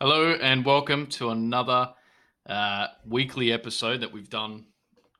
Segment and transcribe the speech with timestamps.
[0.00, 1.92] Hello and welcome to another
[2.48, 4.64] uh, weekly episode that we've done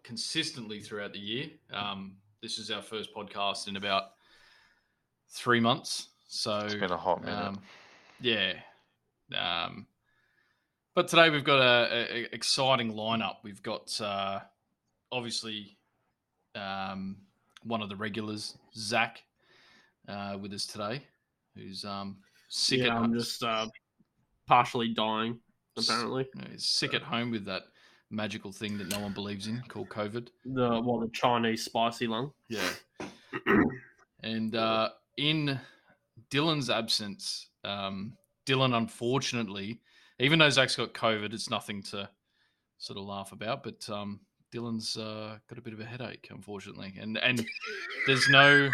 [0.03, 1.49] consistently throughout the year.
[1.72, 4.04] Um, this is our first podcast in about
[5.29, 7.37] three months, so It's been a hot minute.
[7.38, 7.61] um,
[8.21, 8.54] yeah.
[9.37, 9.87] Um,
[10.94, 13.37] but today we've got a, a- a exciting lineup.
[13.42, 14.40] We've got uh,
[15.12, 15.76] obviously
[16.55, 17.19] um,
[17.65, 19.23] one of the regulars, Zach,
[20.09, 21.02] uh, with us today,
[21.55, 22.16] who's um,
[22.48, 23.66] sick yeah, at I'm just uh,
[24.51, 25.38] partially dying,
[25.79, 26.27] apparently.
[26.34, 27.62] you know, he's sick at home with that
[28.11, 30.27] magical thing that no one believes in called COVID.
[30.45, 32.33] The what the Chinese spicy lung.
[32.48, 32.69] Yeah.
[34.25, 35.61] and uh, in
[36.33, 39.80] Dylan's absence, um, Dylan unfortunately,
[40.19, 42.11] even though Zach's got COVID, it's nothing to
[42.78, 43.62] sort of laugh about.
[43.62, 44.19] But um,
[44.53, 47.47] Dylan's uh, got a bit of a headache, unfortunately, and and
[48.09, 48.69] there's no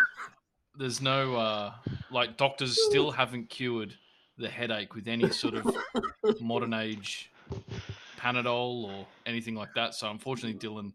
[0.79, 1.75] there's no uh,
[2.11, 3.95] like doctors still haven't cured
[4.39, 5.77] the headache with any sort of
[6.41, 7.31] modern age
[8.19, 9.95] Panadol or anything like that.
[9.95, 10.93] So unfortunately, Dylan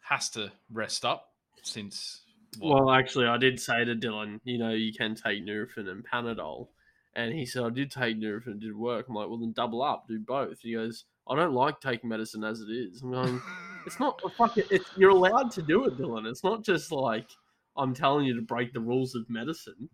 [0.00, 1.28] has to rest up
[1.62, 2.22] since.
[2.58, 6.04] what, Well, actually, I did say to Dylan, you know, you can take Nurofen and
[6.04, 6.68] Panadol,
[7.14, 9.06] and he said I did take Nurofen, it did work.
[9.08, 10.60] I'm like, well, then double up, do both.
[10.60, 13.02] He goes, I don't like taking medicine as it is.
[13.02, 13.40] I'm going,
[13.86, 14.64] it's not a fucking.
[14.70, 16.26] It's you're allowed to do it, Dylan.
[16.26, 17.28] It's not just like
[17.76, 19.88] I'm telling you to break the rules of medicine.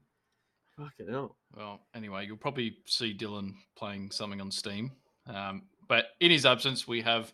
[0.81, 1.37] Fucking hell.
[1.55, 4.93] well, anyway, you'll probably see Dylan playing something on Steam.
[5.27, 7.33] Um, but in his absence, we have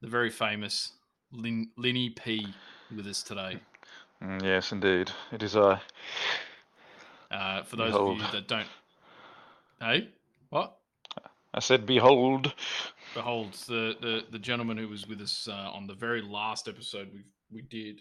[0.00, 0.92] the very famous
[1.30, 2.46] Lin- Linny P
[2.94, 3.58] with us today.
[4.20, 5.12] Mm, yes, indeed.
[5.30, 5.80] It is I.
[7.30, 8.66] Uh, for those of you that don't,
[9.80, 10.08] hey,
[10.50, 10.76] what?
[11.54, 12.52] I said, behold.
[13.14, 17.10] Behold, the, the, the gentleman who was with us uh, on the very last episode
[17.14, 18.00] we we did,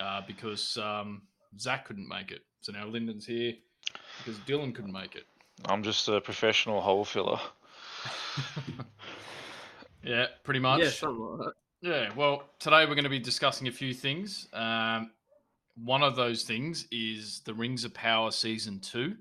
[0.00, 1.22] uh, because um,
[1.56, 2.40] Zach couldn't make it.
[2.62, 3.52] So now Lyndon's here
[4.18, 5.24] because Dylan couldn't make it.
[5.66, 7.38] I'm just a professional hole filler.
[10.02, 10.80] yeah, pretty much.
[10.82, 11.54] Yeah, something like.
[11.80, 14.46] Yeah, well, today we're going to be discussing a few things.
[14.52, 15.10] Um,
[15.82, 19.16] one of those things is the Rings of Power season two,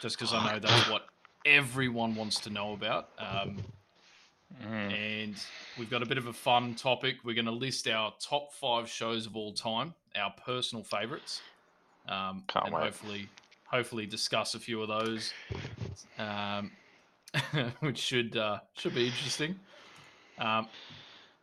[0.00, 1.06] just because I know that's what
[1.46, 3.10] everyone wants to know about.
[3.18, 3.62] Um,
[4.60, 4.92] Mm.
[4.92, 5.36] and
[5.78, 7.18] we've got a bit of a fun topic.
[7.22, 11.40] We're going to list our top five shows of all time, our personal favorites,
[12.08, 12.82] um, Can't and wait.
[12.82, 13.28] hopefully,
[13.70, 15.32] hopefully discuss a few of those,
[16.18, 16.72] um,
[17.80, 19.58] which should uh, should be interesting.
[20.38, 20.68] Um,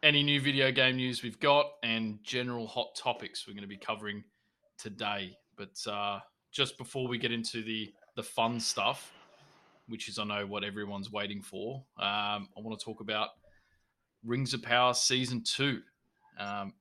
[0.03, 3.77] any new video game news we've got, and general hot topics we're going to be
[3.77, 4.23] covering
[4.77, 5.38] today.
[5.55, 6.19] But uh,
[6.51, 9.13] just before we get into the the fun stuff,
[9.88, 11.83] which is I know what everyone's waiting for.
[11.97, 13.29] Um, I want to talk about
[14.23, 15.81] Rings of Power season two.
[16.38, 16.73] Um,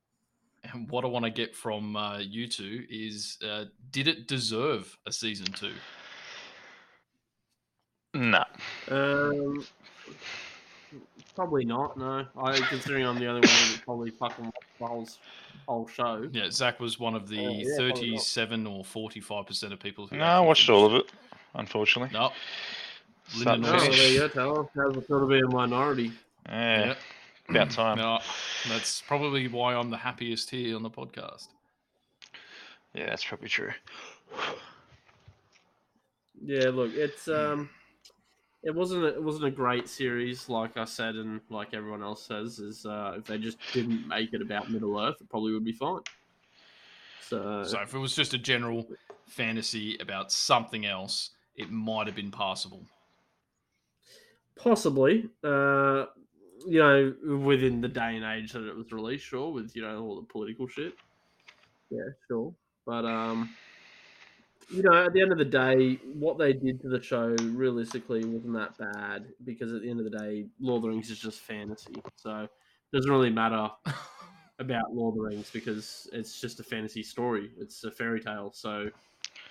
[0.63, 4.97] and what I want to get from uh, you two is, uh, did it deserve
[5.05, 5.73] a season two?
[8.13, 8.45] Nah.
[8.89, 9.65] Um,
[11.35, 11.97] probably not.
[11.97, 15.07] No, I considering I'm the only one who probably fucking watched the whole
[15.67, 16.27] whole show.
[16.31, 20.07] Yeah, Zach was one of the Uh, yeah, thirty-seven or forty-five percent of people.
[20.07, 21.11] Who No, I watched all of it,
[21.53, 22.17] unfortunately.
[22.17, 22.31] No,
[23.27, 23.97] Start Lyndon to Oh, was- well, finish.
[23.99, 24.67] there you go, Taylor.
[24.75, 26.11] How's it feel to be a minority?
[26.47, 26.95] Yeah, Yeah.
[27.49, 27.97] About time.
[27.97, 28.19] No,
[28.69, 31.47] that's probably why I'm the happiest here on the podcast.
[32.93, 33.71] Yeah, that's probably true.
[36.41, 37.69] Yeah, look, it's um,
[38.63, 42.25] it wasn't a, it wasn't a great series, like I said, and like everyone else
[42.25, 45.65] says, is uh, if they just didn't make it about Middle Earth, it probably would
[45.65, 46.01] be fine.
[47.19, 48.87] So, So if it was just a general
[49.27, 52.85] fantasy about something else, it might have been passable.
[54.55, 56.05] possibly, uh,
[56.65, 60.03] you know, within the day and age that it was released, sure, with you know
[60.03, 60.95] all the political shit.
[61.89, 62.53] Yeah, sure,
[62.85, 63.49] but um,
[64.69, 68.25] you know, at the end of the day, what they did to the show realistically
[68.25, 71.19] wasn't that bad because at the end of the day, Lord of the Rings is
[71.19, 72.49] just fantasy, so it
[72.91, 73.69] doesn't really matter
[74.59, 77.51] about Lord of the Rings because it's just a fantasy story.
[77.57, 78.89] It's a fairy tale, so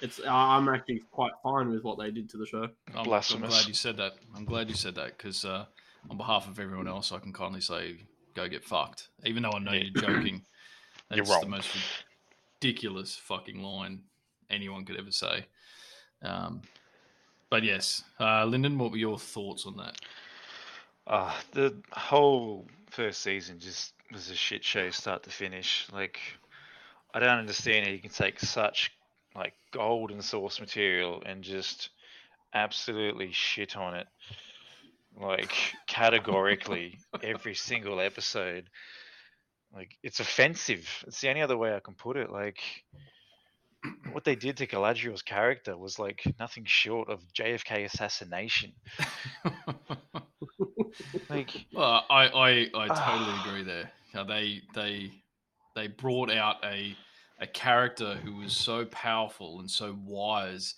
[0.02, 2.68] it's I- I'm actually quite fine with what they did to the show.
[2.94, 4.14] I'm, I'm glad you said that.
[4.34, 5.64] I'm glad you said that because uh,
[6.10, 7.96] on behalf of everyone else, I can kindly say,
[8.34, 9.08] go get fucked.
[9.24, 9.84] Even though I know Yeah.
[9.94, 10.42] you're joking.
[11.12, 11.68] You're That's the most
[12.60, 14.02] ridiculous fucking line
[14.50, 15.46] anyone could ever say.
[16.22, 16.62] Um,
[17.50, 19.96] but yes, uh, Lyndon, what were your thoughts on that?
[21.06, 25.86] Uh, the whole first season just was a shit show, start to finish.
[25.92, 26.18] Like,
[27.14, 28.92] I don't understand how you can take such
[29.36, 31.90] like golden source material and just
[32.54, 34.06] absolutely shit on it.
[35.18, 35.52] Like
[35.86, 38.68] categorically, every single episode.
[39.74, 40.88] Like it's offensive.
[41.06, 42.30] It's the only other way I can put it.
[42.30, 42.58] Like
[44.12, 48.72] what they did to Galadriel's character was like nothing short of JFK assassination.
[51.28, 53.90] Like, Well, I, I, I totally agree there.
[54.12, 55.10] How they they
[55.74, 56.96] they brought out a
[57.38, 60.74] a character who was so powerful and so wise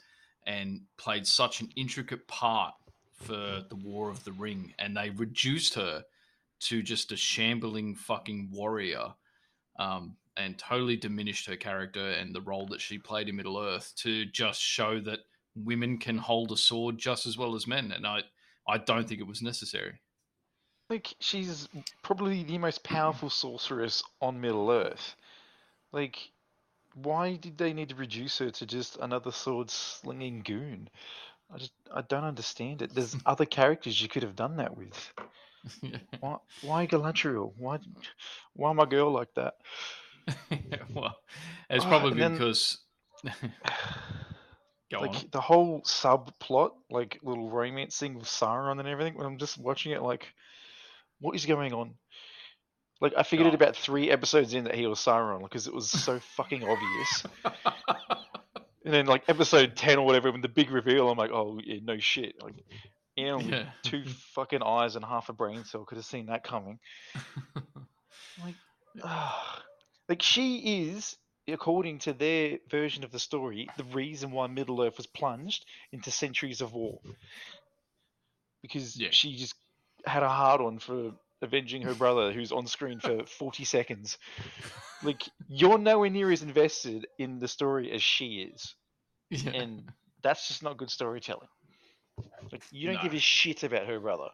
[0.47, 2.75] and played such an intricate part
[3.19, 6.05] for the War of the Ring, and they reduced her
[6.61, 9.15] to just a shambling fucking warrior,
[9.79, 13.93] um, and totally diminished her character and the role that she played in Middle Earth
[13.97, 15.21] to just show that
[15.57, 18.23] women can hold a sword just as well as men, and I
[18.69, 20.01] I don't think it was necessary.
[20.91, 21.69] like she's
[22.03, 25.17] probably the most powerful sorceress on Middle Earth.
[25.93, 26.19] Like,
[26.95, 30.89] why did they need to reduce her to just another sword slinging goon?
[31.53, 32.95] I just I don't understand it.
[32.95, 35.13] There's other characters you could have done that with.
[36.21, 37.53] Why why Galadriel?
[37.57, 37.79] Why
[38.55, 39.55] why my girl like that?
[40.95, 41.17] well,
[41.69, 42.79] it's Oh, probably because.
[45.01, 45.25] Like on.
[45.33, 49.17] the whole subplot, like little romance thing with Sauron and everything.
[49.17, 50.33] When I'm just watching it, like,
[51.21, 51.95] what is going on?
[53.01, 55.91] Like, I figured it about three episodes in that he was Sauron because it was
[55.91, 57.25] so fucking obvious.
[58.85, 61.81] And then, like episode ten or whatever, when the big reveal, I'm like, oh yeah,
[61.83, 62.43] no shit.
[62.43, 62.55] Like,
[63.19, 63.71] Ian with Yeah.
[63.83, 64.05] two
[64.35, 66.79] fucking eyes and half a brain cell could have seen that coming.
[68.41, 68.55] Like,
[70.09, 71.17] like she is,
[71.49, 76.11] according to their version of the story, the reason why Middle Earth was plunged into
[76.13, 77.01] centuries of war.
[78.63, 79.09] Because Yeah.
[79.11, 79.55] she just
[80.07, 84.19] had a hard on for avenging her brother, who's on screen for 40 seconds.
[85.03, 88.75] Like, you're nowhere near as invested in the story as she is,
[89.31, 89.53] Yeah.
[89.53, 89.89] and
[90.23, 91.49] that's just not good storytelling.
[92.51, 94.29] Like, you don't give a shit about her brother.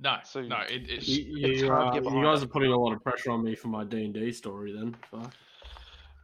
[0.00, 2.40] no, so no, it, it, it's- You, it's you, hard to uh, get you guys
[2.42, 2.44] it.
[2.46, 4.72] are putting a lot of pressure on me for my D and D story.
[4.72, 5.34] Then, Fuck.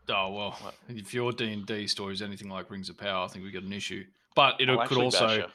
[0.09, 0.51] oh well.
[0.63, 0.75] What?
[0.89, 3.53] If your D and D story is anything like Rings of Power, I think we've
[3.53, 4.05] got an issue.
[4.35, 5.51] But it I'll could also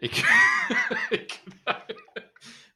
[0.00, 0.24] it could,
[1.10, 1.74] it, could,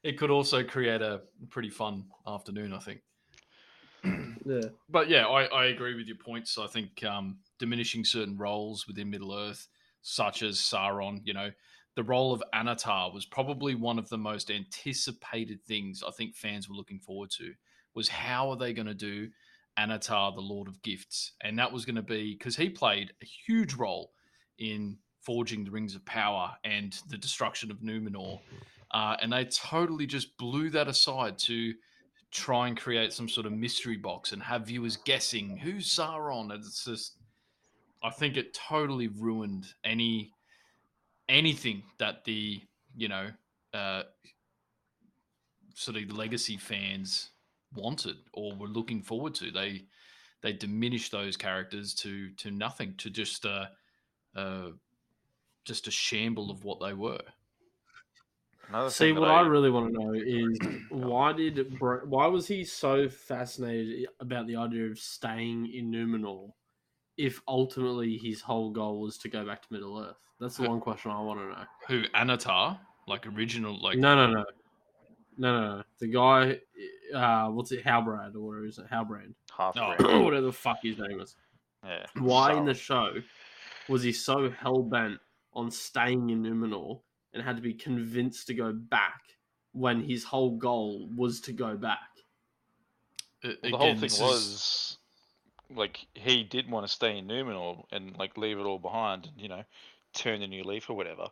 [0.05, 2.71] it could also create a pretty fun afternoon.
[2.73, 3.01] I think.
[4.47, 4.61] Yeah.
[4.87, 6.59] but yeah, I, I agree with your points.
[6.59, 9.67] I think um, diminishing certain roles within Middle Earth,
[10.03, 11.49] such as Sauron, you know,
[11.95, 16.69] the role of Annatar was probably one of the most anticipated things I think fans
[16.69, 17.53] were looking forward to.
[17.95, 19.29] Was how are they going to do
[19.79, 23.25] Annatar, the Lord of Gifts, and that was going to be because he played a
[23.25, 24.11] huge role
[24.59, 28.39] in forging the Rings of Power and the destruction of Numenor,
[28.95, 31.73] uh, and they totally just blew that aside to
[32.31, 36.49] try and create some sort of mystery box and have viewers guessing who's Sauron.
[36.49, 37.17] It's just,
[38.01, 40.31] I think it totally ruined any
[41.27, 42.61] anything that the
[42.95, 43.27] you know
[43.73, 44.03] uh,
[45.73, 47.31] sort of legacy fans
[47.75, 49.51] wanted or were looking forward to.
[49.51, 49.87] They
[50.41, 53.65] they diminished those characters to to nothing, to just uh,
[55.65, 57.19] just a shamble of what they were.
[58.69, 60.57] Another See, what I really want to know is
[60.89, 66.51] why did why was he so fascinated about the idea of staying in Numenor
[67.17, 70.17] if ultimately his whole goal was to go back to Middle Earth?
[70.39, 70.69] That's the Huh.
[70.71, 71.65] one question I want to know.
[71.87, 74.45] Who Annatar, like original, like no, no, no,
[75.37, 75.83] no, no, no.
[75.99, 76.59] The guy,
[77.17, 80.21] uh, what's it, Halbrand or whatever is it, Halbrand, half Oh.
[80.23, 81.35] whatever the fuck his name is.
[81.83, 82.05] Yeah.
[82.17, 83.13] Why in the show
[83.87, 85.19] was he so hell bent
[85.53, 86.99] on staying in Numenor
[87.35, 89.21] and had to be convinced to go back
[89.73, 91.99] when his whole goal was to go back?
[93.43, 94.97] Well, the again, whole thing this is- was
[95.69, 99.39] like he did want to stay in Numenor and like leave it all behind, and
[99.39, 99.63] you know,
[100.13, 101.27] turn a new leaf or whatever.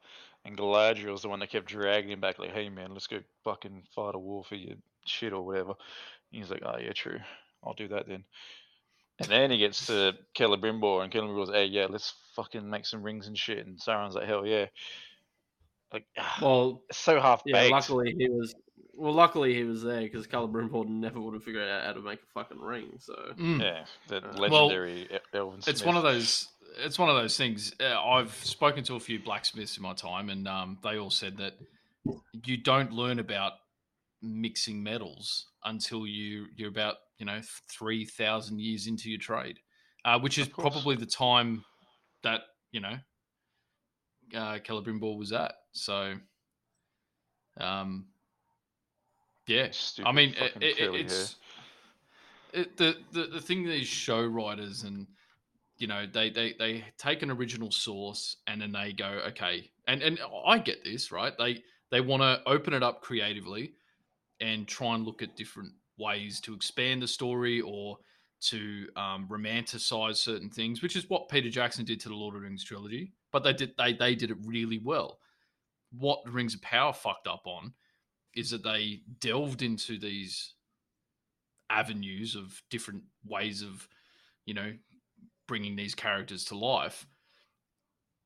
[0.45, 3.21] And Galadriel was the one that kept dragging him back, like, "Hey man, let's go
[3.43, 4.75] fucking fight a war for your
[5.05, 5.69] shit or whatever."
[6.31, 7.19] And he's like, "Oh yeah, true.
[7.63, 8.25] I'll do that then."
[9.19, 13.27] And then he gets to Celebrimbor, and Celebrimbor's, "Hey, yeah, let's fucking make some rings
[13.27, 14.65] and shit." And Sauron's like, "Hell yeah!"
[15.93, 16.05] Like,
[16.41, 18.53] Well, so half yeah, luckily he was.
[18.95, 22.19] Well, luckily he was there because Celebrimbor never would have figured out how to make
[22.19, 22.97] a fucking ring.
[22.99, 23.61] So Mm.
[23.61, 26.47] Yeah, the Uh, Well, legendary e- Elven it's one of those
[26.77, 30.29] it's one of those things uh, i've spoken to a few blacksmiths in my time
[30.29, 31.53] and um, they all said that
[32.45, 33.53] you don't learn about
[34.21, 39.59] mixing metals until you you're about you know 3000 years into your trade
[40.05, 41.63] uh, which is probably the time
[42.23, 42.97] that you know
[44.35, 46.13] uh, Celebrimbor was at so
[47.59, 48.05] um
[49.47, 51.35] yeah Stupid I mean, it, it, it's
[52.53, 55.07] it, the, the the thing these show writers and
[55.77, 60.01] you know they they they take an original source and then they go okay and
[60.01, 63.73] and I get this right they they want to open it up creatively
[64.39, 67.97] and try and look at different ways to expand the story or
[68.41, 72.41] to um, romanticize certain things, which is what Peter Jackson did to the Lord of
[72.41, 73.13] the Rings trilogy.
[73.31, 75.19] But they did they they did it really well.
[75.97, 77.73] What Rings of Power fucked up on
[78.35, 80.53] is that they delved into these
[81.69, 83.87] avenues of different ways of,
[84.45, 84.73] you know,
[85.47, 87.05] bringing these characters to life.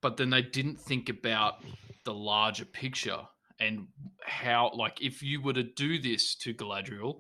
[0.02, 1.64] But then they didn't think about
[2.06, 3.20] the larger picture
[3.60, 3.88] and
[4.24, 7.20] how, like, if you were to do this to Galadriel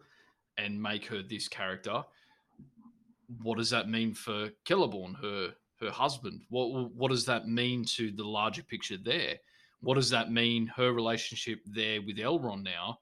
[0.57, 2.03] and make her this character,
[3.41, 6.41] what does that mean for Celeborn, her her husband?
[6.49, 9.35] What what does that mean to the larger picture there?
[9.81, 12.99] What does that mean her relationship there with Elrond now?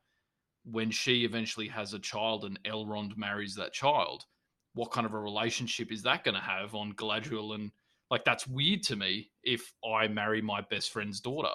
[0.63, 4.25] When she eventually has a child and Elrond marries that child,
[4.73, 7.55] what kind of a relationship is that going to have on Galadriel?
[7.55, 7.71] And
[8.09, 9.31] like that's weird to me.
[9.43, 11.53] If I marry my best friend's daughter,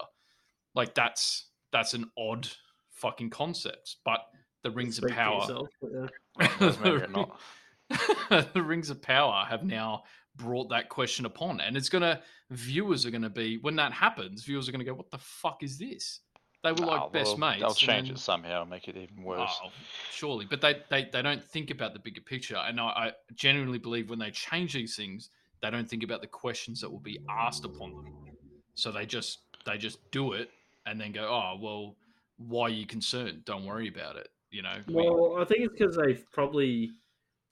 [0.75, 2.49] like that's that's an odd
[2.93, 3.97] fucking concept.
[4.05, 4.21] But
[4.63, 6.71] the Rings of Speak for Power, yourself, yeah.
[6.83, 7.41] Well, not.
[8.55, 10.05] the Rings of Power have now
[10.37, 14.69] brought that question upon, and it's gonna viewers are gonna be when that happens, viewers
[14.69, 16.21] are gonna go, "What the fuck is this?"
[16.63, 17.61] They were like Oh, best well, mates.
[17.61, 19.59] They'll change then- it somehow, make it even worse.
[19.65, 19.71] Oh,
[20.13, 23.79] surely, but they, they they don't think about the bigger picture, and I, I genuinely
[23.79, 25.31] believe when they change these things,
[25.63, 28.15] they don't think about the questions that will be asked upon them.
[28.75, 30.51] So they just they just do it
[30.87, 31.97] and then go, "Oh well,
[32.37, 33.45] why are you concerned?
[33.47, 34.83] Don't worry about it." You know.
[34.87, 36.91] we- Well, I think it's because they've probably,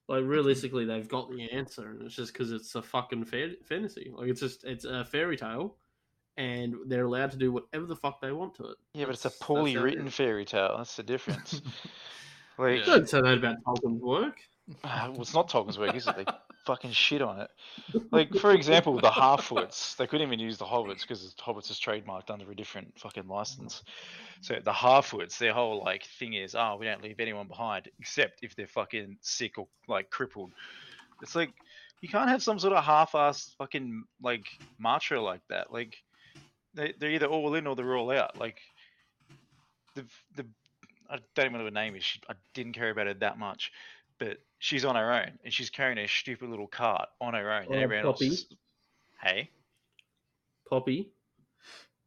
[0.08, 4.10] like, realistically, they've got the answer, and it's just because it's a fucking fa- fantasy.
[4.14, 5.76] Like, it's just it's a fairy tale,
[6.36, 8.76] and they're allowed to do whatever the fuck they want to it.
[8.94, 10.76] yeah, but it's a That's- that's poorly how it written fairy tale.
[10.78, 11.60] That's the difference.
[12.58, 12.86] like, Yeah.
[12.86, 14.38] Don't say that about Tolkien's work.
[14.84, 16.16] uh, well, it's not Tolkien's work, is it?
[16.16, 16.24] They
[16.68, 17.50] fucking shit on it.
[18.12, 19.96] Like, for example, the Harfoots.
[19.96, 23.26] They couldn't even use the Hobbits because the Hobbits is trademarked under a different fucking
[23.26, 23.82] license.
[24.42, 28.40] So the Harfoots, their whole like thing is, oh, we don't leave anyone behind except
[28.42, 30.52] if they're fucking sick or like crippled.
[31.22, 31.54] It's like
[32.02, 34.44] you can't have some sort of half-assed fucking like
[34.78, 35.72] mantra like that.
[35.72, 35.96] Like
[36.75, 38.38] they they're either all in or they're all out.
[38.38, 38.60] Like
[39.94, 40.04] the
[40.37, 40.46] the
[41.08, 42.04] I don't even know what her name is.
[42.28, 43.72] I didn't care about her that much,
[44.18, 47.66] but she's on her own and she's carrying a stupid little cart on her own.
[47.68, 48.26] Oh, and everyone else Poppy.
[48.28, 48.46] is,
[49.22, 49.50] hey,
[50.68, 51.10] Poppy.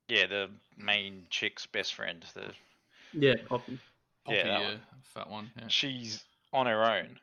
[0.08, 2.26] yeah, the main chick's best friend.
[2.34, 2.52] The
[3.14, 3.80] Yeah, Poppy.
[4.26, 4.80] Poppy, yeah, that yeah, one.
[5.04, 5.52] fat one.
[5.58, 5.68] Yeah.
[5.68, 7.20] she's on her own,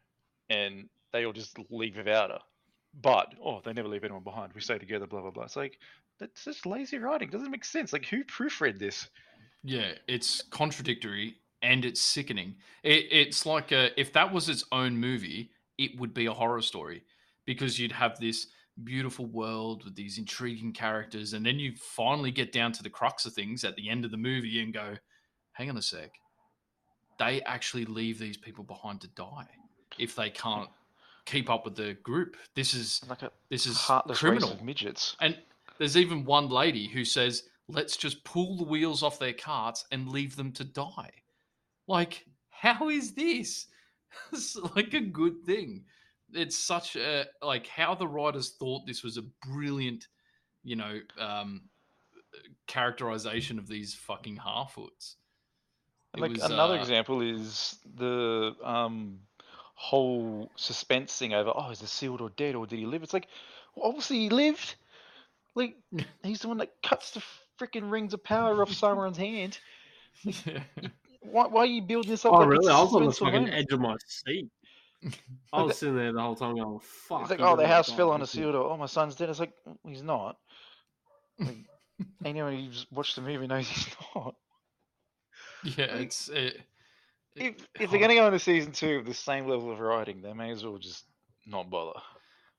[0.50, 2.40] and they all just leave without her.
[3.00, 4.52] But oh, they never leave anyone behind.
[4.54, 5.06] We stay together.
[5.06, 5.44] Blah blah blah.
[5.44, 5.78] It's like
[6.18, 7.30] that's just lazy writing.
[7.30, 7.92] Doesn't make sense.
[7.92, 9.08] Like who proofread this?
[9.62, 12.57] Yeah, it's contradictory and it's sickening.
[12.83, 16.62] It, it's like a, if that was its own movie, it would be a horror
[16.62, 17.03] story
[17.45, 18.49] because you'd have this
[18.85, 23.27] beautiful world with these intriguing characters, and then you finally get down to the crux
[23.27, 24.97] of things at the end of the movie and go,
[25.53, 26.12] "Hang on a sec,
[27.19, 29.49] they actually leave these people behind to die
[29.99, 30.75] if they can't hmm.
[31.25, 32.37] keep up with the group.
[32.55, 35.17] This is Like a this is heartless criminal." midgets.
[35.21, 35.37] And
[35.79, 40.09] there's even one lady who says, let's just pull the wheels off their carts and
[40.09, 41.11] leave them to die.
[41.88, 43.66] Like, how is this?
[44.33, 45.85] it's like a good thing.
[46.33, 50.07] It's such a, like, how the writers thought this was a brilliant,
[50.62, 51.62] you know, um,
[52.66, 54.38] characterization of these fucking.
[56.12, 59.18] And like was, another uh, example is the um
[59.75, 63.02] whole suspense thing over oh is Isildur dead or did he live?
[63.02, 63.28] It's like
[63.75, 64.76] well, obviously he lived.
[65.54, 65.76] Like
[66.23, 67.23] he's the one that cuts the
[67.59, 69.59] freaking rings of power off Sauron's hand.
[71.20, 72.32] Why, why are you building this up?
[72.32, 72.66] Oh, like really?
[72.72, 73.54] a I was on the fucking moment?
[73.54, 74.48] edge of my seat.
[75.52, 77.22] I was sitting there the whole time going, fuck.
[77.22, 79.28] It's like, oh, the house fell on a this is- oh, my son's dead.
[79.30, 80.37] It's like, "Mm, he's not.
[81.38, 81.56] Like,
[82.25, 84.34] anyone who's watched the movie knows he's not.
[85.64, 86.28] yeah, Like, it's.
[86.28, 86.60] It,
[87.37, 89.78] If, it- if they're going to go into season two with the same level of
[89.80, 91.04] writing, they may as well just
[91.46, 91.98] not bother.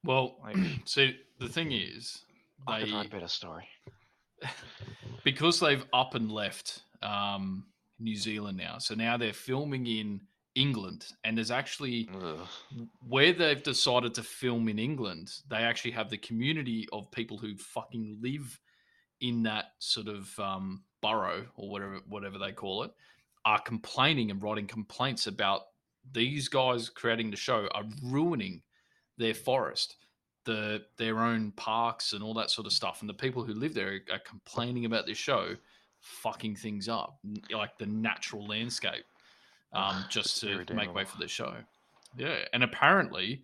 [0.04, 2.22] Well, Like, see, the thing is,
[2.68, 3.68] I could they write a better story.
[5.24, 7.66] because they've up and left um,
[8.00, 8.78] New Zealand now.
[8.78, 10.22] So now they're filming in
[10.56, 12.48] England, and there's actually Ugh.
[13.08, 15.32] where they've decided to film in England.
[15.50, 18.60] They actually have the community of people who fucking live
[19.22, 22.92] in that sort of um, borough or whatever whatever they call it
[23.46, 25.62] are complaining and writing complaints about
[26.12, 28.62] these guys creating the show are ruining
[29.18, 29.98] their forest
[30.46, 33.74] the their own parks and all that sort of stuff and the people who live
[33.74, 35.56] there are complaining about this show
[36.02, 37.20] fucking things up
[37.52, 39.06] like the natural landscape
[39.74, 41.54] um, just to make way for the show
[42.18, 43.44] yeah and apparently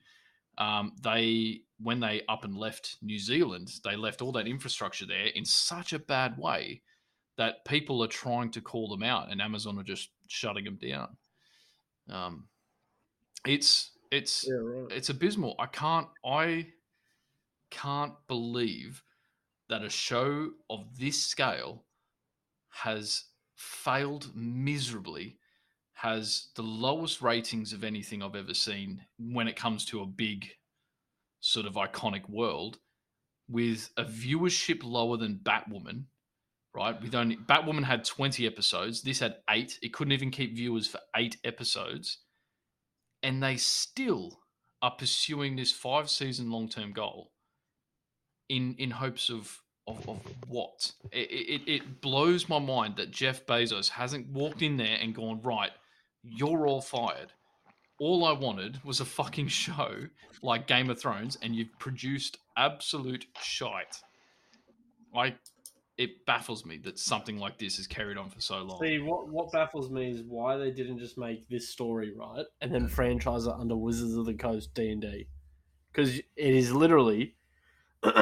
[0.58, 5.28] um, they when they up and left new zealand they left all that infrastructure there
[5.36, 6.82] in such a bad way
[7.38, 11.18] that people are trying to call them out and amazon are just shutting them down
[12.10, 12.48] um,
[13.46, 14.92] it's It's Yeah, right.
[14.92, 15.56] it's abysmal.
[15.60, 16.68] I can't I
[17.70, 19.04] can't believe
[19.70, 21.84] that a show of this scale
[22.84, 25.38] has failed miserably,
[25.94, 30.48] has the lowest ratings of anything I've ever seen when it comes to a big
[31.40, 32.80] sort of iconic world,
[33.50, 36.06] with a viewership lower than Batwoman.
[36.74, 39.02] Right, with only Batwoman had twenty episodes.
[39.02, 39.80] This had eight.
[39.82, 42.18] It couldn't even keep viewers for eight episodes
[43.26, 44.40] and they still
[44.84, 47.32] are pursuing this five season long term goal
[48.50, 50.92] in in hopes of of, of what?
[51.12, 55.42] It, it, it blows my mind that Jeff Bezos hasn't walked in there and gone
[55.42, 55.72] right
[56.26, 57.32] you're all fired.
[58.00, 59.94] All I wanted was a fucking show
[60.42, 64.02] like Game of Thrones and you've produced absolute shite.
[65.14, 65.38] Like
[65.98, 68.80] it baffles me that something like this is carried on for so long.
[68.82, 72.74] See, what what baffles me is why they didn't just make this story right and
[72.74, 75.28] then franchise it under Wizards of the Coast D and D,
[75.92, 77.36] because it is literally
[78.04, 78.14] D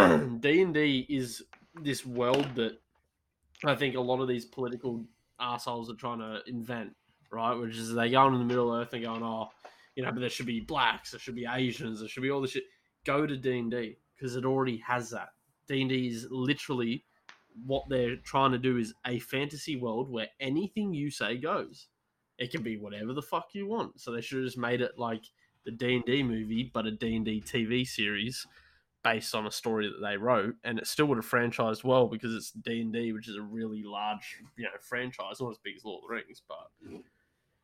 [0.61, 1.43] and D is
[1.81, 2.79] this world that
[3.65, 5.05] I think a lot of these political
[5.39, 6.95] assholes are trying to invent,
[7.31, 7.53] right?
[7.53, 9.49] Which is they go into the Middle Earth and going, oh,
[9.95, 12.41] you know, but there should be blacks, there should be Asians, there should be all
[12.41, 12.65] this shit.
[13.05, 15.29] Go to D and D because it already has that.
[15.67, 17.05] D and D is literally
[17.65, 21.87] what they're trying to do is a fantasy world where anything you say goes.
[22.39, 24.01] It can be whatever the fuck you want.
[24.01, 25.23] So they should have just made it like
[25.65, 28.45] the D and D movie, but a D and D TV series
[29.03, 32.33] based on a story that they wrote, and it still would have franchised well because
[32.33, 35.75] it's D and D, which is a really large, you know, franchise, not as big
[35.75, 36.69] as Lord of the Rings, but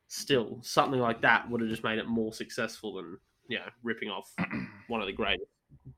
[0.08, 3.18] still something like that would have just made it more successful than
[3.48, 4.34] you know ripping off
[4.88, 5.50] one of the greatest,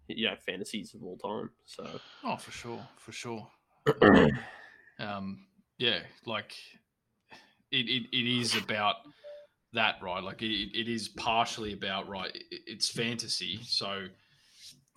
[0.07, 1.49] you know, fantasies of all time.
[1.65, 1.87] So.
[2.23, 3.47] oh for sure for sure
[4.99, 5.45] um
[5.79, 6.53] yeah like
[7.71, 8.97] it, it, it is about
[9.73, 14.05] that right like it, it is partially about right it, it's fantasy so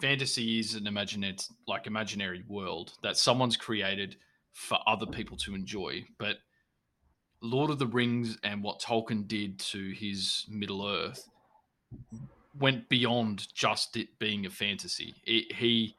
[0.01, 1.37] fantasy is an imaginary
[1.67, 4.17] like imaginary world that someone's created
[4.53, 6.39] for other people to enjoy but
[7.41, 11.29] lord of the rings and what tolkien did to his middle earth
[12.59, 15.97] went beyond just it being a fantasy it, he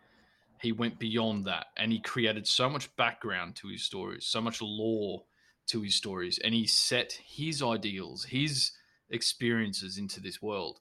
[0.61, 4.61] he went beyond that and he created so much background to his stories, so much
[4.61, 5.23] lore
[5.67, 8.71] to his stories, and he set his ideals, his
[9.09, 10.79] experiences into this world.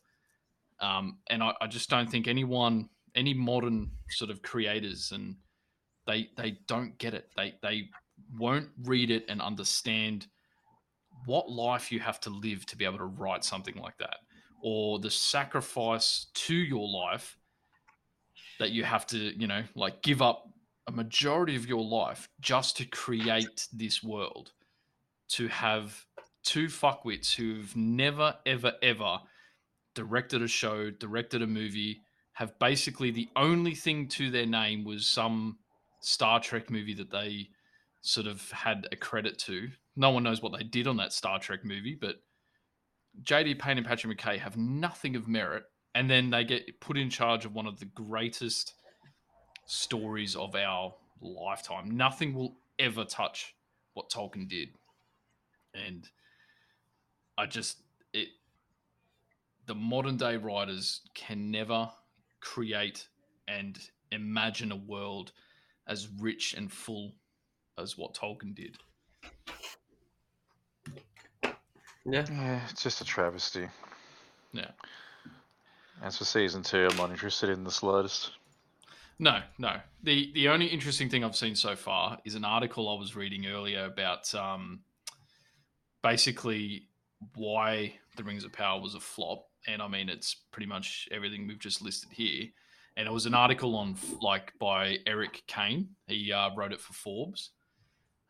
[0.81, 5.37] Um, and I, I just don't think anyone, any modern sort of creators, and
[6.07, 7.29] they they don't get it.
[7.37, 7.89] They they
[8.39, 10.27] won't read it and understand
[11.27, 14.17] what life you have to live to be able to write something like that,
[14.63, 17.39] or the sacrifice to your life
[18.59, 20.45] that you have to, you know, like give up
[20.87, 24.53] a majority of your life just to create this world,
[25.29, 26.05] to have
[26.45, 29.19] two fuckwits who've never, ever, ever
[29.95, 32.01] directed a show, directed a movie,
[32.35, 35.59] have basically the only thing to their name was some
[36.01, 37.49] Star Trek movie that they
[38.03, 39.69] sort of had a credit to.
[39.97, 42.17] No one knows what they did on that Star Trek movie, but
[43.23, 47.09] JD Payne and Patrick McKay have nothing of merit and then they get put in
[47.09, 48.75] charge of one of the greatest
[49.67, 51.97] stories of our lifetime.
[51.97, 53.55] Nothing will ever touch
[53.95, 54.71] what Tolkien did,
[55.73, 56.09] and
[57.39, 57.79] I just
[58.13, 58.29] it.
[59.67, 61.89] The modern day writers can never
[62.45, 63.09] create
[63.49, 63.79] and
[64.13, 65.33] imagine a world
[65.89, 67.15] as rich and full
[67.79, 68.77] as what Tolkien did.
[72.07, 72.25] Yeah.
[72.31, 73.67] Yeah, it's just a travesty.
[74.53, 74.71] Yeah.
[76.03, 78.33] As for season two, I'm not interested in the slightest.
[79.19, 79.77] No, no.
[80.03, 83.47] The the only interesting thing I've seen so far is an article I was reading
[83.47, 84.81] earlier about um,
[86.03, 86.89] basically
[87.35, 91.47] why the Rings of Power was a flop, and I mean it's pretty much everything
[91.47, 92.47] we've just listed here.
[92.97, 95.89] And it was an article on like by Erik Kain.
[96.07, 97.51] He uh, wrote it for Forbes,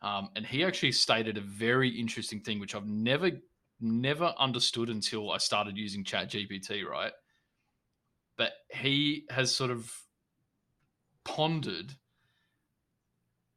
[0.01, 3.31] um, and he actually stated a very interesting thing, which I've never
[3.79, 6.83] never understood until I started using Chat GPT.
[6.83, 7.11] Right,
[8.37, 9.91] but he has sort of
[11.23, 11.93] pondered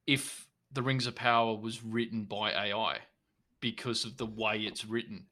[0.06, 2.98] if the Rings of Power was written by AI
[3.60, 5.26] because of the way it's written.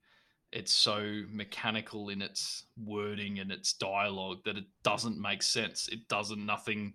[0.57, 5.87] It's so mechanical in its wording and its dialogue that it doesn't make sense.
[5.93, 6.95] It doesn't, nothing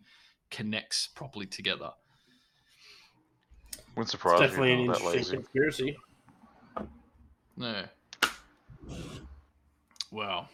[0.50, 1.92] connects properly together.
[3.96, 4.82] Wouldn't It's surprise definitely me.
[4.82, 5.36] an Not that interesting lazy.
[5.36, 5.98] conspiracy.
[7.56, 7.84] No.
[10.10, 10.48] Wow.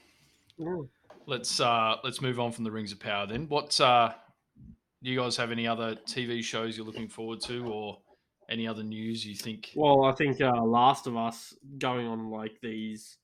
[0.60, 0.90] Mm.
[1.28, 3.48] Let's uh let's move on from the Rings of Power then.
[3.48, 4.12] What uh
[5.02, 8.00] do you guys have any other TV shows you're looking forward to or
[8.50, 12.60] any other news you think Well, I think uh, Last of Us going on like
[12.62, 13.18] these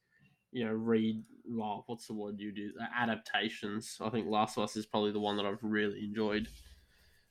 [0.51, 3.97] you know read well what's the word you do adaptations.
[4.01, 6.47] I think Last of Us is probably the one that I've really enjoyed.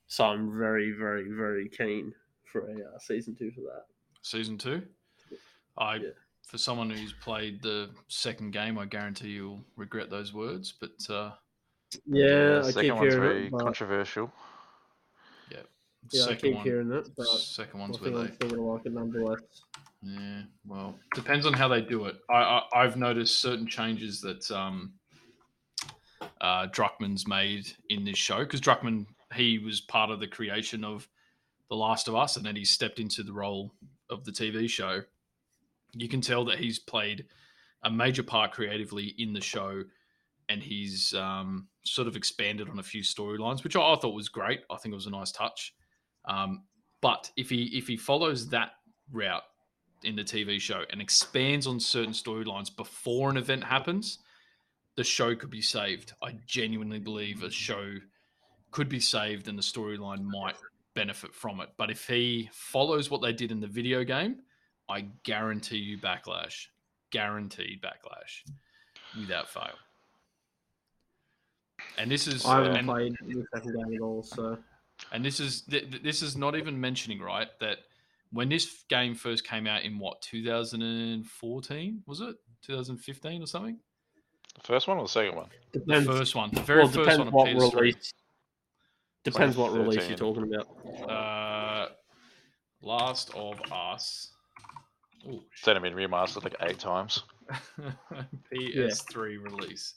[0.06, 2.12] So I'm very very very keen
[2.44, 3.84] for a uh, season two for that.
[4.22, 4.82] Season two.
[5.78, 6.08] I Yeah.
[6.46, 10.72] for someone who's played the second game, I guarantee you'll regret those words.
[10.78, 11.32] But uh,
[12.06, 13.52] Yeah, the I second keep one's hearing very it.
[13.52, 14.32] But, controversial.
[16.12, 17.08] Yeah, I second keep one, hearing it.
[17.16, 19.40] But second I one's where they still gonna like it nonetheless.
[20.02, 22.16] Yeah, well, depends on how they do it.
[22.28, 24.94] I, I I've noticed certain changes that um,
[26.40, 31.08] uh, Druckmann's made in this show because Druckmann he was part of the creation of
[31.68, 33.72] The Last of Us, and then he stepped into the role
[34.10, 35.02] of the TV show.
[35.94, 37.26] You can tell that he's played
[37.82, 39.82] a major part creatively in the show,
[40.48, 44.28] and he's um, sort of expanded on a few storylines, which I, I thought was
[44.28, 44.60] great.
[44.70, 45.74] I think it was a nice touch.
[46.24, 46.64] Um,
[47.00, 48.72] but if he if he follows that
[49.10, 49.42] route
[50.04, 54.18] in the TV show and expands on certain storylines before an event happens,
[54.96, 56.12] the show could be saved.
[56.22, 57.94] I genuinely believe a show
[58.70, 60.56] could be saved and the storyline might
[60.94, 61.70] benefit from it.
[61.76, 64.36] But if he follows what they did in the video game,
[64.88, 66.66] I guarantee you backlash.
[67.10, 68.42] Guaranteed backlash
[69.18, 69.74] without fail.
[71.98, 74.58] And this is I haven't and- played the second game at all, so
[75.12, 77.78] and this is th- th- this is not even mentioning right that
[78.32, 83.78] when this game first came out in what 2014 was it 2015 or something
[84.54, 85.48] The first one or the second one?
[85.72, 88.12] the first one the very well, first depends one what PS3 release.
[89.24, 91.10] Depends what release you're talking about.
[91.10, 91.88] uh
[92.84, 94.32] Last of Us
[95.28, 97.22] oh It's only been remastered like eight times.
[98.52, 99.94] PS3 release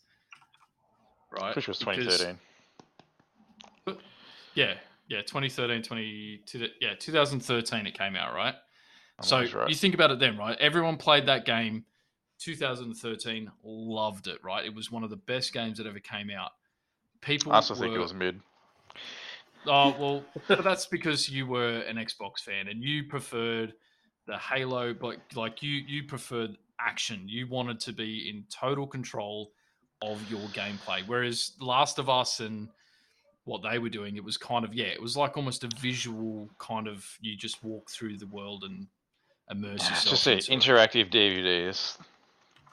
[1.32, 3.98] right Which was Because- 2013.
[4.56, 4.74] yeah
[5.08, 8.56] yeah 2013 20 two- yeah 2013 it came out right
[9.22, 9.70] So right.
[9.70, 10.58] you think about it then, right?
[10.60, 11.86] Everyone played that game
[12.40, 14.66] 2013, loved it, right?
[14.66, 16.52] It was one of the best games that ever came out.
[17.22, 18.42] People I still think it was mid.
[19.68, 20.24] Oh, well,
[20.64, 23.74] that's because you were an Xbox fan and you preferred
[24.28, 27.24] the Halo, but like you you preferred action.
[27.28, 29.52] You wanted to be in total control
[30.02, 31.02] of your gameplay.
[31.08, 32.70] Whereas Last of Us and
[33.46, 36.50] what they were doing, it was kind of yeah, it was like almost a visual
[36.60, 38.88] kind of you just walk through the world and
[39.50, 40.10] immerse It's yourself.
[40.10, 40.92] just an into it.
[40.92, 41.98] interactive DVDs.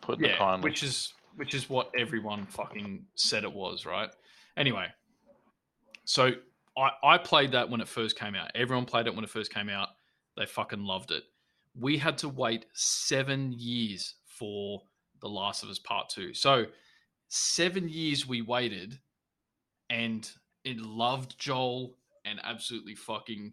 [0.01, 0.69] Put the yeah, kindly.
[0.69, 4.11] which is which is what everyone fucking said it was, right?
[4.57, 4.87] Anyway,
[6.05, 6.33] so
[6.77, 8.51] I I played that when it first came out.
[8.55, 9.89] Everyone played it when it first came out.
[10.37, 11.25] They fucking loved it.
[11.79, 14.83] We had to wait seven years for
[15.21, 16.35] The Last of Us Part Two.
[16.35, 16.67] So
[17.29, 18.99] seven years we waited,
[19.89, 20.31] and
[20.65, 23.53] it loved Joel and absolutely fucking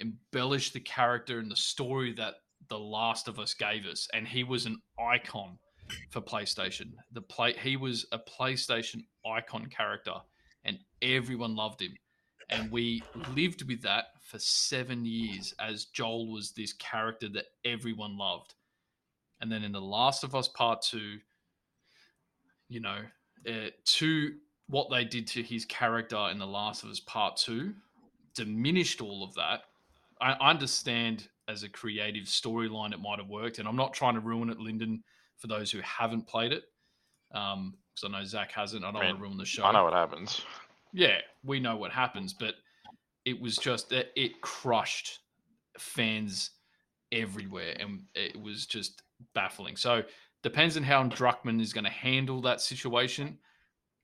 [0.00, 2.34] embellished the character and the story that
[2.68, 4.08] The Last of Us gave us.
[4.12, 5.58] And he was an icon
[6.10, 6.92] for PlayStation.
[7.12, 10.14] The play he was a PlayStation icon character,
[10.64, 11.94] and everyone loved him.
[12.50, 13.02] And we
[13.34, 18.54] lived with that for seven years as Joel was this character that everyone loved.
[19.40, 21.18] And then in The Last of Us Part Two,
[22.68, 22.98] you know,
[23.46, 24.32] uh, to
[24.68, 27.74] what they did to his character in The Last of Us Part Two
[28.34, 29.62] diminished all of that.
[30.20, 34.20] I understand as a creative storyline it might have worked, and I'm not trying to
[34.20, 35.02] ruin it, Lyndon,
[35.38, 36.64] for those who haven't played it.
[37.32, 38.84] Um, because I know Zach hasn't.
[38.84, 39.64] I don't I want to ruin the show.
[39.64, 40.42] I know what happens.
[40.92, 42.54] Yeah, we know what happens, but
[43.24, 45.20] it was just it, it crushed
[45.78, 46.50] fans
[47.12, 49.02] everywhere, and it was just
[49.34, 49.76] baffling.
[49.76, 50.02] So
[50.42, 53.38] depends on how Druckmann is going to handle that situation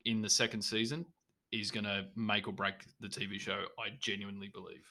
[0.04, 1.06] in the second season.
[1.52, 3.66] Is going to make or break the TV show.
[3.78, 4.82] I genuinely believe.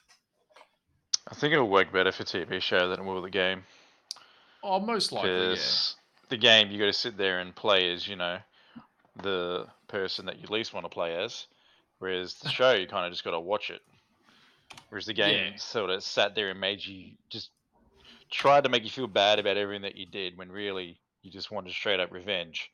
[1.30, 3.64] I think it'll work better for TV show than it will the game.
[4.64, 5.50] Oh, most likely, yeah.
[5.50, 5.96] Because
[6.30, 8.38] the game, you got to sit there and play as, you know,
[9.22, 11.48] the person that you least want to play as.
[12.00, 13.82] Whereas the show, you kind of just got to watch it.
[14.88, 15.58] Whereas the game Yeah.
[15.58, 17.50] sort of sat there and made you just
[18.32, 21.52] tried to make you feel bad about everything that you did when really you just
[21.52, 22.72] wanted straight up revenge.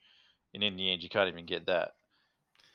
[0.53, 1.93] And in the end, you can't even get that.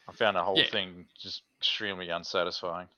[0.09, 0.65] I found the whole Yeah.
[0.65, 2.89] thing just extremely unsatisfying.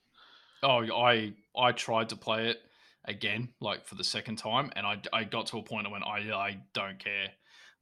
[0.63, 2.63] Oh, I I tried to play it
[3.05, 6.33] again, like for the second time, and I I got to a point when I
[6.33, 7.33] I don't care.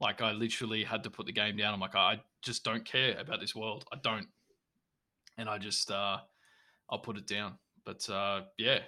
[0.01, 1.73] Like I literally had to put the game down.
[1.73, 3.87] I'm like, I just don't care about this world.
[3.93, 4.29] I don't,
[5.39, 6.19] and I just uh
[6.91, 7.59] I'll put it down.
[7.85, 8.81] But uh yeah,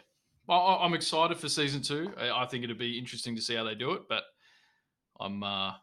[0.46, 2.12] well, I- I'm excited for season two.
[2.18, 4.25] I, I think it'd be interesting to see how they do it, but
[5.20, 5.75] I'm uh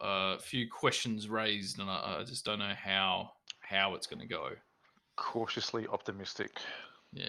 [0.00, 3.33] a few questions raised, and I, I just don't know how
[3.74, 4.50] how it's going to go.
[5.16, 6.58] Cautiously optimistic.
[7.12, 7.24] Yeah.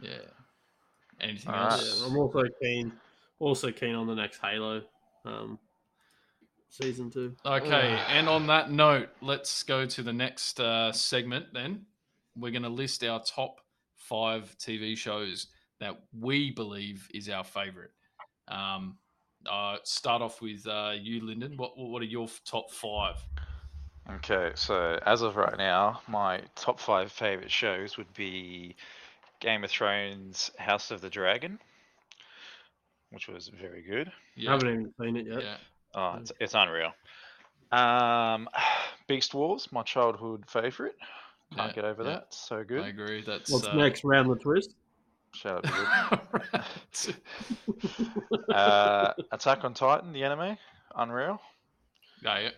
[0.00, 0.18] Yeah.
[1.20, 1.72] Anything Alright.
[1.72, 2.00] else?
[2.00, 2.92] Yeah, I'm also keen,
[3.38, 4.82] also keen on the next Halo.
[5.24, 5.58] Um,
[6.68, 7.34] season two.
[7.46, 11.46] Okay, and on that note, let's go to the next uh, segment.
[11.52, 11.86] Then
[12.36, 13.60] we're going to list our top
[13.96, 15.48] five TV shows
[15.80, 17.92] that we believe is our favorite.
[18.48, 18.98] Um,
[19.50, 21.56] uh, start off with uh, you, Lyndon.
[21.56, 23.16] What what are your top five?
[24.10, 28.76] Okay, so as of right now, my top five favorite shows would be
[29.40, 31.60] Game of Thrones, House of the Dragon,
[33.10, 34.10] which was very good.
[34.46, 35.42] I haven't even seen it yet.
[35.42, 35.56] yeah,
[35.94, 36.92] Oh, it's, it's unreal.
[37.72, 38.48] Um,
[39.08, 40.96] Beast Wars, my childhood favorite.
[41.54, 42.10] Can't Yeah, get over yeah.
[42.10, 42.26] that.
[42.30, 42.82] So good.
[42.82, 43.22] I agree.
[43.22, 44.04] That's What's uh, next?
[44.04, 44.70] Round the twist.
[45.32, 45.88] Shout out to
[46.32, 47.14] right.
[48.50, 50.56] uh, Attack on Titan, the anime,
[50.96, 51.40] unreal.
[52.22, 52.50] yeah, yeah.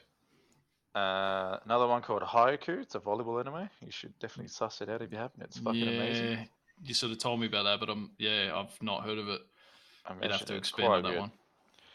[0.96, 2.80] Uh, another one called Haikyu.
[2.80, 3.68] It's a volleyball anime.
[3.84, 5.42] You should definitely suss it out if you haven't.
[5.42, 6.48] It's fucking yeah, amazing.
[6.84, 9.42] you sort of told me about that, but I'm yeah, I've not heard of it.
[10.06, 11.20] I You'd have to expand on that good.
[11.20, 11.32] one.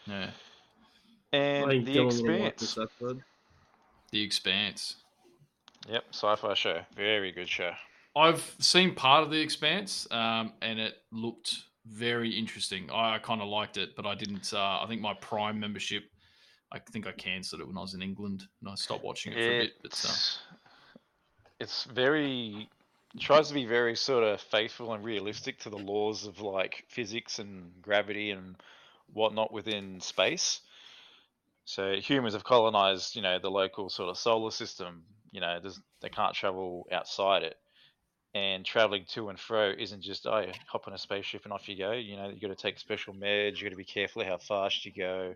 [0.06, 0.30] Yeah,
[1.34, 3.18] And think The Dylan will like Expanse.
[4.12, 4.96] The Expanse.
[5.90, 6.82] Yep, sci-fi show.
[6.96, 7.72] Very good show.
[8.16, 12.90] I've seen part of the Expanse, um, and it looked very interesting.
[12.92, 14.54] I, I kind of liked it, but I didn't.
[14.54, 16.04] Uh, I think my Prime membership,
[16.72, 19.44] I think I cancelled it when I was in England, and I stopped watching it
[19.44, 19.74] for a bit.
[19.82, 20.40] But uh, It's
[21.60, 22.70] it's very
[23.20, 27.40] tries to be very sort of faithful and realistic to the laws of like physics
[27.40, 28.56] and gravity and
[29.12, 30.62] whatnot within space.
[31.66, 35.04] So humans have colonized, you know, the local sort of solar system.
[35.32, 35.60] You know,
[36.02, 37.58] they can't travel outside it,
[38.34, 41.68] and traveling to and fro isn't just oh, you hop on a spaceship and off
[41.68, 41.92] you go.
[41.92, 43.58] You know, you got to take special meds.
[43.58, 45.36] You got to be careful how fast you go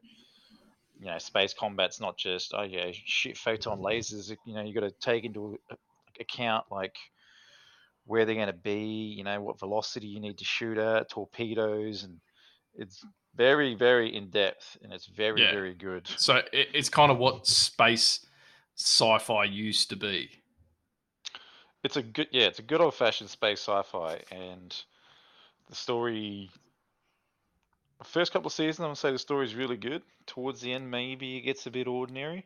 [1.00, 4.36] you know, space combat's not just oh yeah, shit photon lasers.
[4.46, 5.58] You know, you got to take into
[6.20, 6.96] account like
[8.06, 9.14] where they're going to be.
[9.18, 12.20] You know, what velocity you need to shoot at, torpedoes, and
[12.76, 13.04] it's
[13.36, 15.52] very, very in depth, and it's very, Yeah.
[15.52, 16.08] very good.
[16.18, 18.26] so it, it's kind of what space
[18.78, 20.30] sci-fi used to be.
[21.84, 24.76] It's a good, yeah, it's a good old-fashioned space sci-fi, and
[25.70, 26.50] the story.
[28.00, 30.02] The First couple of seasons, I'm gonna say the story's really good.
[30.26, 32.46] Towards the end, maybe it gets a bit ordinary.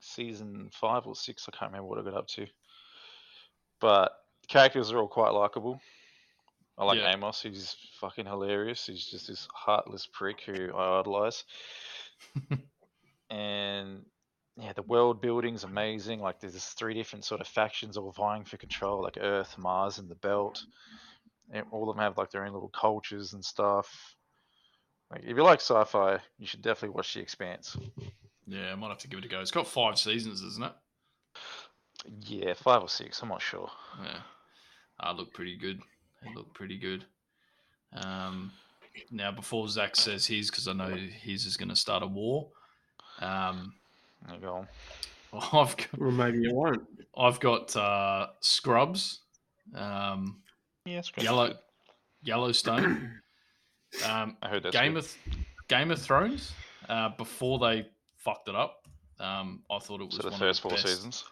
[0.00, 2.46] Season five or six, I can't remember what I got up to.
[3.80, 4.12] But
[4.48, 5.80] characters are all quite likable.
[6.78, 7.12] I like Yeah.
[7.12, 7.42] Amos.
[7.42, 8.86] He's fucking hilarious.
[8.86, 11.44] He's just this heartless prick who I idolize.
[13.30, 14.04] and
[14.56, 16.20] yeah, the world building's amazing.
[16.20, 20.08] Like there's three different sort of factions all vying for control, like Earth, Mars, and
[20.08, 20.62] the Belt.
[21.50, 24.16] And all of them have like their own little cultures and stuff.
[25.10, 27.76] Like if you like sci-fi, you should definitely watch The Expanse.
[28.46, 29.40] Yeah, I might have to give it a go.
[29.40, 30.72] It's got five seasons, isn't it?
[32.22, 33.20] Yeah, five or six.
[33.22, 33.70] I'm not sure.
[34.02, 34.20] Yeah,
[34.98, 35.80] I look pretty good.
[36.22, 37.04] They look pretty good.
[37.92, 38.52] Um,
[39.10, 42.48] now, before Zach says his, because I know his is going to start a war.
[43.20, 43.74] Um,
[44.26, 44.66] There you go.
[45.32, 46.82] I've got, Or maybe you won't.
[47.16, 49.20] I've got uh, Scrubs,
[49.74, 50.40] um,
[50.84, 51.24] Yeah, it's good.
[51.24, 51.54] Yellow
[52.22, 53.20] Yellowstone,
[54.04, 55.04] um, I heard that's Game good.
[55.04, 55.16] of
[55.68, 56.52] Game of Thrones.
[56.88, 58.86] Uh, before they fucked it up,
[59.18, 60.88] um, I thought it was So the one first of the four best.
[60.88, 61.24] seasons.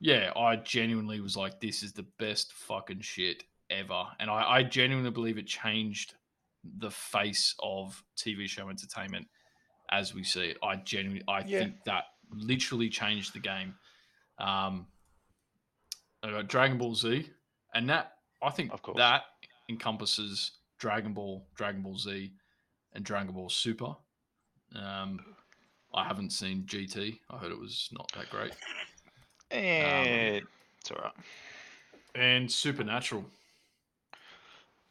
[0.00, 4.04] Yeah, I genuinely was like, this is the best fucking shit ever.
[4.20, 6.14] And I, I genuinely believe it changed
[6.78, 9.26] the face of TV show entertainment
[9.90, 10.58] as we see it.
[10.62, 11.60] I genuinely, I Yeah.
[11.60, 13.74] think that literally changed the game.
[14.38, 14.86] Um,
[16.22, 17.28] I got Dragon Ball Z,
[17.74, 18.96] and that, I think Of course.
[18.98, 19.22] that
[19.68, 22.32] encompasses Dragon Ball, Dragon Ball Z,
[22.92, 23.94] and Dragon Ball Super.
[24.74, 25.20] Um,
[25.94, 27.18] I haven't seen GT.
[27.30, 28.52] I heard it was not that great.
[29.50, 30.44] And
[30.80, 31.12] it's alright.
[32.14, 33.24] And Supernatural.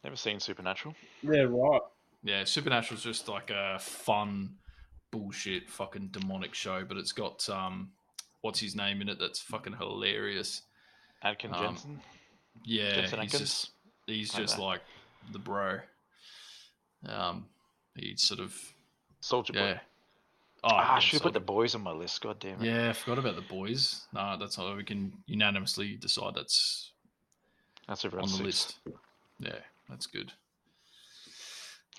[0.02, 0.94] Never seen Supernatural.
[1.22, 1.80] Yeah, right.
[2.22, 4.54] Yeah, Supernatural's just like a fun
[5.10, 7.90] bullshit fucking demonic show, but it's got um
[8.42, 10.62] what's his name in it that's fucking hilarious.
[11.24, 12.00] Adkin Um, Jensen.
[12.64, 13.40] Yeah, Jensen he's Atkins?
[13.50, 13.70] just
[14.06, 14.62] he's Like just that.
[14.62, 14.80] like
[15.32, 15.78] the bro.
[17.08, 17.46] Um
[17.94, 18.54] he sort of
[19.20, 19.58] Soldier Boy.
[19.60, 19.78] yeah.
[20.64, 22.20] Oh, ah, I should have put the boys on my list.
[22.22, 22.66] God damn it.
[22.66, 24.06] Yeah, I forgot about the boys.
[24.12, 26.90] No, that's how we can unanimously decide that's
[27.86, 28.76] That's on everyone's the six.
[28.86, 28.96] list.
[29.38, 29.58] Yeah,
[29.88, 30.32] that's good.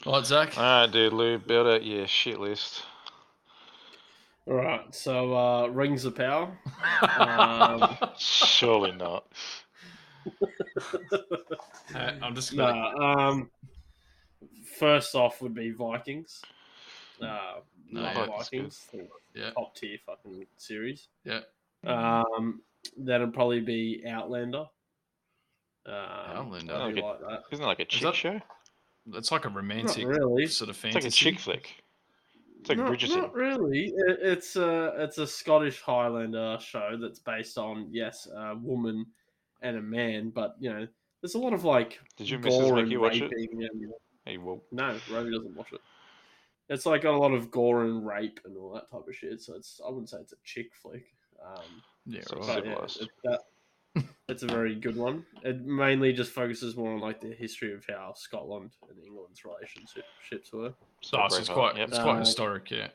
[0.06, 0.58] All right, Zach.
[0.58, 2.84] Alright, dude, Lou, build out your shit list.
[4.48, 4.94] All right.
[4.94, 6.58] So, uh, Rings of Power.
[7.20, 9.26] Um, Surely not.
[11.96, 13.50] Uh, I'm just gonna Nah, um,
[14.78, 16.42] first off would be Vikings.
[17.22, 18.88] Uh, No, yeah, Vikings.
[19.34, 19.52] Yeah.
[19.52, 21.08] Top tier fucking series.
[21.24, 21.42] Yeah.
[21.86, 22.62] Um,
[22.98, 24.66] that'd probably be Outlander.
[25.86, 26.74] Um, Outlander.
[26.76, 27.02] I do Okay.
[27.02, 27.44] like that.
[27.52, 28.42] Isn't it like a chick that- show?
[29.14, 30.48] It's like a romantic really.
[30.48, 31.00] sort of It's fantasy.
[31.00, 31.84] like a chick flick.
[32.60, 33.16] It's like not, Bridgerton.
[33.16, 33.86] not really.
[33.96, 39.06] It, it's a it's a Scottish Highlander show that's based on yes, a woman
[39.62, 40.88] and a man, but you know,
[41.22, 43.32] there's a lot of like Did your missus gore make and you watch it?
[43.36, 43.92] raping and
[44.26, 45.82] Hey, well, no, Romy doesn't watch it.
[46.70, 49.42] It's like got a lot of gore and rape and all that type of shit.
[49.42, 51.06] So it's I wouldn't say it's a chick flick.
[51.46, 52.66] Um, Yeah, right.
[52.66, 53.42] yeah, it, that,
[54.28, 55.26] it's a very good one.
[55.44, 60.52] It mainly just focuses more on like the history of how Scotland and England's relationships
[60.52, 60.74] were.
[61.02, 61.88] so Oh, so it's quite yep.
[61.88, 62.90] it's quite Uh, historic, yeah.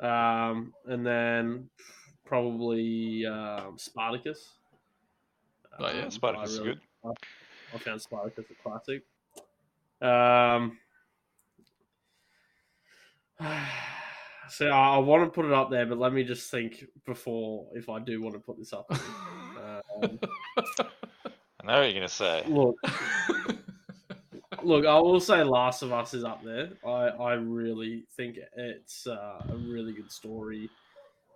[0.00, 1.68] Um, and then
[2.24, 4.54] probably um, Spartacus.
[5.78, 7.14] Oh, yeah, Um, Spartacus I is really- good.
[7.74, 9.02] I found Spartacus a classic.
[10.00, 10.78] Um,
[14.48, 17.66] so I, I want to put it up there, but let me just think before
[17.74, 18.86] if I do want to put this up.
[18.92, 18.98] um,
[20.56, 22.44] I know what you're gonna say.
[22.46, 22.76] look,
[24.62, 26.70] look, I will say Last of Us is up there.
[26.86, 30.68] I, I really think it's uh, a really good story.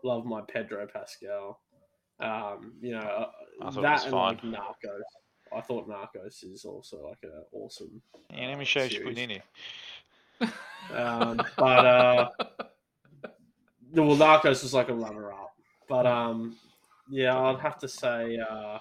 [0.05, 1.61] Love my Pedro Pascal.
[2.21, 3.31] Um, you know, uh,
[3.63, 4.35] I that and fine.
[4.35, 5.03] like Narcos.
[5.57, 8.03] I thought Narcos is also like an awesome.
[8.33, 9.09] Yeah, let me show you series.
[9.09, 9.43] putting in.
[10.95, 12.29] Um, but uh,
[13.93, 15.55] the well, Narcos was like a runner up.
[15.89, 16.57] But um,
[17.09, 18.39] yeah, I'd have to say.
[18.39, 18.79] Uh,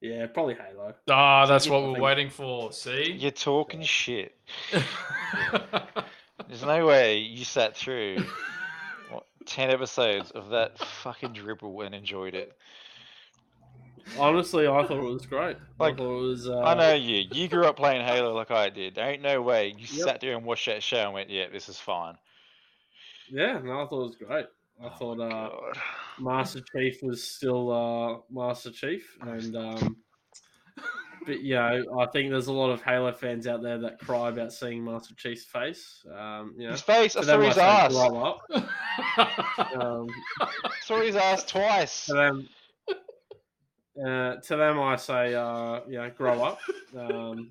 [0.00, 0.94] yeah, probably Halo.
[1.10, 2.72] Ah, that's what we're waiting for.
[2.72, 3.12] See?
[3.18, 4.36] You're talking shit.
[6.48, 8.24] There's no way you sat through
[9.10, 12.56] what, ten episodes of that fucking dribble and enjoyed it.
[14.18, 15.58] Honestly, I thought it was great.
[15.78, 16.48] Like, I thought it was.
[16.48, 17.24] Uh, I know you.
[17.30, 18.94] You grew up playing Halo like I did.
[18.94, 19.88] There ain't no way you Yep.
[19.90, 22.16] sat there and watched that show and went, "Yeah, this is fine."
[23.30, 24.46] Yeah, no, I thought it was great.
[24.80, 25.50] I Oh thought uh,
[26.18, 29.96] Master Chief was still uh, Master Chief, and um,
[31.28, 34.30] but you know, I think there's a lot of Halo fans out there that cry
[34.30, 36.04] about seeing Master Chief's face.
[36.12, 37.14] Um, you know, his face.
[37.14, 37.92] I to saw them his ass.
[37.92, 38.40] grow up.
[39.80, 40.06] Um,
[40.82, 42.06] Saw his ass twice.
[42.06, 42.48] to them,
[44.04, 46.58] uh, to them, I say, uh, you know, grow up.
[46.96, 47.50] Um,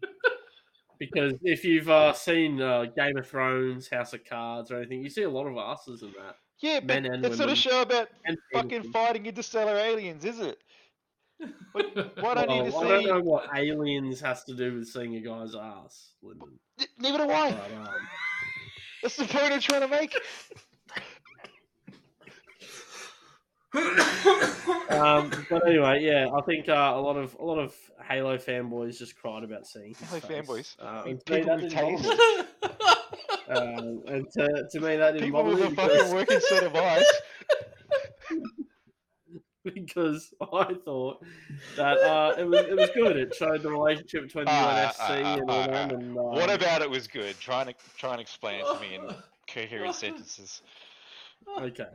[1.00, 5.10] because if you've uh, seen uh, Game of Thrones, House of Cards, or anything, you
[5.10, 6.36] see a lot of asses in that.
[6.60, 7.56] Yeah, but Men and it's not a women.
[7.56, 8.92] show about And fucking penises.
[8.94, 10.58] fighting interstellar aliens, is it?
[11.71, 14.88] What, what I need to Well, I don't know what aliens has to do with
[14.88, 16.60] seeing a guy's ass, Lyndon.
[17.00, 17.50] Neither do I.
[17.50, 17.88] Um,
[19.04, 20.15] That's the point I'm trying to make.
[24.89, 27.76] um, but anyway, yeah, I think uh, a lot of a lot of
[28.08, 30.76] Halo fanboys just cried about seeing Halo face.
[30.80, 31.06] fanboys?
[31.06, 32.04] You and to me, people that with didn't bother taste.
[32.04, 32.45] me.
[33.50, 36.39] Um, and to, to me, that didn't People bother with me a because, fucking working
[36.41, 37.06] set of eyes.
[39.73, 41.23] because I thought
[41.75, 43.17] that uh, it was it was good.
[43.17, 45.67] It showed the relationship between the Ah, UNSC ah, and ah, all ah.
[45.67, 45.89] them.
[45.91, 47.39] And, um, What about it was good?
[47.39, 49.15] Try and try and explain it to me in
[49.47, 50.62] coherent sentences.
[51.60, 51.86] Okay.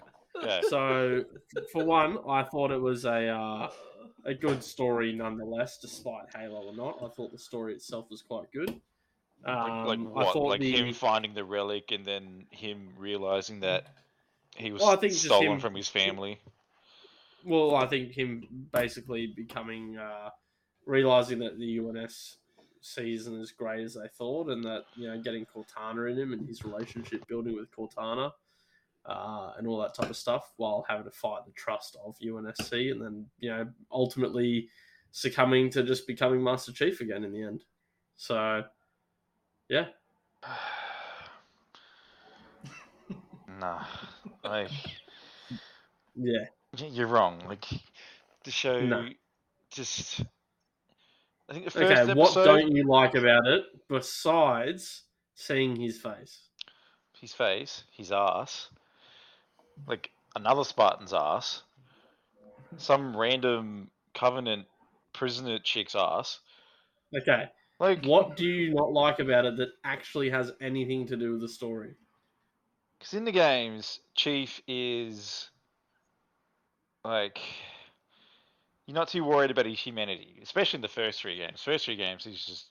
[0.42, 0.61] Yeah.
[0.68, 1.24] So,
[1.72, 3.70] for one, I thought it was a uh,
[4.24, 6.98] a good story nonetheless, despite Halo or not.
[7.02, 8.80] I thought the story itself was quite good.
[9.44, 10.32] Um, like, like what?
[10.32, 13.87] thought Like the, him finding the relic and then him realizing that
[14.56, 16.38] he was Well, I think stolen him- from his family.
[17.44, 20.31] Well, I think him basically becoming uh,
[20.87, 22.37] realizing that the UNS
[22.98, 26.46] isn't as great as they thought, and that you know getting Cortana in him and
[26.46, 28.33] his relationship building with Cortana.
[29.05, 32.92] Uh, and all that type of stuff, while having to fight the trust of UNSC,
[32.92, 34.68] and then you know ultimately
[35.11, 37.64] succumbing to just becoming Master Chief again in the end.
[38.16, 38.62] So,
[39.68, 39.87] yeah,
[43.61, 43.85] nah,
[44.44, 44.70] like
[46.14, 46.44] yeah,
[46.76, 47.42] you're wrong.
[47.46, 47.64] Like
[48.44, 49.08] the show No.
[49.70, 50.20] just.
[51.48, 52.00] I think the first okay.
[52.00, 52.16] episode.
[52.16, 55.04] What don't you like about it besides
[55.35, 56.48] seeing his face?
[57.22, 58.68] his face, his ass,
[59.87, 61.62] like another Spartan's ass,
[62.76, 64.66] some random Covenant
[65.14, 66.40] prisoner chick's ass.
[67.16, 67.44] Okay,
[67.78, 71.42] Like what do you not like about it that actually has anything to do with
[71.42, 71.94] the story?
[72.98, 75.48] Because in the games, Chief is
[77.05, 77.38] like
[78.87, 81.63] you're not too worried about his humanity, especially in the first three games.
[81.63, 82.67] First three games, he's just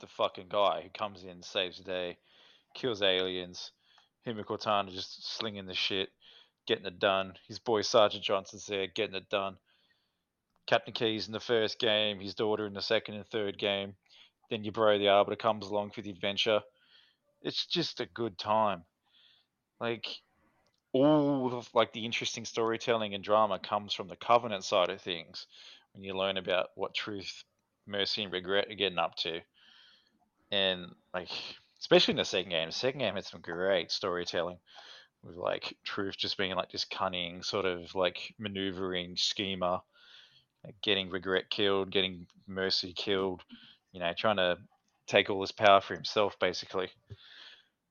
[0.00, 2.18] the fucking guy who comes in, saves the day,
[2.74, 3.72] kills aliens.
[4.24, 6.10] Him and Cortana just slinging the shit,
[6.66, 7.34] getting it done.
[7.48, 9.56] His boy Sergeant Johnson's there, getting it done.
[10.66, 13.94] Captain Keys in the first game, his daughter in the second and third game.
[14.48, 16.60] Then your bro the Arbiter comes along for the adventure.
[17.42, 18.84] It's just a good time
[19.82, 20.06] like
[20.92, 25.46] all of like the interesting storytelling and drama comes from the covenant side of things
[25.92, 27.44] when you learn about what truth
[27.86, 29.40] mercy and regret are getting up to
[30.50, 31.30] and like
[31.82, 34.56] especially in the second game, the second game had some great storytelling
[35.24, 39.80] with like Truth just being like this cunning sort of like maneuvering schemer,
[40.64, 43.42] like, getting Regret killed, getting Mercy killed,
[43.92, 44.58] you know, trying to
[45.08, 46.88] take all this power for himself basically.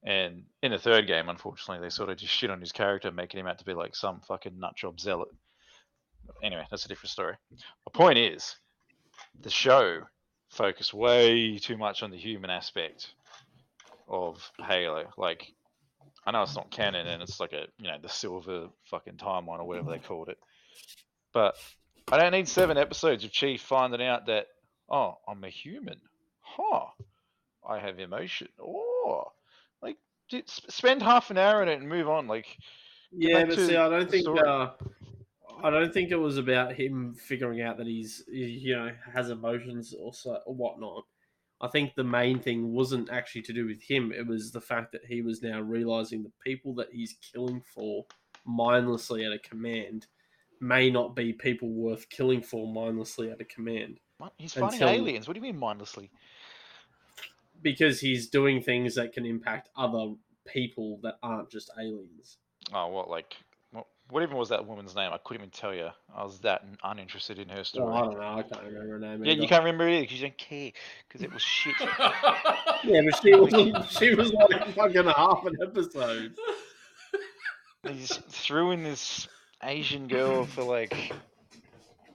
[0.04, 3.40] And in the third game, unfortunately, they sort of just shit on his character, making
[3.40, 5.30] him out to be like some fucking nutjob zealot.
[6.42, 7.36] Anyway, that's a different story.
[7.52, 8.56] My point is,
[9.40, 10.02] the show
[10.50, 13.14] focused way too much on the human aspect
[14.08, 15.06] of Halo.
[15.18, 15.54] Like,
[16.26, 19.60] I know it's not canon and it's like a, you know, the silver fucking timeline
[19.60, 20.38] or whatever they called it.
[21.34, 21.56] But
[22.12, 24.48] I don't need seven episodes of Chief finding out that,
[24.90, 26.02] oh, I'm a human.
[26.42, 26.88] Huh.
[27.68, 28.50] I have emotion.
[28.60, 29.32] Oh,
[30.46, 32.28] spend half an hour in it and move on.
[32.28, 32.58] Like,
[33.12, 34.72] Yeah, but see, I don't think uh,
[35.64, 39.94] I don't think it was about him figuring out that he's you know has emotions
[39.98, 41.04] or so or whatnot.
[41.62, 44.12] I think the main thing wasn't actually to do with him.
[44.12, 48.06] It was the fact that he was now realizing the people that he's killing for
[48.46, 50.08] mindlessly at a command
[50.60, 54.34] may not be people worth killing for mindlessly at a command what?
[54.38, 55.28] He's fighting Until- aliens.
[55.28, 56.12] What do you mean mindlessly?
[57.62, 60.14] Because he's doing things that can impact other
[60.46, 62.38] people that aren't just aliens.
[62.74, 63.36] Oh, what, like,
[63.72, 65.12] what, what even was that woman's name?
[65.14, 65.90] I couldn't even tell you.
[66.16, 67.86] I was that uninterested in her story.
[67.86, 68.38] Well, I don't know.
[68.40, 69.24] I can't remember her name.
[69.24, 69.42] Yeah, either.
[69.42, 70.72] you can't remember it because you don't care
[71.08, 71.76] because it was shit.
[72.84, 76.34] Yeah, but she was she was like fucking half an episode.
[77.84, 79.28] they just threw in this
[79.64, 81.14] Asian girl for like,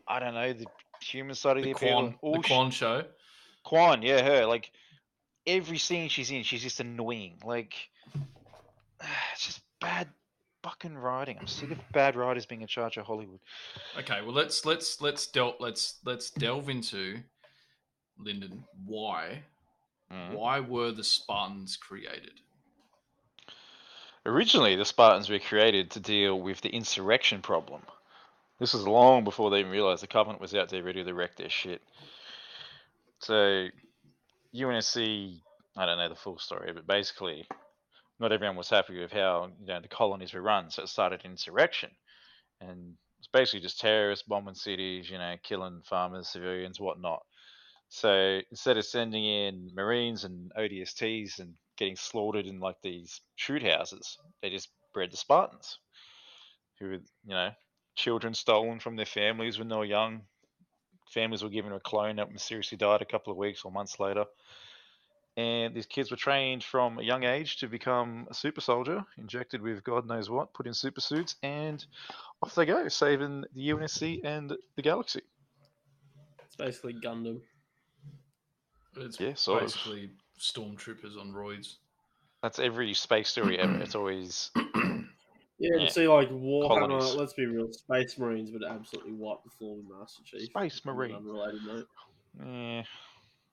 [0.09, 0.67] I don't know, the
[1.01, 1.79] human side of the, the.
[1.79, 3.05] Quan, and all the sh- Quan show.
[3.63, 4.47] Quan, yeah, her.
[4.47, 4.73] Like
[5.47, 7.35] every scene she's in, she's just annoying.
[7.45, 7.75] Like
[9.33, 10.09] it's just bad
[10.63, 11.37] fucking writing.
[11.41, 13.41] I'm sick of bad writers being in charge of Hollywood.
[13.99, 17.19] Okay, well let's let's let's delve let's let's delve into
[18.19, 18.65] Lyndon.
[18.85, 19.43] Why
[20.13, 20.35] Mm.
[20.35, 22.41] why were the Spartans created?
[24.25, 27.83] Originally, the Spartans were created to deal with the insurrection problem.
[28.59, 31.37] This was long before they even realized the Covenant was out there ready to wreck
[31.37, 31.83] their shit.
[33.19, 33.67] So,
[34.57, 35.41] UNSC,
[35.77, 37.47] I don't know the full story, but basically,
[38.19, 41.23] not everyone was happy with how you know the colonies were run, so it started
[41.25, 41.91] insurrection,
[42.61, 47.23] and it's basically just terrorists bombing cities, you know, killing farmers, civilians, whatnot.
[47.89, 53.63] So instead of sending in Marines and ODSTs and getting slaughtered in like these shoot
[53.63, 55.79] houses, they just bred the Spartans,
[56.79, 57.03] who were, you
[57.35, 57.51] know,
[57.97, 60.23] children stolen from their families when they were young.
[61.11, 64.25] Families were given a clone that mysteriously died a couple of weeks or months later.
[65.37, 69.61] And these kids were trained from a young age to become a super soldier, injected
[69.61, 71.85] with God knows what, put in super suits, and
[72.43, 75.21] off they go, saving the UNSC and the galaxy.
[76.45, 77.41] It's basically Gundam.
[78.97, 79.69] It's Yeah, sort of.
[79.69, 81.77] basically stormtroopers on roids.
[82.43, 83.77] That's every space story ever.
[83.79, 84.51] It's always
[85.59, 85.85] Yeah, Yeah.
[85.85, 86.69] but see, like Warhammer.
[86.69, 87.15] Colonies.
[87.15, 90.43] Let's be real, Space Marines would absolutely wipe the floor with Master Chief.
[90.51, 91.15] Space on Marine.
[91.17, 91.89] Unrelated note.
[92.43, 92.83] Eh,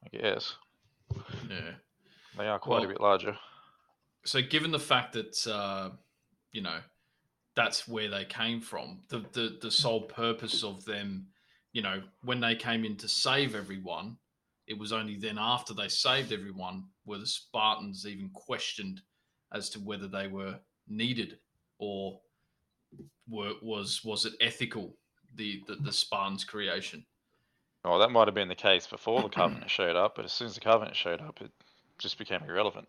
[0.03, 0.55] I guess
[1.49, 1.75] Yeah.
[2.37, 3.37] they are quite a bit larger.
[4.25, 5.91] So given the fact that uh,
[6.51, 6.79] you know
[7.55, 11.27] that's where they came from, the, the the sole purpose of them,
[11.71, 14.17] you know, when they came in to save everyone,
[14.67, 19.01] it was only then after they saved everyone were the Spartans even questioned
[19.53, 21.37] as to whether they were needed
[21.83, 22.19] or
[23.27, 24.95] were was was it ethical
[25.35, 27.05] the the, the Spartans creation.
[27.85, 30.47] Oh, that might have been the case before the Covenant showed up, but as soon
[30.47, 31.51] as the Covenant showed up, it
[31.99, 32.87] just became irrelevant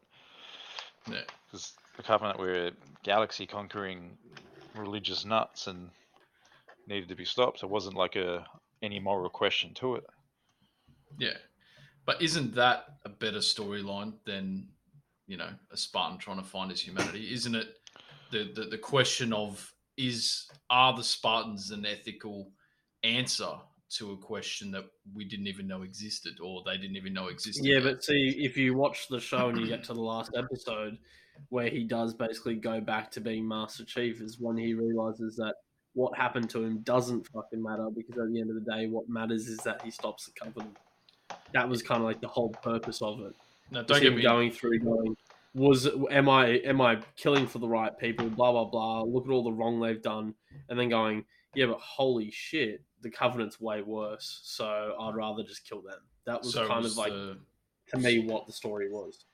[1.11, 1.23] Yeah.
[1.47, 2.71] because the Covenant were
[3.03, 4.17] galaxy conquering
[4.77, 5.91] religious nuts and
[6.87, 7.63] needed to be stopped.
[7.63, 8.47] It wasn't like a
[8.83, 10.05] any moral question to it.
[11.19, 11.39] Yeah.
[12.07, 14.69] But isn't that a better storyline than,
[15.27, 17.33] you know, a Spartan trying to find his humanity?
[17.33, 17.69] Isn't it
[18.35, 22.51] the, the, the question of is are the Spartans an ethical
[23.05, 23.53] answer
[23.91, 27.65] to a question that we didn't even know existed or they didn't even know existed?
[27.65, 30.99] Yeah, but see, if you watch the show and you get to the last episode
[31.51, 35.55] where he does basically go back to being Master Chief, is when he realizes that
[35.93, 39.09] what happened to him doesn't fucking matter because at the end of the day, what
[39.09, 40.77] matters is that he stops the Covenant.
[41.53, 43.35] That was kind of like the whole purpose of it.
[43.71, 45.17] no, don't get me going through going
[45.55, 48.29] was am i am i killing for the right people?
[48.29, 49.03] Blah blah blah.
[49.03, 50.35] Look at all the wrong they've done.
[50.69, 51.25] And then going
[51.55, 54.41] yeah but holy shit the covenant's way worse.
[54.45, 56.01] So i'd rather just kill them.
[56.27, 57.39] That was so kind was of like the-
[57.89, 59.27] to me what the story was.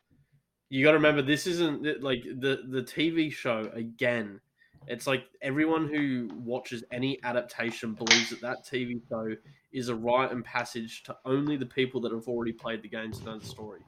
[0.69, 4.41] You got to remember this isn't like the the tv show again
[4.87, 9.35] it's like everyone who watches any adaptation believes that that tv show
[9.73, 13.19] is a rite and passage to only the people that have already played the games
[13.19, 13.81] and know the story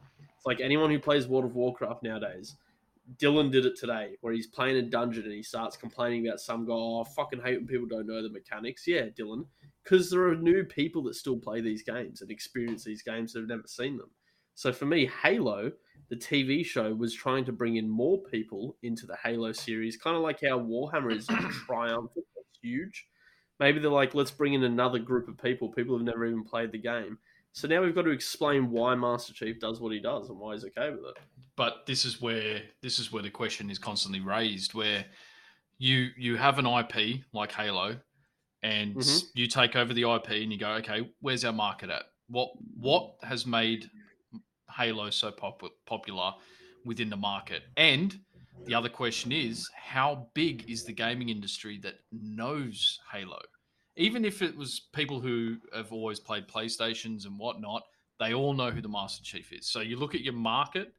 [0.43, 2.57] It's like anyone who plays World of Warcraft nowadays.
[3.16, 6.66] Dylan did it today, where he's playing a dungeon and he starts complaining about some
[6.66, 6.72] guy.
[6.72, 8.82] Oh, I fucking hate when people don't know the mechanics.
[8.84, 9.47] Yeah, Dylan,
[9.84, 13.38] because there are new people that still play these games and experience these games that
[13.38, 14.11] have never seen them.
[14.57, 15.70] So for me, Halo,
[16.09, 20.16] the TV show, was trying to bring in more people into the Halo series, kind
[20.16, 21.26] of like how Warhammer is
[21.66, 22.26] triumphant,
[22.61, 23.07] huge.
[23.61, 26.72] Maybe they're like, let's bring in another group of people, people who've never even played
[26.72, 27.18] the game.
[27.53, 30.55] So now we've got to explain why Master Chief does what he does and why
[30.55, 31.17] he's okay with it.
[31.55, 35.05] But this is where this is where the question is constantly raised, where
[35.79, 38.01] you you have an IP like Halo,
[38.63, 39.25] and Mhm.
[39.35, 42.05] you take over the IP and you go, okay, where's our market at?
[42.29, 43.91] What what has made
[44.71, 46.33] Halo so pop- popular
[46.87, 47.65] within the market?
[47.77, 48.19] And
[48.65, 53.41] the other question is, how big is the gaming industry that knows Halo?
[53.97, 57.82] Even if it was people who have always played PlayStations and whatnot,
[58.18, 59.66] they all know who the Master Chief is.
[59.66, 60.93] So you look at your market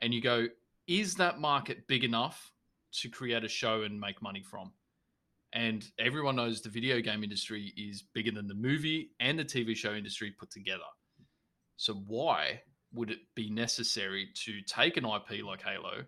[0.00, 0.46] and you go,
[0.86, 2.52] is that market big enough
[3.00, 4.72] to create a show and make money from?
[5.52, 9.76] And everyone knows the video game industry is bigger than the movie and the TV
[9.76, 10.80] show industry put together.
[11.76, 12.62] So why
[12.94, 16.04] would it be necessary to take an IP like Halo,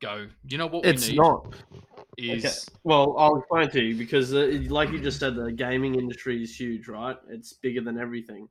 [0.00, 1.54] go, you know what we It's need not.
[2.16, 2.78] Is Okay.
[2.84, 6.58] Well, I'll explain to you because, uh, like you just said, the gaming industry is
[6.58, 7.16] huge, right?
[7.28, 8.48] It's bigger than everything.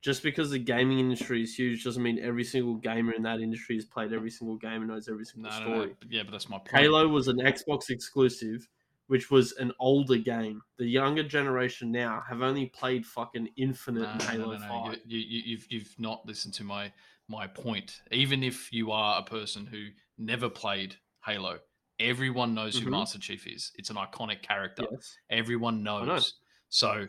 [0.00, 3.76] Just because the gaming industry is huge doesn't mean every single gamer in that industry
[3.76, 5.86] has played every single game and knows every single no, no, story.
[5.88, 6.70] no, but yeah, but that's my point.
[6.72, 8.68] Halo was an Xbox exclusive,
[9.06, 10.60] which was an older game.
[10.78, 14.68] The younger generation now have only played fucking Infinite No, and no, Halo no, no,
[14.68, 14.98] Five.
[15.06, 16.92] You, you, you've you've not listened to my
[17.28, 18.00] my point.
[18.10, 19.86] Even if you are a person who
[20.18, 21.58] never played Halo,
[22.02, 22.92] everyone knows who Mhm.
[22.92, 23.72] Master Chief is.
[23.76, 24.86] It's an iconic character.
[24.90, 25.16] Yes.
[25.30, 26.04] Everyone know.
[26.04, 26.34] knows.
[26.68, 27.06] So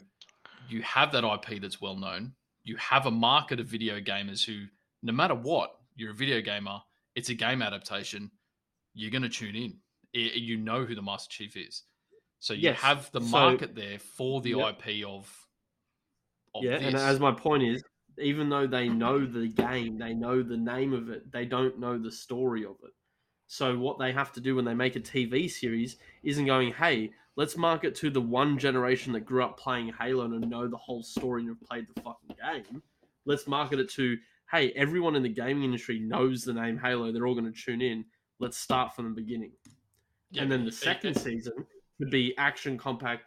[0.70, 2.36] you have that IP that's well known.
[2.64, 4.68] You have a market of video gamers who,
[5.02, 6.80] no matter what, you're a video gamer.
[7.16, 8.32] It's a game adaptation.
[8.94, 9.82] You're going to tune in.
[10.16, 11.84] I- You know who the Master Chief is.
[12.40, 12.80] So you Yes.
[12.82, 14.60] have the So- market there for the Yep.
[14.80, 15.48] IP of.
[16.56, 17.84] of Yeah, and as my point is,
[18.20, 21.98] even though they know the game, they know the name of it, they don't know
[21.98, 22.94] the story of it.
[23.54, 27.12] So what they have to do when they make a TV series isn't going, hey,
[27.36, 31.04] let's market to the one generation that grew up playing Halo and know the whole
[31.04, 32.82] story and have played the fucking game.
[33.28, 34.18] Let's market it to,
[34.52, 37.12] hey, everyone in the gaming industry knows the name Halo.
[37.12, 38.04] They're all going to tune in.
[38.40, 39.52] Let's start from the beginning.
[40.32, 41.54] Yeah, and then the second season
[42.00, 43.22] would be action compact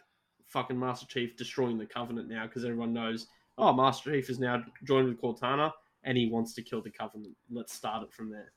[0.47, 4.65] fucking Master Chief destroying the Covenant now because everyone knows, oh, Master Chief is now
[4.83, 5.71] joined with Cortana
[6.03, 7.37] and he wants to kill the Covenant.
[7.49, 8.51] Let's start it from there.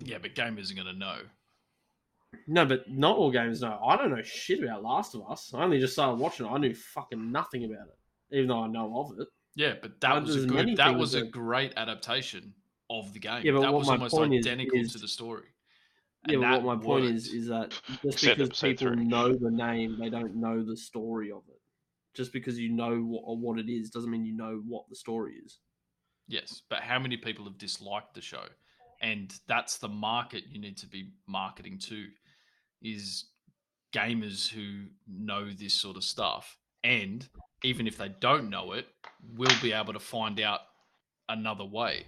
[0.00, 1.18] Yeah, but gamers are going to know.
[2.46, 3.78] No, but not all gamers know.
[3.84, 5.52] I don't know shit about Last of Us.
[5.54, 6.50] I only just started watching it.
[6.50, 9.28] I knew fucking nothing about it, even though I know of it.
[9.54, 10.76] Yeah, but that Uh, was a good.
[10.76, 12.54] That things was a that- great adaptation
[12.88, 13.42] of the game.
[13.44, 15.48] Yeah, but that what was my almost point is- identical is- to the story.
[16.28, 17.34] Yeah, but what my point is worked.
[17.36, 17.70] is that
[18.02, 19.04] just Except because people three.
[19.04, 21.60] know the name, they don't know the story of it.
[22.14, 24.94] Just because you know what, or what it is doesn't mean you know what the
[24.96, 25.58] story is.
[26.28, 28.46] Yes, but how many people have disliked the show?
[29.02, 32.06] And that's the market you need to be marketing to
[32.80, 33.24] is
[33.92, 36.56] gamers who know this sort of stuff.
[36.84, 37.28] And
[37.64, 38.86] even if they don't know it,
[39.36, 40.60] will be able to find out
[41.28, 42.06] another way.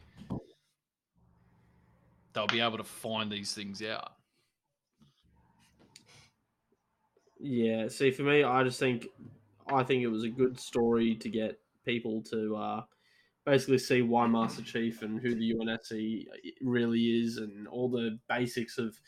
[2.32, 4.12] They'll be able to find these things out.
[7.38, 9.08] Yeah, see, for me, I just think
[9.68, 12.82] I think it was a good story to get people to uh,
[13.44, 16.26] basically see why Master Chief and who the UNSC
[16.62, 18.98] really is, and all the basics of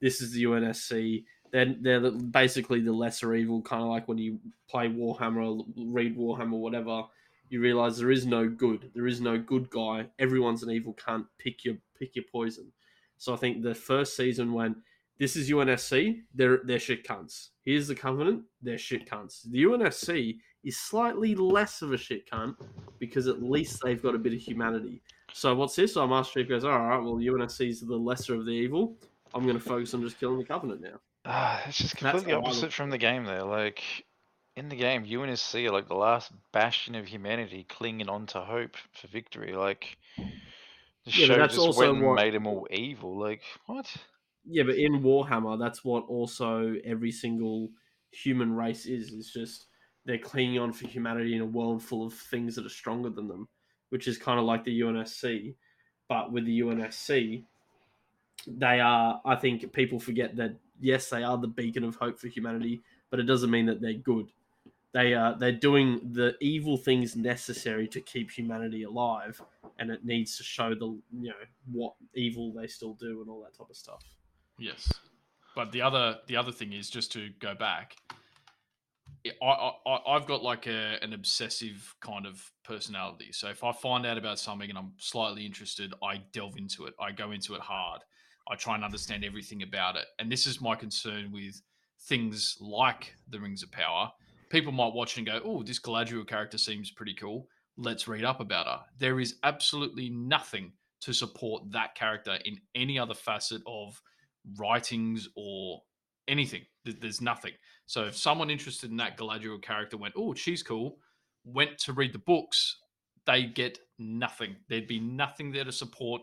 [0.00, 1.24] this is the UNSC.
[1.52, 4.38] They're they're basically the lesser evil, kind of like when you
[4.68, 7.04] play Warhammer or read Warhammer, whatever.
[7.48, 8.90] You realize there is no good.
[8.94, 10.06] There is no good guy.
[10.18, 11.26] Everyone's an evil cunt.
[11.38, 12.72] Pick your pick your poison.
[13.18, 14.76] So I think the first season when
[15.18, 17.50] this is UNSC, they're they're shit cunts.
[17.64, 19.42] Here's the Covenant, they're shit cunts.
[19.50, 22.54] The UNSC is slightly less of a shit cunt
[22.98, 25.00] because at least they've got a bit of humanity.
[25.32, 25.96] So what's this?
[25.96, 28.96] Oh, Master Chief goes, all right, well, UNSC is the lesser of the evil.
[29.34, 31.00] I'm going to focus on just killing the Covenant now.
[31.24, 33.42] Ah, it's just completely opposite from the game there.
[33.42, 33.82] Like
[34.56, 38.76] in the game, UNSC are like the last bastion of humanity clinging on to hope
[38.92, 39.52] for victory.
[39.54, 43.18] Like the Yeah, show that's just also went and what- made them all evil.
[43.18, 43.92] Like what?
[44.48, 47.70] Yeah, but in Warhammer, that's what also every single
[48.12, 49.12] human race is.
[49.12, 49.66] It's just
[50.06, 53.28] they're clinging on for humanity in a world full of things that are stronger than
[53.28, 53.48] them,
[53.90, 55.54] which is kind of like the UNSC.
[56.08, 57.42] But with the UNSC,
[58.46, 62.28] they are, I think people forget that, yes, they are the beacon of hope for
[62.28, 64.30] humanity, but it doesn't mean that they're good.
[64.92, 69.38] They are they're doing the evil things necessary to keep humanity alive,
[69.78, 70.86] and it needs to show the
[71.20, 71.34] you know
[71.70, 74.02] what evil they still do and all that type of stuff.
[74.58, 74.90] Yes,
[75.54, 77.96] but the other the other thing is just to go back.
[79.42, 83.32] I, I I've got like a an obsessive kind of personality.
[83.32, 86.94] So if I find out about something and I'm slightly interested, I delve into it.
[87.00, 88.02] I go into it hard.
[88.48, 90.06] I try and understand everything about it.
[90.18, 91.60] And this is my concern with
[92.02, 94.12] things like the Rings of Power.
[94.50, 97.48] People might watch and go, "Oh, this Galadriel character seems pretty cool.
[97.76, 102.98] Let's read up about her." There is absolutely nothing to support that character in any
[102.98, 104.00] other facet of
[104.56, 105.82] writings or
[106.28, 106.64] anything.
[106.84, 107.52] There's nothing.
[107.86, 111.00] So if someone interested in that Galadriel character went, "Oh, she's cool,"
[111.44, 112.80] went to read the books,
[113.26, 114.56] they get nothing.
[114.68, 116.22] There'd be nothing there to support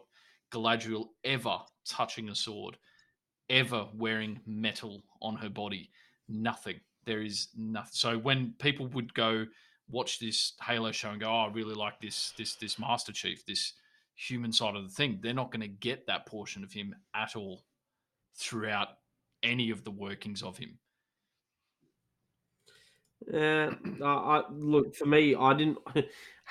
[0.52, 2.78] Galadriel ever touching a sword,
[3.50, 5.92] ever wearing metal on her body.
[6.28, 6.80] Nothing.
[7.06, 7.94] There is nothing.
[7.94, 9.46] So when people would go
[9.90, 13.46] watch this Halo show and go, "Oh, I really like this this this Master Chief,
[13.46, 13.74] this
[14.16, 17.36] human side of the thing," they're not going to get that portion of him at
[17.36, 17.66] all
[18.36, 19.00] throughout
[19.42, 20.80] any of the workings of him.
[23.32, 25.36] Yeah, I, I look for me.
[25.36, 25.78] I didn't.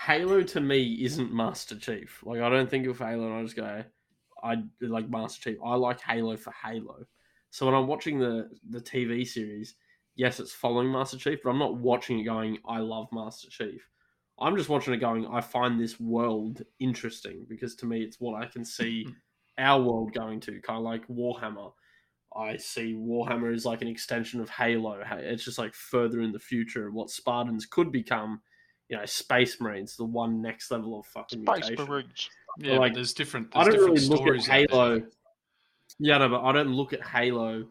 [0.06, 2.22] Halo to me isn't Master Chief.
[2.24, 3.84] Like I don't think of Halo and I just go,
[4.42, 5.58] I like Master Chief.
[5.64, 7.04] I like Halo for Halo.
[7.50, 9.74] So when I'm watching the the TV series,
[10.16, 13.86] yes, it's following Master Chief, but I'm not watching it going, I love Master Chief.
[14.40, 18.42] I'm just watching it going, I find this world interesting because to me, it's what
[18.42, 19.06] I can see
[19.58, 21.72] our world going to, kind of like Warhammer.
[22.36, 25.02] I see Warhammer as like an extension of Halo.
[25.18, 28.40] It's just like further in the future what Spartans could become.
[28.88, 31.90] You know, Space Marines, the one next level of fucking Space mutation.
[31.90, 32.30] Marines.
[32.58, 33.50] Yeah, like, but there's different.
[33.52, 34.66] There's I don't different really look at stories there.
[34.68, 35.02] Halo.
[35.98, 37.66] Yeah, no, but I don't look at Halo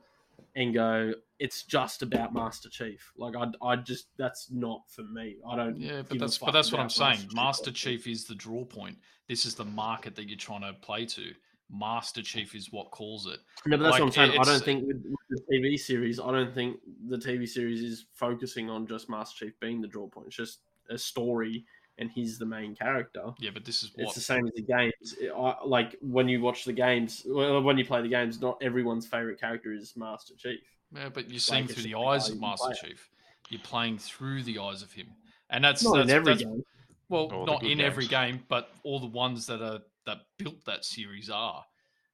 [0.56, 3.12] and go, it's just about Master Chief.
[3.18, 5.38] Like I, I just that's not for me.
[5.48, 5.78] I don't.
[5.78, 7.30] Yeah, but that's but that's what I'm saying.
[7.34, 7.72] Master.
[7.72, 8.98] Chief is the draw point.
[9.28, 11.32] This is the market that you're trying to play to.
[11.74, 13.40] Master Chief is what calls it.
[13.66, 14.40] No, but that's Like, what I'm saying.
[14.40, 18.06] I don't think with, with the TV series, I don't think the TV series is
[18.14, 20.28] focusing on just Master Chief being the draw point.
[20.28, 20.60] It's just
[20.90, 21.64] a story,
[21.98, 23.24] and he's the main character.
[23.40, 25.16] Yeah, but this is It's the same as the games.
[25.20, 28.58] It- I, like when you watch the games, well, when you play the games, not
[28.62, 30.60] everyone's favorite character is Master Chief.
[30.94, 32.90] Yeah, but you're seeing it's through the the eyes of Master play.
[32.90, 33.10] Chief.
[33.50, 35.08] You're playing through the eyes of him,
[35.50, 36.64] and that's Not that's, in every that's- game.
[37.08, 40.66] well, All not good in every game, but all the ones that are that built
[40.66, 41.64] that series are.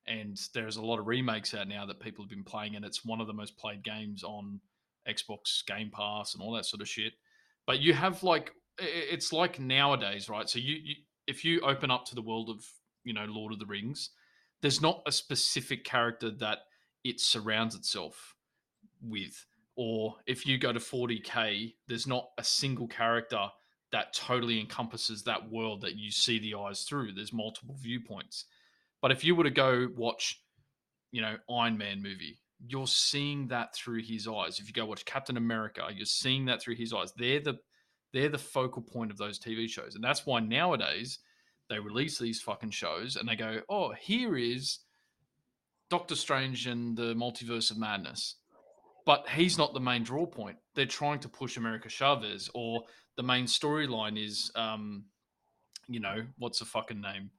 [0.06, 3.04] And there's a lot of remakes out now that people have been playing, and it's
[3.04, 4.62] one of the most played games on
[5.08, 7.14] Xbox Game Pass and all that sort of shit.
[7.66, 10.50] But you have like it's like nowadays, right?
[10.50, 10.96] So you, you
[11.28, 12.66] if you open up to the world of
[13.04, 14.12] you know Lord of the Rings,
[14.62, 16.60] there's not a specific character that
[17.04, 18.36] it surrounds itself
[19.02, 19.46] with.
[19.76, 23.50] Or if you go to 40k, there's not a single character
[23.92, 27.14] that totally encompasses that world that you see the eyes through.
[27.14, 28.46] There's multiple viewpoints.
[29.02, 30.42] But if you were to go watch,
[31.12, 34.60] you know, Iron Man movie, you're seeing that through his eyes.
[34.60, 37.14] If you go watch Captain America, you're seeing that through his eyes.
[37.16, 37.60] They're the
[38.14, 39.96] they're the focal point of those TV shows.
[39.96, 41.20] And that's why nowadays
[41.70, 44.80] they release these fucking shows and they go, "Oh, here is
[45.90, 48.36] Doctor Strange and the Multiverse of Madness."
[49.06, 50.58] But he's not the main draw point.
[50.74, 52.84] They're trying to push America Chavez, or
[53.18, 55.04] the main storyline is, um,
[55.90, 57.30] you know, what's the fucking name,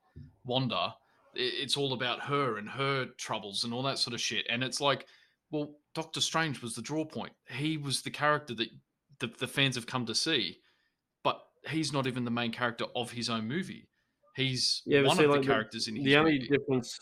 [0.45, 0.95] Wanda.
[1.35, 4.45] It's all about her and her troubles and all that sort of shit.
[4.51, 5.07] And it's like,
[5.51, 7.33] well, Doctor Strange was the draw point.
[7.49, 8.69] He was the character that
[9.21, 10.59] the, the fans have come to see,
[11.23, 13.89] but he's not even the main character of his own movie.
[14.35, 16.49] He's Yeah, one see, of like, the the- characters in his the only movie.
[16.49, 16.99] difference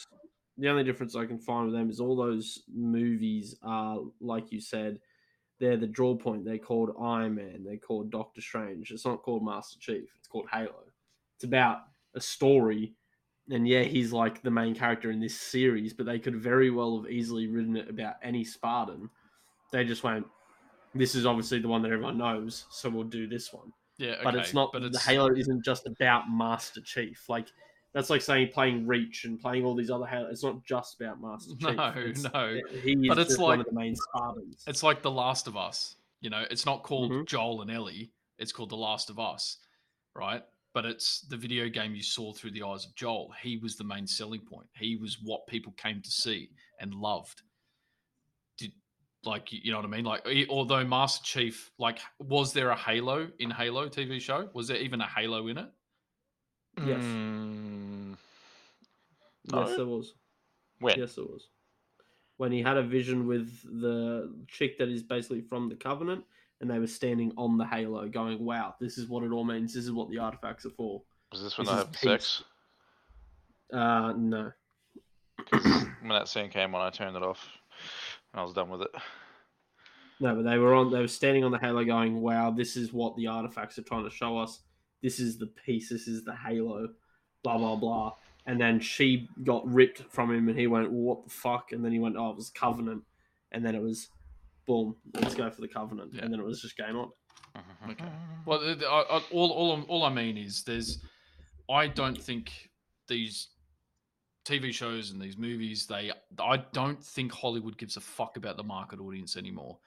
[0.59, 4.59] the only difference I can find with them is all those movies are like you
[4.61, 4.99] said,
[5.59, 6.45] they're the draw point.
[6.45, 7.65] They're called Iron Man.
[7.65, 8.91] They're called Doctor Strange.
[8.91, 10.09] It's not called Master Chief.
[10.19, 10.85] It's called Halo.
[11.37, 11.81] It's about
[12.15, 12.95] a story,
[13.51, 15.93] and yeah, he's like the main character in this series.
[15.93, 19.11] But they could very well have easily written it about any Spartan.
[19.73, 20.27] They just went,
[20.95, 24.25] "This is obviously the one that everyone knows, so we'll do this one." yeah, okay,
[24.25, 27.29] but it's not But the Halo isn't just about Master Chief.
[27.29, 27.49] Like
[27.97, 30.29] that's like saying playing Reach and playing all these other Halo.
[30.29, 31.75] It's not just about Master Chief.
[31.77, 32.61] No, It's- no.
[32.83, 34.63] He is But it's just one like- of the main Spartans.
[34.67, 35.97] It's like The Last of Us.
[36.21, 37.27] You know, it's not called Mhm.
[37.27, 38.13] Joel and Ellie.
[38.39, 39.57] It's called The Last of Us,
[40.15, 40.43] right?
[40.75, 43.33] But it's the video game you saw through the eyes of Joel.
[43.43, 44.67] He was the main selling point.
[44.79, 47.41] He was what people came to see and loved.
[48.59, 48.73] Did
[49.25, 50.05] like you know what I mean?
[50.05, 54.51] Like although Master Chief, like, was there a Halo in Halo TV show?
[54.53, 55.71] Was there even a Halo in it?
[56.85, 57.03] Yes.
[57.03, 57.76] Mm,
[59.53, 59.77] yes, no?
[59.77, 60.15] there was.
[60.81, 60.99] when?
[60.99, 61.49] Yes, there was.
[62.39, 66.25] When he had a vision with the chick that is basically from the Covenant,
[66.61, 69.75] and they were standing on the Halo, going, "Wow, this is what it all means.
[69.75, 72.01] This is what the artifacts are for." Was this when This they peace.
[72.01, 72.45] sex?
[73.73, 74.53] Uh, no.
[75.51, 77.49] when that scene came on, I turned it off.
[78.33, 78.91] And I was done with it.
[80.21, 80.91] No, but they were on.
[80.91, 84.05] They were standing on the halo, going, "Wow, this is what the artifacts are trying
[84.05, 84.61] to show us.
[85.03, 85.91] This is the piece.
[85.91, 86.89] This is the halo."
[87.43, 88.15] Blah blah blah.
[88.47, 91.85] And then she got ripped from him, and he went, well, "What the fuck?" And
[91.85, 93.03] then he went, "Oh, it was Covenant."
[93.53, 94.09] And then it was,
[94.67, 96.13] boom, let's go for the Covenant.
[96.13, 96.23] Yeah.
[96.23, 97.11] And then it was just game on.
[97.57, 97.91] Mm-hmm.
[97.93, 98.05] Okay.
[98.05, 98.43] Mm-hmm.
[98.45, 100.99] Well, th- th- I, I, all, all, I'm- all I mean is there's,
[101.71, 102.51] I don't think
[103.09, 103.49] these
[104.45, 108.65] TV shows and these movies, they, I don't think Hollywood gives a fuck about the
[108.65, 109.79] market audience anymore.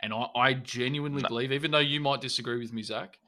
[0.00, 1.28] And I, I genuinely No.
[1.28, 3.18] believe, even though you might disagree with me, Zach,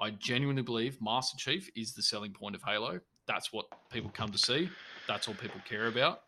[0.00, 3.00] I genuinely believe Master Chief is the selling point of Halo.
[3.26, 4.68] That's what people come to see.
[5.06, 6.22] That's all people care about.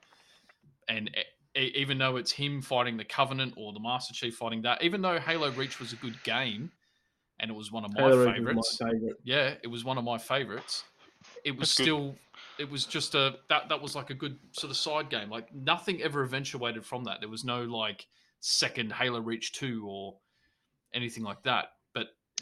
[0.89, 1.11] And
[1.57, 5.03] e- even though it's him fighting the Covenant or the Master Chief fighting that, even
[5.03, 6.71] though Halo Reach was a good game
[7.41, 9.17] and it was one of my Halo favorites, my favorite.
[9.25, 10.85] yeah, it was one of my favorites.
[11.45, 11.83] It was That's good.
[11.85, 12.15] still,
[12.59, 15.31] it was just a that that was like a good sort of side game.
[15.31, 17.21] Like nothing ever eventuated from that.
[17.21, 18.07] There was no like
[18.41, 20.15] second Halo Reach two or
[20.93, 21.73] anything like that.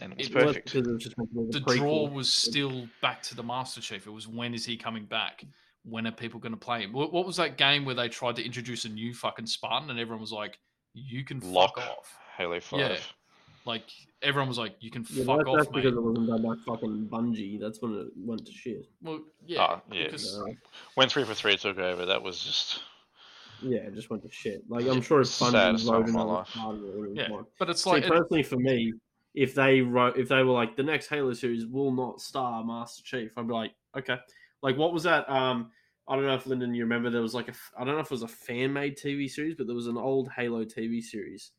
[0.09, 0.73] But And it was It perfect.
[0.73, 4.07] because was to be the draw was still back to the Master Chief.
[4.07, 5.45] It was when is he coming back?
[5.85, 6.93] When are people going to play him?
[6.93, 9.99] What, what was that game where they tried to introduce a new fucking Spartan and
[9.99, 10.59] everyone was like,
[10.95, 12.79] "You can Lock fuck off." Halo 5.
[12.81, 12.97] Yeah.
[13.65, 13.85] Like
[14.23, 16.43] everyone was like, "You can Yeah, fuck that- off, that's mate." because it wasn't done
[16.43, 17.59] by fucking Bungie.
[17.61, 18.87] That's when it went to shit.
[19.03, 20.05] Well, yeah, Ah, yeah.
[20.05, 20.41] because-
[20.95, 22.81] When 343 took over, that was just.
[23.61, 24.63] yeah, it just went to shit.
[24.69, 26.49] Like I'm sure if Bungie Saddest time wrote of life.
[26.49, 27.29] part of it, it would yeah.
[27.37, 27.47] have.
[27.59, 28.93] But it's See, like it- personally for me,
[29.35, 33.03] if they wrote, if they were like the next Halo series will not star Master
[33.03, 34.18] Chief, I'd be like, okay.
[34.62, 35.28] Like what was that?
[35.28, 35.70] Um,
[36.09, 38.07] I don't know if Lyndon, you remember there was like a I don't know if
[38.07, 41.53] it was a fan made TV series, but there was an old Halo TV series,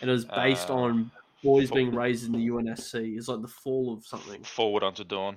[0.00, 1.10] and it was based Uh, on
[1.42, 3.16] boys being raised in the UNSC.
[3.16, 4.42] It's like the fall of something.
[4.42, 5.36] Forward Unto Dawn.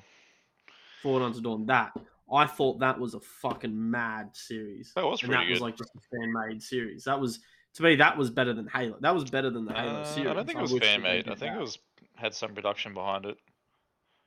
[1.01, 1.65] Forward Unto Dawn.
[1.65, 1.91] That
[2.31, 4.93] I thought that was a fucking mad series.
[4.95, 7.03] That was and that was like just a fan made series.
[7.03, 7.39] That was
[7.75, 8.97] to me that was better than Halo.
[9.01, 10.29] That was better than the Halo Uh, series.
[10.29, 11.27] I don't think it was wish that fan made.
[11.27, 11.57] I think that.
[11.57, 11.77] it was
[12.15, 13.37] had some production behind it.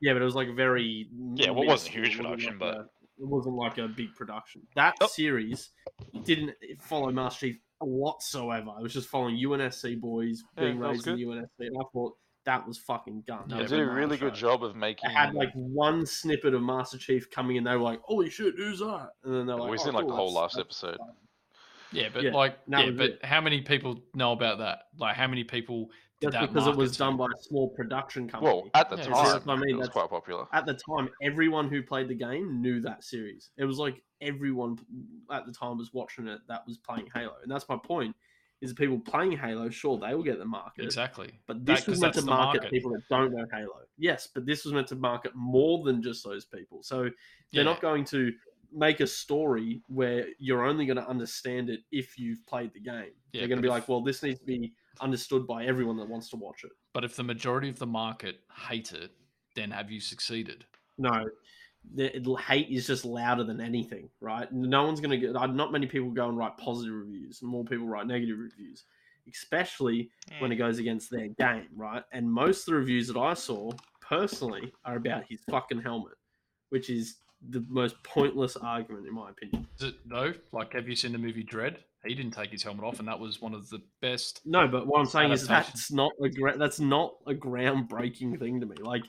[0.01, 2.89] Yeah, but it was like very Yeah, well, it wasn't huge production, like but- a-
[3.21, 4.65] it wasn't like a big production.
[4.75, 5.07] That Oh.
[5.07, 5.71] series
[6.23, 8.71] didn't follow Master Chief whatsoever.
[8.79, 12.15] It was just following UNSC boys being that was raised in UNSC, and I thought
[12.45, 13.43] that was fucking gun.
[13.49, 14.29] No, They did a but really show.
[14.29, 15.09] good job of making.
[15.09, 17.65] They had like one snippet of Master Chief coming in.
[17.65, 20.07] They were like, "Holy shit, who's that?" And then they're like, We've "Oh, seen like
[20.07, 20.97] the whole last episode.
[20.97, 21.09] fun."
[21.91, 23.25] Yeah, but Yeah, like, that yeah, but it.
[23.25, 24.83] how many people know about that?
[24.97, 25.89] Like, how many people
[26.21, 26.97] did That's that because it was market to?
[26.99, 28.51] done by a small production company.
[28.53, 30.45] Well, at the Yeah, time, that's I mean, it was that's- quite popular.
[30.53, 33.51] at the time, everyone who played the game knew that series.
[33.57, 34.77] It was like everyone
[35.31, 38.15] at the time was watching it that was playing Halo, and that's my point.
[38.61, 41.31] Is people playing Halo, sure, they will get the market, Exactly.
[41.47, 42.71] but That- this was 'cause meant to market, market.
[42.71, 43.83] people that don't know Halo.
[43.97, 46.83] Yes, but this was meant to market more than just those people.
[46.83, 47.11] So they're
[47.51, 47.63] Yeah.
[47.63, 48.33] not going to
[48.73, 53.11] make a story where you're only going to understand it if you've played the game.
[53.31, 55.97] Yeah, they're going to be if- like, well, this needs to be understood by everyone
[55.97, 56.71] that wants to watch it.
[56.93, 59.11] But if the majority of the market hate it,
[59.55, 60.65] then have you succeeded?
[60.97, 61.25] No,
[61.95, 64.51] the hate is just louder than anything, right?
[64.51, 65.35] No one's gonna get.
[65.35, 67.41] Uh, not many people go and write positive reviews.
[67.41, 68.83] More people write negative reviews,
[69.31, 70.41] especially hmm.
[70.41, 72.03] when it goes against their game, right?
[72.11, 76.17] And most of the reviews that I saw personally are about his fucking helmet,
[76.69, 77.17] which is
[77.47, 79.67] the most pointless argument in my opinion.
[79.77, 80.33] Is it though?
[80.51, 81.77] Like, have you seen the movie Dredd?
[82.05, 84.41] He didn't take his helmet off, and that was one of the best.
[84.45, 88.59] No, but what I'm saying is that's not a gra- that's not a groundbreaking thing
[88.61, 88.75] to me.
[88.79, 89.03] Like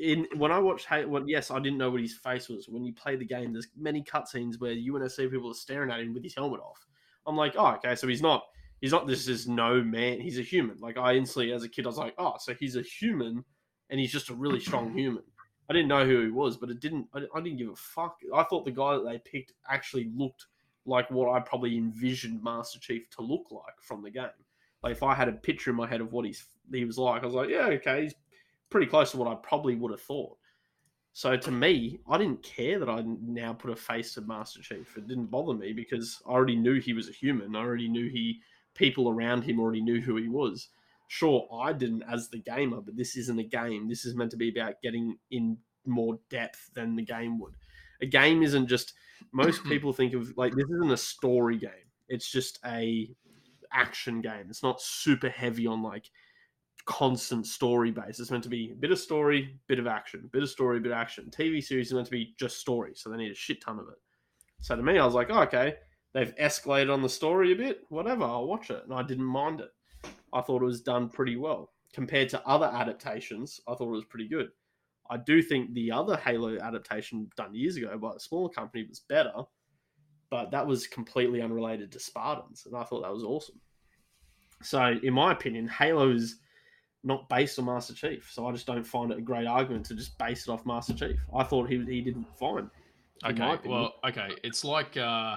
[0.00, 2.68] in when I watched Halo, well, yes, I didn't know what his face was.
[2.68, 6.14] When you play the game, there's many cutscenes where UNSC people are staring at him
[6.14, 6.84] with his helmet off.
[7.26, 8.42] I'm like, oh, okay, so he's not
[8.80, 10.20] he's not this is no man.
[10.20, 10.78] He's a human.
[10.80, 13.44] Like I instantly, as a kid, I was like, oh, so he's a human,
[13.90, 15.22] and he's just a really strong human.
[15.68, 17.06] I didn't know who he was, but it didn't.
[17.14, 18.18] I, I didn't give a fuck.
[18.34, 20.46] I thought the guy that they picked actually looked
[20.86, 24.28] like what I probably envisioned Master Chief to look like from the game.
[24.82, 27.22] Like if I had a picture in my head of what he's he was like,
[27.22, 28.14] I was like, yeah, okay, he's
[28.70, 30.36] pretty close to what I probably would have thought.
[31.12, 34.96] So to me, I didn't care that I now put a face to Master Chief.
[34.96, 37.56] It didn't bother me because I already knew he was a human.
[37.56, 38.40] I already knew he
[38.74, 40.68] people around him already knew who he was.
[41.08, 43.88] Sure, I didn't as the gamer, but this isn't a game.
[43.88, 45.56] This is meant to be about getting in
[45.86, 47.54] more depth than the game would.
[48.02, 48.92] A game isn't just
[49.32, 51.70] most people think of like this isn't a story game.
[52.08, 53.10] It's just a
[53.72, 54.46] action game.
[54.48, 56.10] It's not super heavy on like
[56.84, 58.20] constant story base.
[58.20, 60.92] It's meant to be a bit of story, bit of action, bit of story, bit
[60.92, 61.30] of action.
[61.30, 63.88] TV series is meant to be just story, so they need a shit ton of
[63.88, 63.98] it.
[64.60, 65.76] So to me, I was like, oh, okay,
[66.12, 67.80] they've escalated on the story a bit.
[67.88, 69.70] Whatever, I'll watch it, and I didn't mind it.
[70.32, 73.60] I thought it was done pretty well compared to other adaptations.
[73.66, 74.48] I thought it was pretty good.
[75.10, 79.00] I do think the other Halo adaptation done years ago by a smaller company was
[79.08, 79.32] better,
[80.30, 83.60] but that was completely unrelated to Spartans, and I thought that was awesome.
[84.62, 86.36] So, in my opinion, Halo is
[87.04, 89.94] not based on Master Chief, so I just don't find it a great argument to
[89.94, 91.18] just base it off Master Chief.
[91.34, 92.70] I thought he he did fine.
[93.24, 95.36] in Okay, well, okay, it's like uh,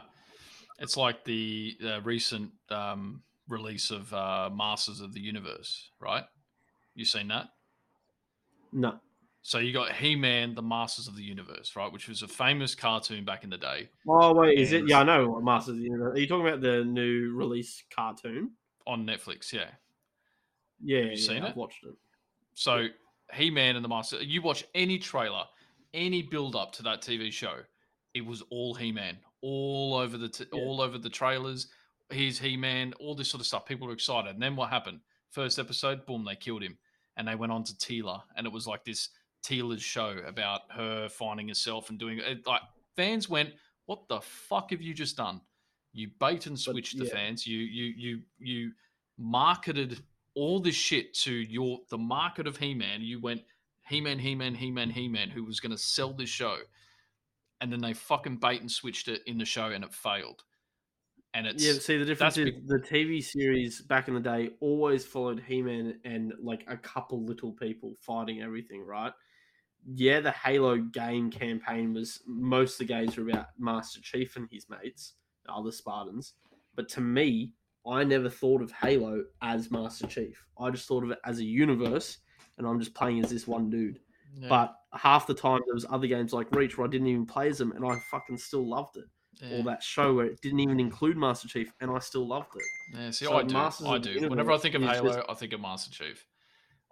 [0.80, 6.24] it's like the uh, recent um, release of uh, Masters of the Universe, right?
[6.96, 7.48] You seen that?
[8.74, 9.00] No,
[9.42, 11.92] So you got He-Man, the Masters of the Universe, right?
[11.92, 14.88] Which was a famous cartoon back in the day oh wait, is it?
[14.88, 16.16] Yeah, I know Masters of the Universe.
[16.16, 18.52] Are you talking about the new release cartoon?
[18.88, 19.54] on Netflix.
[19.54, 19.66] Yeah.
[20.84, 21.56] Yeah, Have you yeah, seen I've it?
[21.56, 21.94] watched it.
[22.56, 22.88] So
[23.34, 24.24] He-Man and the Master.
[24.24, 25.44] You watch any trailer,
[25.94, 27.58] any build-up to that TV show,
[28.16, 30.60] it was all He-Man, all over the t- Yeah.
[30.60, 31.68] all over the trailers.
[32.12, 33.66] He's He-Man, all this sort of stuff.
[33.66, 34.34] People were excited.
[34.34, 35.00] And then what happened?
[35.30, 36.78] First episode, boom, they killed him,
[37.18, 38.22] and they went on to Teela.
[38.36, 39.10] and it was like this
[39.44, 42.46] Teela's show about her finding herself and doing it.
[42.46, 42.62] Like
[42.96, 43.54] fans went,
[43.86, 45.42] "What the fuck have you just done?
[45.94, 47.14] You bait and switched the yeah.
[47.14, 47.48] fans.
[47.48, 48.72] You you you you
[49.18, 50.02] marketed
[50.36, 53.02] all this shit to your the market of He-Man.
[53.02, 53.44] You went
[53.88, 56.58] He-Man, He-Man, He-Man, He-Man, who was going to sell this show,
[57.60, 60.44] and then they fucking bait and switched it in the show, and it failed.
[61.34, 65.06] And it's Yeah, see the difference is the TV series back in the day always
[65.06, 69.14] followed He-Man and like a couple little people fighting everything, right?
[69.96, 74.48] Yeah, the Halo game campaign was most of the games were about Master Chief and
[74.52, 75.14] his mates,
[75.48, 76.34] other Spartans.
[76.76, 77.54] But to me,
[77.88, 80.46] I never thought of Halo as Master Chief.
[80.60, 82.18] I just thought of it as a universe,
[82.58, 84.00] and I'm just playing as this one dude.
[84.38, 87.26] yeah, But half the time there was other games like Reach where I didn't even
[87.26, 89.06] play as them, and I fucking still loved it
[89.42, 92.50] yeah, or that show where it didn't even include Master Chief, and I still loved
[92.56, 92.64] it.
[92.98, 94.30] yeah, see, so I do, Masters I do.
[94.30, 96.26] Whenever I think of Halo, just- I think of Master Chief.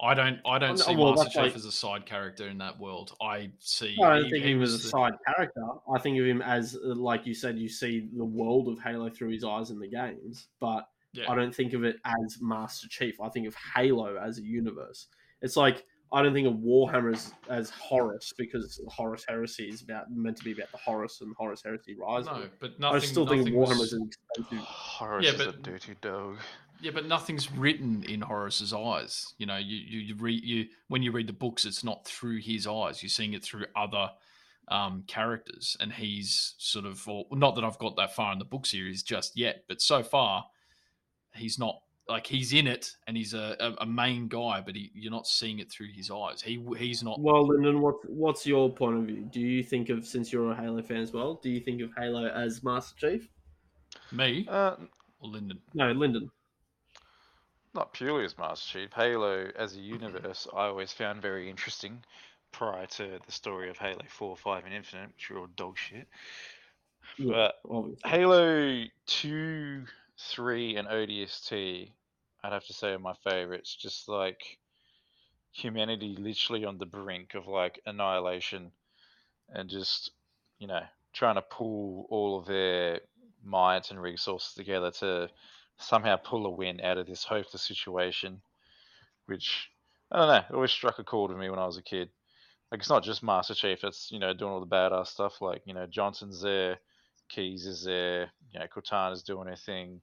[0.01, 2.57] I don't, I don't no, see well, Master Chief like- as a side character in
[2.59, 3.15] that world.
[3.21, 3.97] I see.
[4.01, 5.61] I don't he- think he of him as a was the- side character.
[5.93, 9.09] I think of him as, uh, like you said, you see the world of Halo
[9.09, 11.29] through his eyes in the games, but Yeah.
[11.29, 13.19] I don't think of it as Master Chief.
[13.19, 15.07] I think of Halo as a universe.
[15.41, 20.11] It's like I don't think of Warhammer as, as Horus because Horus Heresy is about
[20.11, 22.33] meant to be about the Horus and Horus Heresy Rising.
[22.33, 22.95] No, but nothing.
[22.95, 24.65] I still think of Warhammer was- as an expensive.
[24.65, 26.37] Horus Yeah, is a but- dirty dog.
[26.81, 29.33] Yeah, but nothing's written in Horus's eyes.
[29.37, 32.39] You know, you you, you read you when you read the books, it's not through
[32.39, 33.03] his eyes.
[33.03, 34.09] You're seeing it through other
[34.69, 38.45] um, characters, and he's sort of well, not that I've got that far in the
[38.45, 40.45] book series just yet, but so far
[41.35, 44.91] he's not like he's in it and he's a, a, a main guy, but he,
[44.93, 46.41] you're not seeing it through his eyes.
[46.41, 47.19] He he's not.
[47.19, 49.29] Well, Lyndon, what's what's your point of view?
[49.31, 51.35] Do you think of since you're a Halo fan as well?
[51.41, 53.29] Do you think of Halo as Master Chief?
[54.11, 54.75] Me Uh,
[55.19, 55.59] or Lyndon?
[55.73, 56.29] No, Lyndon.
[57.75, 58.93] not purely as Master Chief.
[58.93, 62.03] Halo as a universe, I always found very interesting.
[62.51, 66.07] Prior to the story of Halo Four, Five, and Infinite, which were all dog shit.
[67.19, 68.09] Yeah, But obviously.
[68.09, 69.83] Halo 2,
[70.17, 71.91] 3, and ODST,
[72.43, 73.75] I'd have to say are my favorites.
[73.75, 74.57] Just like
[75.51, 78.71] humanity literally on the brink of like annihilation
[79.49, 80.11] and just,
[80.59, 80.81] you know,
[81.13, 83.01] trying to pull all of their
[83.43, 85.29] might and resources together to
[85.77, 88.41] somehow pull a win out of this hopeless situation,
[89.25, 89.69] which,
[90.11, 92.09] I don't know, always struck a chord with me when I was a kid.
[92.71, 95.41] Like, it's not just Master Chief, it's, you know, doing all the badass stuff.
[95.41, 96.77] Like, you know, Johnson's there.
[97.29, 100.01] Keys is there, you know, Cortana's doing her thing,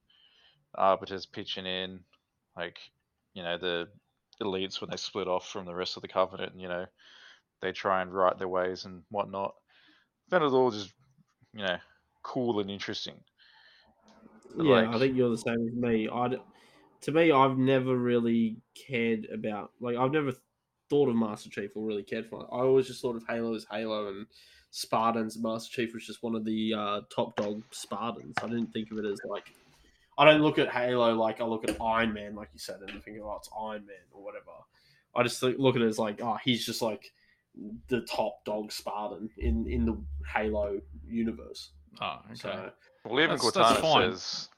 [0.76, 2.01] Arbiter's pitching in,
[2.57, 2.79] like,
[3.35, 3.89] you know, the
[4.43, 6.87] elites when they split off from the rest of the Covenant, and, you know,
[7.61, 9.55] they try and right their ways and whatnot.
[10.31, 10.93] Found it all just,
[11.55, 11.77] you know,
[12.23, 13.17] cool and interesting.
[14.57, 16.09] But, yeah, I think you're the same as me.
[16.13, 16.37] I,
[17.03, 20.33] to me, I've never really cared about like I've never
[20.89, 22.49] thought of Master Chief or really cared for it.
[22.51, 24.27] I always just thought of Halo as Halo and
[24.71, 25.39] Spartans.
[25.39, 28.35] Master Chief was just one of the uh, top dog Spartans.
[28.43, 29.53] I didn't think of it as like
[30.19, 33.03] I don't look at Halo like I look at Iron Man, like you said, and
[33.05, 34.45] think, oh, it's Iron Man or whatever.
[35.14, 37.12] I just look at it as like, oh, he's just like
[37.89, 39.97] the top dog Spartan in in the
[40.35, 41.71] Halo universe.
[42.01, 42.35] Oh, okay.
[42.35, 42.71] So
[43.05, 44.12] Well, even That's- that's Cortana fine.
[44.12, 44.49] says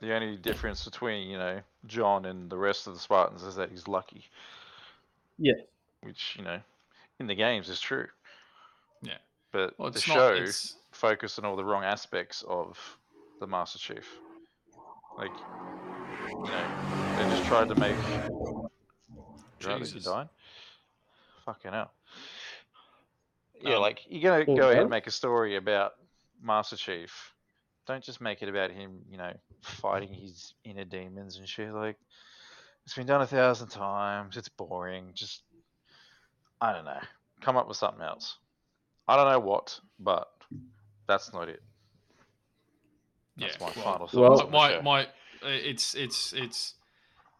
[0.00, 3.70] the only difference between, you know, John and the rest of the Spartans is that
[3.70, 4.24] he's lucky.
[5.38, 5.52] Yeah.
[6.02, 6.60] Which, you know,
[7.20, 8.06] in the games is true.
[9.02, 9.18] Yeah.
[9.52, 10.36] But Well, the it's show not.
[10.42, 12.78] It's focused on all the wrong aspects of
[13.40, 14.08] the Master Chief.
[15.18, 15.32] Like,
[16.44, 16.66] you know,
[17.16, 17.96] they just tried to make.
[19.60, 20.04] You right, Jesus.
[20.04, 20.28] dying?
[21.44, 21.92] Fucking hell.
[23.60, 25.92] Yeah, Um, like you're gonna Well go ahead and make a story about
[26.42, 27.32] Master Chief.
[27.86, 31.72] Don't just make it about him, you know, fighting his inner demons and shit.
[31.72, 31.96] Like,
[32.84, 34.36] it's been done a thousand times.
[34.36, 35.10] It's boring.
[35.14, 35.42] Just,
[36.60, 37.00] I don't know.
[37.40, 38.38] come up with something else.
[39.08, 40.28] I don't know what, but
[41.08, 41.62] that's not it.
[43.36, 44.14] That's yeah, my well, final thoughts.
[44.14, 45.02] well- on my my
[45.42, 46.74] uh, it's it's it's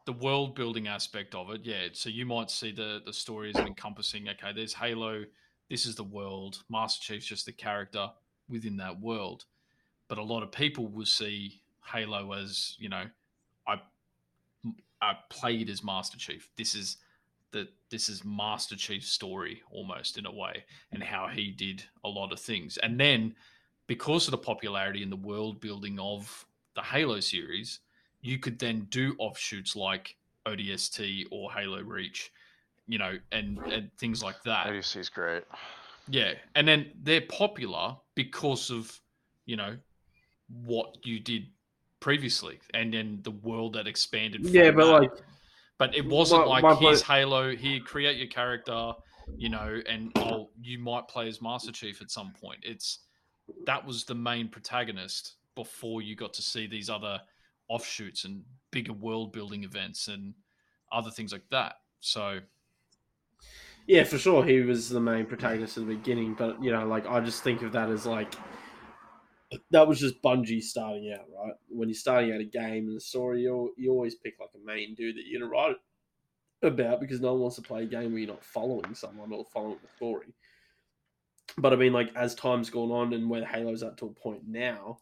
[0.05, 1.89] the world building aspect of it yeah.
[1.93, 5.25] So you might see the the story as encompassing okay there's halo
[5.71, 8.11] this is the world master chief's just the character
[8.49, 9.45] within that world.
[10.09, 13.05] But a lot of people will see halo as you know
[13.67, 13.81] i
[15.01, 16.49] i played as master chief.
[16.57, 16.97] This is
[17.53, 22.09] the this is master chief's story almost in a way and how he did a
[22.09, 22.79] lot of things.
[22.79, 23.35] And then
[23.87, 27.81] because of the popularity and the world building of the Halo series,
[28.21, 30.17] you could then do offshoots like
[30.47, 32.33] ODST or Halo Reach,
[32.87, 34.67] you know, and, and things like that.
[34.69, 35.45] ODST is great.
[36.09, 36.33] Yeah.
[36.55, 38.99] And then they're popular because of,
[39.47, 39.77] you know,
[40.65, 41.47] what you did
[42.01, 44.45] previously and then the world that expanded.
[44.45, 44.93] Yeah, but that.
[45.03, 45.11] like
[45.79, 48.93] But it wasn't My- like my here's point- Halo, here create your character,
[49.37, 52.61] you know, and oh, you might play as Master Chief at some point.
[52.63, 53.01] It's
[53.67, 57.21] that was the main protagonist before you got to see these other
[57.69, 60.35] offshoots and bigger world building events and
[60.91, 61.77] other things like that.
[62.01, 62.41] So
[63.87, 66.35] Yeah, for sure, he was the main protagonist at the beginning.
[66.35, 68.35] But you know, like I just think of that as like
[69.71, 71.55] that was just Bungie starting out, right?
[71.69, 74.67] When you're starting out a game and the story, you you always pick like a
[74.67, 75.77] main dude that you're gonna write
[76.63, 79.45] about because no one wants to play a game where you're not following someone or
[79.53, 80.29] following the story.
[81.59, 84.43] But I mean, like as time's gone on and where Halo's at to a point
[84.47, 84.99] now,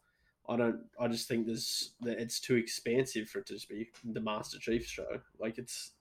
[0.49, 0.80] I don't.
[1.01, 4.59] I just think there's that it's too expansive for it to just be the Master
[4.59, 5.20] Chief show.
[5.38, 5.93] Like it's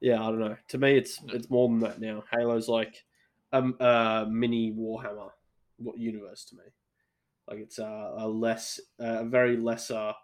[0.00, 0.56] yeah, I don't know.
[0.68, 2.24] To me, it's it's more than that now.
[2.30, 3.04] Halo's like
[3.52, 5.30] a, a mini Warhammer
[5.78, 6.62] what universe to me.
[7.48, 10.14] Like it's a, a less, a very lesser,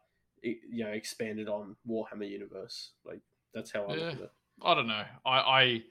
[0.42, 2.92] you know, expanded on Warhammer universe.
[3.04, 3.20] Like
[3.52, 4.04] that's how I Yeah.
[4.04, 4.32] look at it.
[4.62, 5.04] I don't know.
[5.24, 5.82] I, I,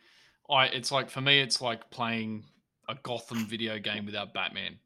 [0.49, 2.45] I, it's like for me, it's like playing
[2.89, 4.77] a Gotham video game without Batman.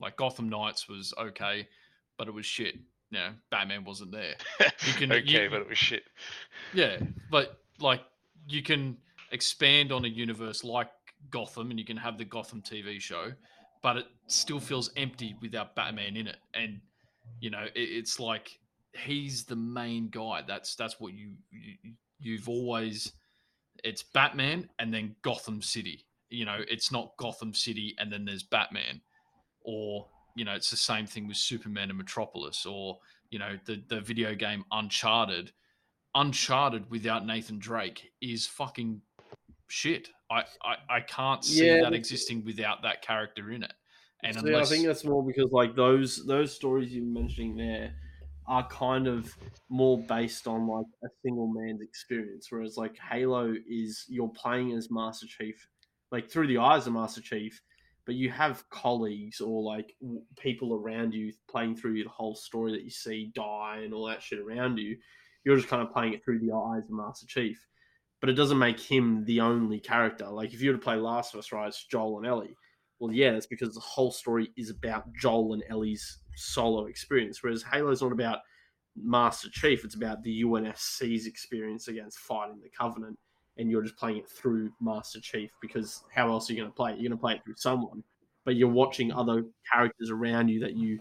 [0.00, 1.68] Like Gotham Knights was okay,
[2.18, 2.74] but it was shit.
[3.10, 4.34] You know, Batman wasn't there.
[4.86, 6.04] You can- okay, you- but it was shit.
[6.74, 6.96] Yeah,
[7.30, 8.02] but like
[8.48, 8.96] you can
[9.30, 10.88] expand on a universe like
[11.30, 13.32] Gotham, and you can have the Gotham TV show,
[13.82, 16.38] but it still feels empty without Batman in it.
[16.54, 16.80] And
[17.40, 18.58] you know, it, it's like
[18.94, 20.42] he's the main guy.
[20.46, 21.74] That's that's what you, you
[22.20, 23.12] you've always.
[23.84, 26.04] It's Batman and then Gotham City.
[26.30, 29.00] You know, it's not Gotham City and then there's Batman,
[29.62, 30.06] or
[30.36, 32.98] you know, it's the same thing with Superman and Metropolis, or
[33.30, 35.52] you know, the the video game Uncharted.
[36.14, 39.00] Uncharted without Nathan Drake is fucking
[39.68, 40.08] shit.
[40.30, 43.72] I I, I can't see Yeah, that existing without that character in it.
[44.22, 47.94] And See, unless I think that's more because like those those stories you're mentioning there
[48.46, 49.34] are kind of
[49.68, 54.90] more based on like a single man's experience, whereas like Halo is you're playing as
[54.90, 55.66] Master Chief,
[56.10, 57.60] like through the eyes of Master Chief,
[58.06, 59.94] but you have colleagues or like
[60.38, 64.22] people around you playing through the whole story that you see die and all that
[64.22, 64.96] shit around you.
[65.44, 67.64] You're just kind of playing it through the eyes of Master Chief,
[68.20, 70.26] but it doesn't make him the only character.
[70.28, 72.56] Like if you were to play Last of Us, right, it's Joel and Ellie.
[72.98, 77.62] Well, yeah, that's because the whole story is about Joel and Ellie's solo experience, whereas
[77.62, 78.40] Halo's not about
[78.96, 79.84] Master Chief.
[79.84, 83.18] It's about the UNSC's experience against fighting the Covenant,
[83.56, 86.74] and you're just playing it through Master Chief because how else are you going to
[86.76, 86.98] play it?
[86.98, 88.02] You're going to play it through someone,
[88.44, 91.00] but you're watching other characters around you that you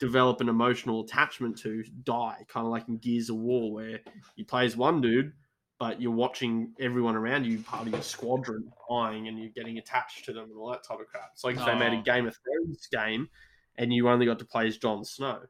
[0.00, 4.00] develop an emotional attachment to die, kind of like in Gears of War, where
[4.36, 5.32] you play as one dude,
[5.78, 10.24] but you're watching everyone around you, part of your squadron, dying, and you're getting attached
[10.24, 11.30] to them and all that type of crap.
[11.34, 12.02] It's like if they made a Oh.
[12.02, 13.28] Game of Thrones game,
[13.76, 15.40] and you only got to play as Jon Snow.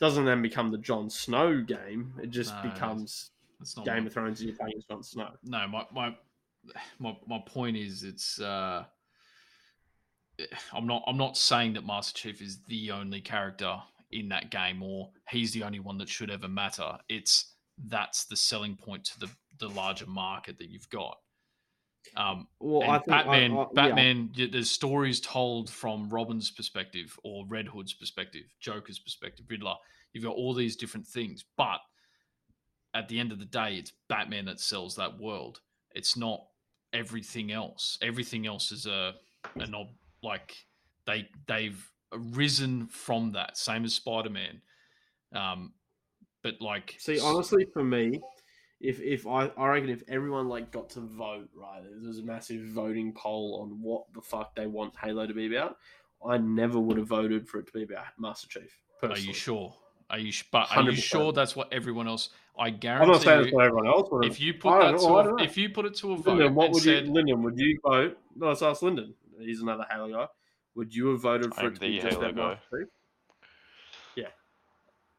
[0.00, 2.14] Doesn't then become the Jon Snow game.
[2.22, 3.30] It just No, becomes
[3.60, 5.28] That's not Game what- of Thrones you're playing Jon Snow.
[5.44, 6.16] no my my
[6.98, 8.84] my my point is it's uh
[10.72, 13.76] i'm not i'm not saying that master chief is the only character
[14.10, 17.54] in that game or he's the only one that should ever matter it's
[17.88, 21.18] that's the selling point to the the larger market that you've got
[22.16, 23.64] um Well, and I I- batman yeah.
[23.74, 29.74] batman there's stories told from robin's perspective or red hood's perspective joker's perspective riddler
[30.14, 31.78] you've got all these different things but
[32.94, 35.60] at the end of the day it's batman that sells that world.
[35.94, 36.44] It's not
[36.92, 37.98] everything else.
[38.02, 39.14] Everything else is a
[39.56, 40.54] an ob- like
[41.06, 43.56] they they've risen from that.
[43.56, 44.60] Same as spider-man.
[45.34, 45.72] Um
[46.42, 48.20] but like See, honestly, for me,
[48.80, 52.22] if if I I reckon if everyone like got to vote, right, there was a
[52.22, 55.76] massive voting poll on what the fuck they want Halo to be about,
[56.26, 58.80] I never would have voted for it to be about Master Chief.
[59.02, 59.74] are you sure
[60.10, 61.02] are you but are you 100%.
[61.02, 63.04] sure that's what everyone else i guarantee.
[63.04, 64.24] I'm not guarantee saying it's what everyone else would.
[64.26, 66.26] if you put that to I a, don't if you put it to a vote
[66.26, 68.18] Lyndon, what would said you, Lyndon, would you vote?
[68.36, 69.14] No, let's ask Lyndon.
[69.38, 70.26] he's another Halo guy.
[70.74, 72.48] Would you have voted for I'm it to be the just Halo about guy.
[72.48, 72.88] Master Chief?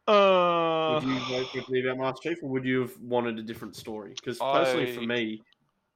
[0.07, 2.97] Uh, Would you vote for it to be about Master Chief, or would you have
[3.01, 4.13] wanted a different story?
[4.15, 5.41] Because personally, for me,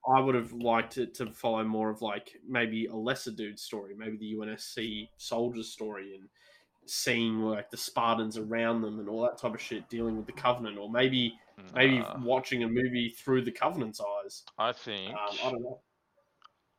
[0.07, 3.93] I would have liked it to follow more of like maybe a lesser dude story,
[3.97, 6.29] maybe the UNSC soldiers story, and
[6.87, 10.33] seeing like the Spartans around them and all that type of shit, dealing with the
[10.33, 11.37] Covenant, or maybe
[11.73, 14.43] maybe watching a movie through the Covenant's eyes.
[14.57, 15.79] I think Um, I don't know.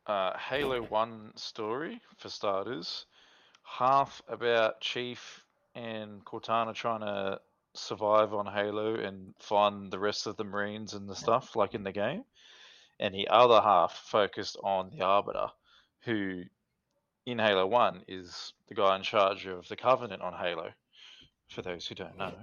[0.05, 3.05] uh, Halo One story for starters,
[3.63, 5.43] half about Chief
[5.75, 7.39] and Cortana trying to
[7.73, 11.83] survive on Halo and find the rest of the Marines and the stuff like in
[11.83, 12.23] the game,
[12.99, 15.47] and the other half focused on the Arbiter,
[16.01, 16.43] who
[17.27, 20.69] in Halo One is the guy in charge of the Covenant on Halo.
[21.49, 22.33] For those who don't know,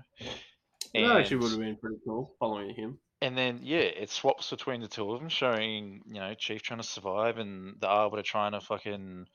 [0.94, 2.98] That actually would have been pretty cool following him.
[3.20, 6.80] and then yeah, it swaps between the two of them, showing you know Chief trying
[6.80, 9.26] to survive and the Arbiter trying to fucking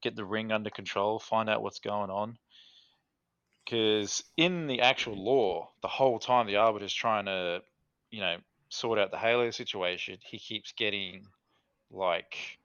[0.00, 2.38] get the ring under control, find out what's going on.
[3.64, 7.62] Because in the actual lore, the whole time the Arbiter's trying to,
[8.10, 8.36] you know,
[8.68, 11.26] sort out the Halo situation, he keeps getting
[11.90, 12.58] like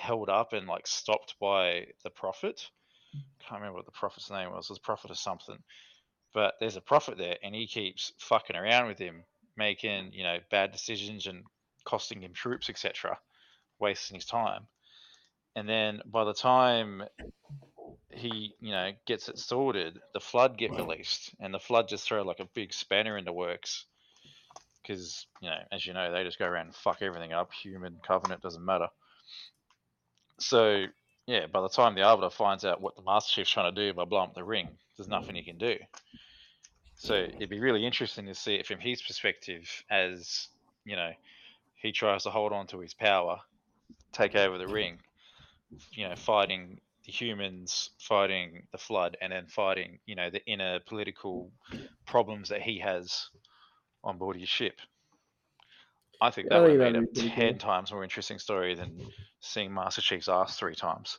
[0.00, 2.68] held up and like stopped by the Prophet.
[3.14, 3.22] Mm.
[3.40, 4.66] Can't remember what the Prophet's name was.
[4.66, 5.58] It was Prophet or something.
[6.32, 9.24] But there's a Prophet there, and he keeps fucking around with him,
[9.56, 11.44] making you know bad decisions and
[11.84, 13.18] costing him troops, etc.,
[13.78, 14.66] wasting his time.
[15.56, 17.02] And then by the time
[18.10, 22.22] he, you know, gets it sorted, the flood get released, and the flood just throw
[22.22, 23.86] like a big spanner in the works.
[24.82, 27.52] Because you know, as you know, they just go around and fuck everything up.
[27.52, 28.88] Human covenant doesn't matter.
[30.40, 30.86] So
[31.26, 33.94] yeah, by the time the Arbiter finds out what the Master Chief's trying to do
[33.94, 35.76] by blowing up the ring, there's nothing he can do.
[36.96, 40.48] So it'd be really interesting to see it from his perspective as,
[40.84, 41.12] you know,
[41.76, 43.38] he tries to hold on to his power,
[44.12, 44.98] take over the ring,
[45.92, 50.80] you know, fighting the humans, fighting the flood, and then fighting, you know, the inner
[50.80, 51.50] political
[52.06, 53.28] problems that he has
[54.04, 54.80] on board his ship.
[56.20, 57.58] I think I that would think have made a ten cool.
[57.58, 59.06] times more interesting story than
[59.40, 61.18] seeing Master Chief's ass three times.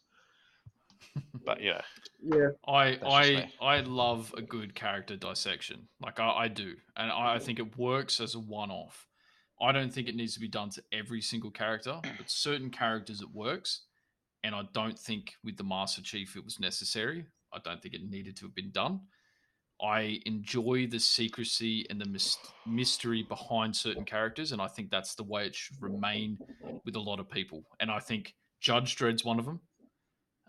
[1.44, 1.82] But yeah,
[2.24, 3.52] Yeah, I I.
[3.60, 5.88] I love a good character dissection.
[6.02, 9.08] Like I, I do, and I, I think it works as a one-off.
[9.60, 13.22] I don't think it needs to be done to every single character, but certain characters
[13.22, 13.82] it works.
[14.44, 17.26] And I don't think with the Master Chief it was necessary.
[17.54, 19.02] I don't think it needed to have been done.
[19.82, 25.16] I enjoy the secrecy and the mys- mystery behind certain characters, and I think that's
[25.16, 26.38] the way it should remain
[26.86, 27.64] with a lot of people.
[27.80, 29.60] And I think Judge Dredd's one of them.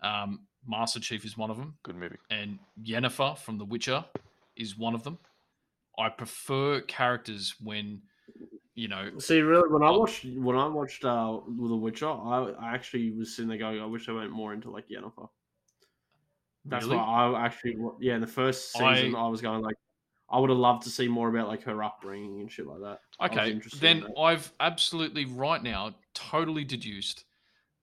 [0.03, 2.17] Um, Master Chief is one of them good movie.
[2.29, 4.05] and Yennefer from The Witcher
[4.55, 5.17] is one of them.
[5.97, 8.01] I prefer characters when,
[8.75, 9.99] you know, See, really, when I Oh.
[9.99, 13.85] watched when I watched uh, The Witcher, I, I actually was sitting there going, I
[13.85, 15.27] wish I went more into like Yennefer.
[16.65, 16.97] That's Really?
[16.97, 19.75] why I actually, yeah, the first season, I, was going like,
[20.29, 22.99] I would have loved to see more about like her upbringing and shit like that.
[23.21, 24.05] Okay, then.
[24.17, 27.25] I've absolutely right now totally deduced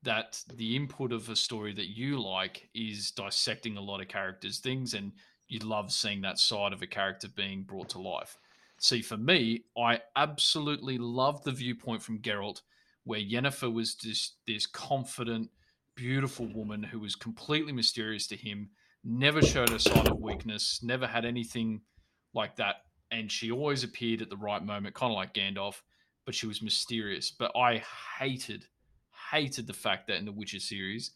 [0.03, 4.59] that the input of a story that you like is dissecting a lot of characters'
[4.59, 5.13] things, and
[5.49, 8.39] you love seeing that side of a character being brought to life.
[8.79, 12.63] See, for me, I absolutely love the viewpoint from Geralt,
[13.05, 15.51] where Yennefer was this this confident,
[16.01, 18.71] beautiful woman who was completely mysterious to him,
[19.05, 21.83] never showed a sign of weakness, never had anything
[22.33, 22.77] like that,
[23.11, 25.83] and she always appeared at the right moment, kind of like Gandalf,
[26.25, 27.31] but she was mysterious.
[27.31, 27.83] But I
[28.19, 28.65] hated,
[29.31, 31.11] hated the fact that in the Witcher series,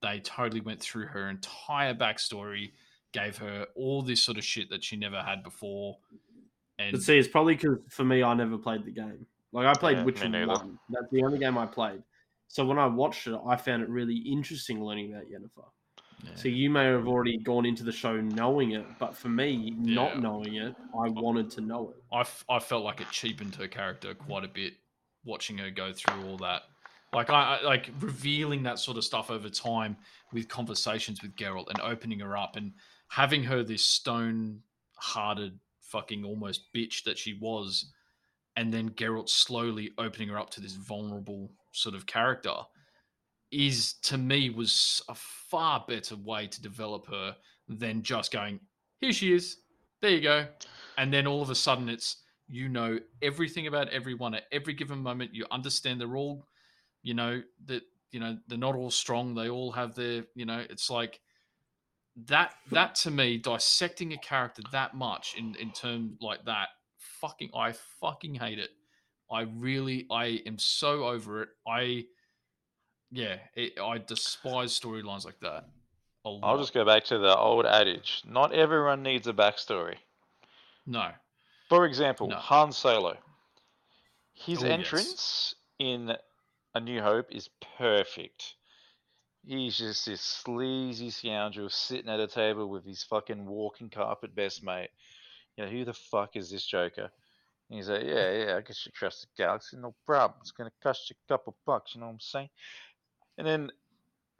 [0.00, 2.70] they totally went through her entire backstory,
[3.12, 5.98] gave her all this sort of shit that she never had before.
[6.78, 9.26] And But see, it's probably because for me, I never played the game.
[9.52, 10.46] Like I played Yeah, Witcher.
[10.46, 10.78] One.
[10.88, 12.04] That's the only game I played.
[12.52, 15.68] So when I watched it, I found it really interesting learning about Yennefer.
[16.24, 16.34] yeah.
[16.34, 19.94] So you may have already gone into the show knowing it, but for me, Yeah.
[19.94, 22.02] not knowing it, I wanted to know it.
[22.12, 24.74] I, f- I felt like it cheapened her character quite a bit
[25.24, 26.62] watching her go through all that.
[27.12, 29.96] Like I, I like revealing that sort of stuff over time
[30.32, 32.72] with conversations with Geralt and opening her up and
[33.08, 37.92] having her this stone-hearted fucking almost bitch that she was,
[38.56, 42.54] and then Geralt slowly opening her up to this vulnerable sort of character
[43.50, 47.34] is to me was a far better way to develop her
[47.68, 48.60] than just going
[49.00, 49.56] here she is.
[50.02, 50.46] There you go.
[50.98, 52.16] And then all of a sudden it's
[52.48, 55.34] you know everything about everyone at every given moment.
[55.34, 56.46] You understand they're all
[57.02, 57.82] you know that
[58.12, 59.34] you know they're not all strong.
[59.34, 61.20] They all have their you know it's like
[62.26, 66.68] that that to me dissecting a character that much in in terms like that
[66.98, 68.70] fucking i fucking hate it
[69.30, 72.04] i really i am so over it i
[73.12, 75.64] yeah, it, I despise storylines like that.
[76.24, 76.40] A lot.
[76.44, 79.96] I'll just go back to the old adage: not everyone needs a backstory.
[80.86, 81.08] no.
[81.68, 82.36] For example, No.
[82.36, 83.16] Han Solo.
[84.32, 84.72] His Oh, yes.
[84.78, 86.16] entrance in
[86.74, 87.48] A New Hope is
[87.78, 88.54] perfect.
[89.44, 94.62] He's just this sleazy scoundrel sitting at a table with his fucking walking carpet best
[94.62, 94.90] mate.
[95.56, 97.10] You know, who the fuck is this Joker?
[97.70, 100.38] And he's like, yeah, yeah, I guess you trust the galaxy, no problem.
[100.42, 102.48] It's gonna cost you a couple bucks, you know what I'm saying?
[103.38, 103.70] And then,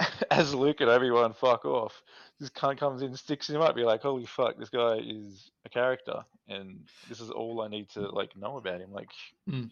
[0.30, 2.02] as Luke and Obi-Wan fuck off,
[2.40, 3.76] this cunt comes in, sticks him up.
[3.76, 7.88] You're like, holy fuck, this guy is a character, and this is all I need
[7.90, 8.92] to like know about him.
[8.92, 9.10] Like,
[9.48, 9.70] Mm.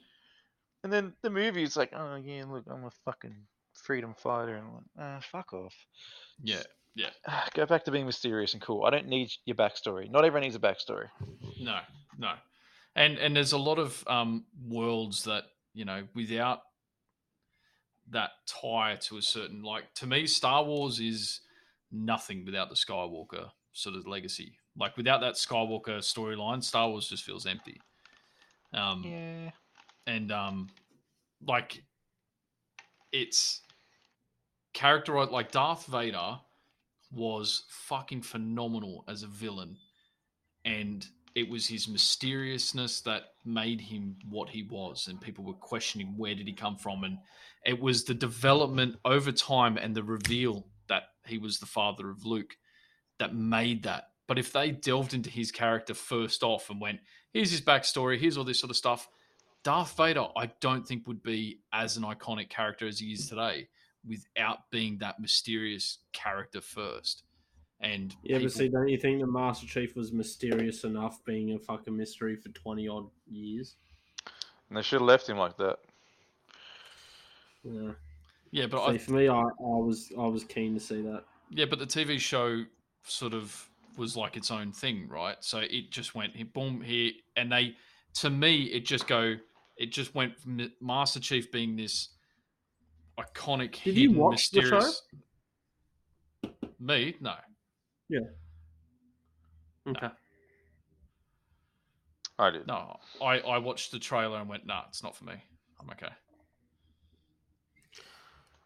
[0.85, 3.37] and then the movie is like, oh yeah, look, I'm a fucking
[3.75, 5.75] freedom fighter, and I'm like, ah, fuck off.
[6.43, 6.63] Yeah,
[6.95, 7.11] yeah.
[7.55, 8.85] Go back to being mysterious and cool.
[8.85, 10.11] I don't need your backstory.
[10.11, 11.09] Not everyone needs a backstory.
[11.61, 11.81] No,
[12.19, 12.35] no.
[12.99, 16.63] And and there's a lot of um worlds that, you know, without
[18.11, 21.41] that tie to a certain like to me, Star Wars is
[21.93, 24.59] nothing without the Skywalker sort of legacy.
[24.77, 27.81] Like without that Skywalker storyline, Star Wars just feels empty.
[28.75, 29.51] Um Yeah.
[30.09, 30.69] and um
[31.47, 31.85] like
[33.13, 33.61] it's
[34.73, 36.41] character like Darth Vader
[37.13, 39.79] was fucking phenomenal as a villain
[40.65, 41.07] and
[41.39, 46.35] it was his mysteriousness that made him what he was and people were questioning where
[46.35, 47.19] did he come from and
[47.65, 52.25] it was the development over time and the reveal that he was the father of
[52.25, 52.57] Luke
[53.19, 57.01] that made that but if they delved into his character first off and went
[57.33, 59.09] here's his backstory here's all this sort of stuff
[59.65, 63.69] Darth Vader, I don't think would be as an iconic character as he is today
[64.07, 67.25] without being that mysterious character first.
[67.81, 71.59] And Yeah, but see, don't you think the Master Chief was mysterious enough being a
[71.59, 73.77] fucking mystery for 20 odd years?
[74.69, 75.79] And they should have left him like that.
[77.63, 77.93] Yeah.
[78.51, 81.25] yeah, but See, I, for me, I, I was I was keen to see that.
[81.51, 82.65] yeah, but the TV show
[83.05, 85.37] sort of was like its own thing, right?
[85.41, 87.75] So it just went boom, here, and they,
[88.15, 89.35] to me, it just go,
[89.77, 92.11] it just went from the Master Chief being this
[93.19, 94.77] iconic, Did you hidden, watch the show?
[94.77, 95.03] mysterious.
[96.79, 97.35] Me, no.
[99.87, 100.09] Okay.
[102.39, 102.67] I did.
[102.67, 105.35] No, I, I watched the trailer and went, nah, it's not for me.
[105.81, 106.13] I'm okay.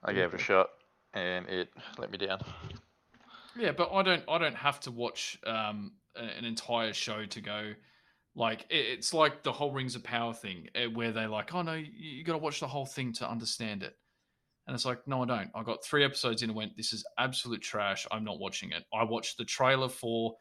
[0.04, 0.68] I gave it a shot,
[1.14, 2.40] and it let me down.
[3.56, 7.72] Yeah, but I don't I don't have to watch um an entire show to go
[8.34, 11.74] like it's like the whole Rings of Power thing eh, where they're like, "Oh no,
[11.74, 13.94] you, you got to watch the whole thing to understand it."
[14.66, 15.50] And it's like, "No, I don't.
[15.54, 18.06] I got 3 episodes in and went, this is absolute trash.
[18.10, 20.36] I'm not watching it." I watched the trailer for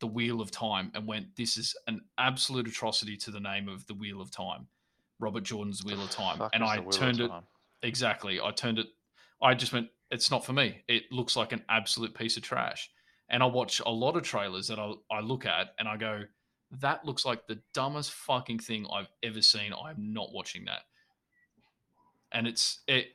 [0.00, 3.86] The Wheel of Time and went, "This is an absolute atrocity to the name of
[3.86, 4.68] The Wheel of Time."
[5.20, 6.38] Robert Jordan's Wheel of Time.
[6.38, 7.30] Fuck and I the Wheel of turned it
[7.82, 8.40] exactly.
[8.40, 8.88] I turned it.
[9.42, 9.88] I just went.
[10.10, 10.82] It's not for me.
[10.88, 12.90] It looks like an absolute piece of trash.
[13.28, 16.22] And I watch a lot of trailers that I, I look at and I go,
[16.80, 19.72] that looks like the dumbest fucking thing I've ever seen.
[19.72, 20.82] I'm not watching that.
[22.32, 23.06] And it's it.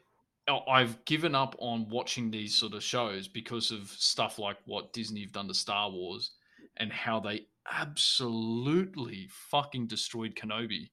[0.50, 4.92] Oh, I've given up on watching these sort of shows because of stuff like what
[4.94, 6.32] Disney have done to Star Wars
[6.78, 10.90] and how they absolutely fucking destroyed Kenobi.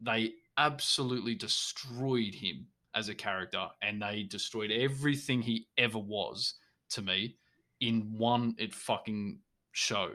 [0.00, 6.54] They absolutely destroyed him as a character and they destroyed everything he ever was
[6.90, 7.36] to me
[7.80, 9.40] in one it fucking
[9.72, 10.12] show.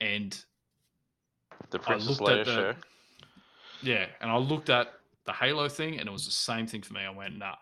[0.00, 0.36] And
[1.70, 2.74] The Princess Leia the- show.
[3.82, 4.94] yeah, and I looked at
[5.24, 7.00] the Halo thing, and it was the same thing for me.
[7.00, 7.54] I went, nah,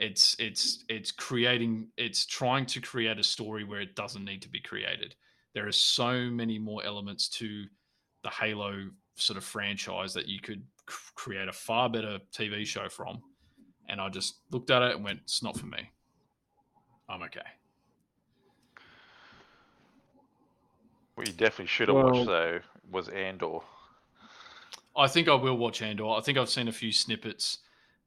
[0.00, 4.48] it's it's it's creating, it's trying to create a story where it doesn't need to
[4.48, 5.14] be created.
[5.54, 7.64] There are so many more elements to
[8.24, 12.88] the Halo sort of franchise that you could c- create a far better TV show
[12.88, 13.22] from.
[13.90, 15.90] And I just looked at it and went, it's not for me.
[17.08, 17.40] I'm okay.
[21.14, 22.60] What you definitely should have Well- watched though
[22.90, 23.58] was Andor.
[24.96, 26.08] I think I will watch Andor.
[26.10, 27.58] I think I've seen a few snippets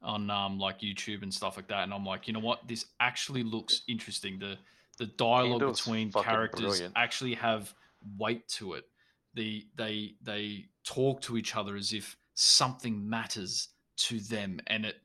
[0.03, 2.67] on um, like YouTube and stuff like that, and I'm like, you know what?
[2.67, 4.39] This actually looks interesting.
[4.39, 4.57] The
[4.97, 6.93] the dialogue Andor's between characters brilliant.
[6.95, 7.73] actually have
[8.17, 8.85] weight to it.
[9.33, 14.95] The they they talk to each other as if something matters to them, and it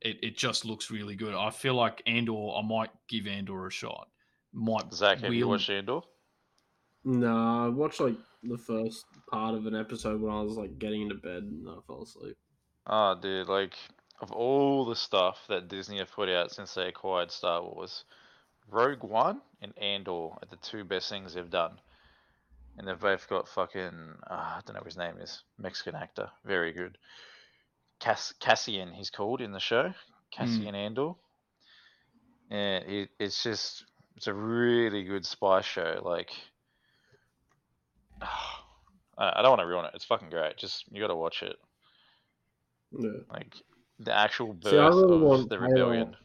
[0.00, 1.34] it, it just looks really good.
[1.34, 2.50] I feel like Andor.
[2.56, 4.08] I might give Andor a shot.
[4.52, 6.00] Might Zach, have you wheel- watched Andor?
[7.04, 11.02] No, I watched like the first part of an episode when I was like getting
[11.02, 12.36] into bed and I fell asleep.
[12.86, 13.74] Oh, dude, like
[14.22, 18.04] of all the stuff that Disney have put out since they acquired Star Wars,
[18.70, 21.80] Rogue One and Andor are the two best things they've done.
[22.78, 26.30] And they've both got fucking uh, I don't know what his name is, Mexican actor,
[26.44, 26.96] very good.
[27.98, 29.92] Cass Cassian, he's called in the show.
[30.30, 31.12] Cassian Andor,
[32.50, 33.84] and it, it's just
[34.16, 36.00] it's a really good spy show.
[36.04, 36.30] Like,
[38.22, 38.28] I
[39.18, 39.92] I don't want to ruin it.
[39.94, 40.56] It's fucking great.
[40.56, 41.56] Just you got to watch it.
[42.98, 43.10] Yeah.
[43.30, 43.54] Like
[44.00, 46.16] the actual birth See, I really of want the rebellion.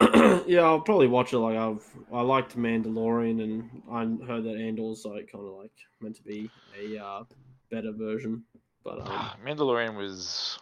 [0.46, 1.38] yeah, I'll probably watch it.
[1.38, 6.16] Like I've I liked Mandalorian, and I heard that Andor's like kind of like meant
[6.16, 6.50] to be
[6.80, 7.24] a uh,
[7.70, 8.44] better version.
[8.82, 10.58] But um, Mandalorian was.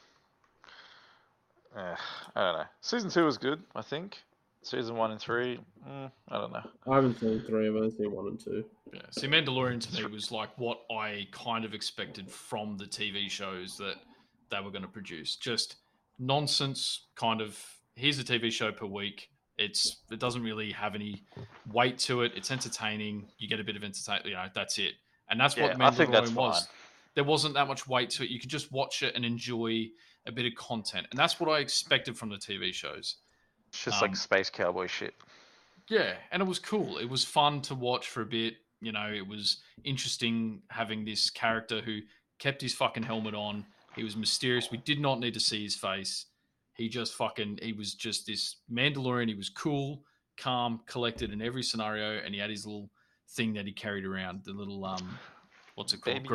[1.74, 1.96] Uh,
[2.36, 2.64] I don't know.
[2.82, 3.62] Season two was good.
[3.74, 4.18] I think.
[4.64, 5.58] Season one and three.
[5.88, 6.62] Mm, I don't know.
[6.88, 7.66] I haven't seen three.
[7.66, 8.64] I've only seen one and two.
[8.92, 9.00] Yeah.
[9.10, 13.76] See, Mandalorian to me was like what I kind of expected from the TV shows
[13.78, 13.96] that
[14.52, 15.34] they were going to produce.
[15.36, 15.76] Just
[16.18, 17.58] nonsense, kind of.
[17.96, 19.28] Here's a TV show per week.
[19.58, 21.24] It's it doesn't really have any
[21.70, 22.32] weight to it.
[22.36, 23.28] It's entertaining.
[23.38, 24.26] You get a bit of entertainment.
[24.26, 24.92] You know, that's it.
[25.28, 26.60] And that's Yeah, what Mandalorian was.
[26.60, 26.68] fine.
[27.14, 28.30] There wasn't that much weight to it.
[28.30, 29.88] You could just watch it and enjoy
[30.26, 33.16] a bit of content, and that's what I expected from the TV shows.
[33.68, 35.14] It's just Um, like space cowboy shit.
[35.88, 36.96] Yeah, and it was cool.
[36.98, 38.56] It was fun to watch for a bit.
[38.80, 42.00] You know, it was interesting having this character who
[42.38, 43.66] kept his fucking helmet on.
[43.96, 44.70] He was mysterious.
[44.70, 46.26] We did not need to see his face.
[46.74, 49.28] He just fucking he was just this Mandalorian.
[49.28, 50.02] He was cool,
[50.38, 52.88] calm, collected in every scenario, and he had his little
[53.30, 55.18] thing that he carried around, the little um
[55.74, 56.16] what's it called?
[56.22, 56.26] Baby.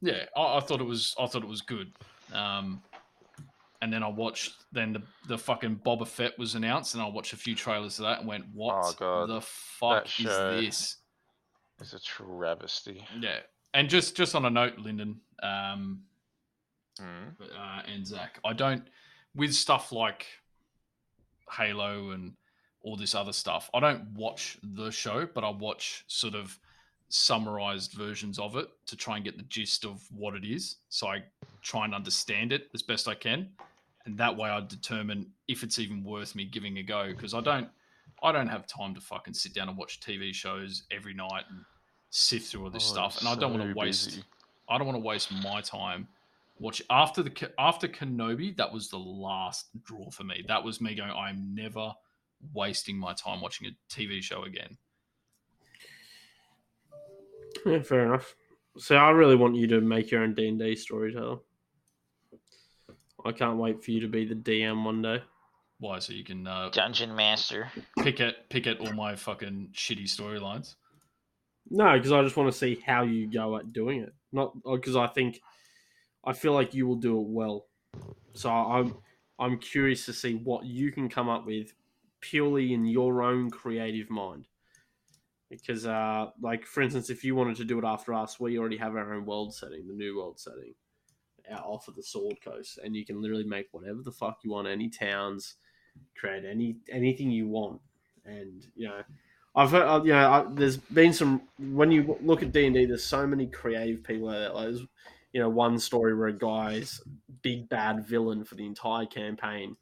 [0.00, 1.92] Yeah, I, I thought it was I thought it was good.
[2.32, 2.82] Um
[3.80, 7.32] and then I watched then the, the fucking Boba Fett was announced and I watched
[7.32, 10.96] a few trailers of that and went, What Oh, the fuck is show- this?
[11.80, 13.06] It's a travesty.
[13.20, 13.38] Yeah.
[13.74, 16.02] And just just on a note, Lyndon, um
[17.00, 17.40] Mm.
[17.40, 18.82] uh, and Zach, I don't
[19.32, 20.26] with stuff like
[21.56, 22.34] Halo and
[22.82, 23.70] all this other stuff.
[23.72, 26.58] I don't watch the show, but I watch sort of
[27.08, 30.76] summarized versions of it to try and get the gist of what it is.
[30.88, 31.22] So I
[31.62, 33.48] try and understand it as best I can,
[34.04, 37.12] and that way I determine if it's even worth me giving a go.
[37.12, 37.68] Because I don't,
[38.22, 41.64] I don't have time to fucking sit down and watch TV shows every night and
[42.10, 44.06] sift through all this Oh, stuff, and I don't want to waste.
[44.08, 44.22] busy.
[44.68, 46.08] I don't want to waste my time
[46.60, 48.56] watch after the after Kenobi.
[48.56, 50.44] That was the last draw for me.
[50.48, 51.10] That was me going.
[51.10, 51.92] I'm never
[52.52, 54.76] wasting my time watching a TV show again.
[57.66, 58.34] Yeah, fair enough.
[58.78, 61.38] So I really want you to make your own D and D storyteller.
[63.24, 65.22] I can't wait for you to be the DM one day.
[65.80, 65.98] Why?
[65.98, 67.70] So you can uh, Dungeon Master.
[67.98, 70.74] pick at pick at all my fucking shitty storylines.
[71.70, 74.14] No, because I just want to see how you go at doing it.
[74.32, 75.40] Not because I think
[76.24, 77.66] I feel like you will do it well.
[78.34, 78.96] So I'm
[79.38, 81.72] I'm curious to see what you can come up with
[82.20, 84.48] purely in your own creative mind.
[85.50, 88.76] Because, uh, like for instance, if you wanted to do it after us, we already
[88.76, 90.74] have our own world setting, the new world setting,
[91.50, 94.50] out off of the Sword Coast, and you can literally make whatever the fuck you
[94.50, 95.54] want, any towns,
[96.18, 97.80] create any anything you want,
[98.26, 99.02] and you know.
[99.58, 102.76] I've heard, uh, you know, I, there's been some when you look at D and
[102.76, 102.84] D.
[102.86, 104.52] There's so many creative people out there.
[104.52, 104.86] Like, there's,
[105.32, 107.00] you know, one story where a guy's
[107.42, 109.76] big bad villain for the entire campaign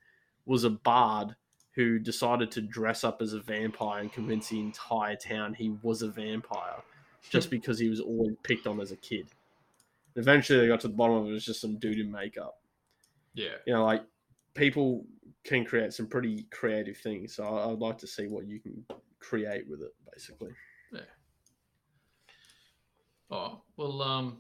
[0.47, 1.37] was a bard
[1.73, 6.01] who decided to dress up as a vampire and convince the entire town he was
[6.01, 6.83] a vampire,
[7.29, 9.27] just because he was always picked on as a kid.
[10.15, 11.31] Eventually, they got to the bottom of it.
[11.31, 12.59] It was just some dude in makeup.
[13.35, 14.05] Yeah, You know, like
[14.55, 15.05] people
[15.45, 17.35] can create some pretty creative things.
[17.35, 18.83] So I, I'd like to see what you can
[19.29, 20.51] create with it, basically.
[20.93, 21.01] Yeah.
[23.31, 24.39] Oh well, um,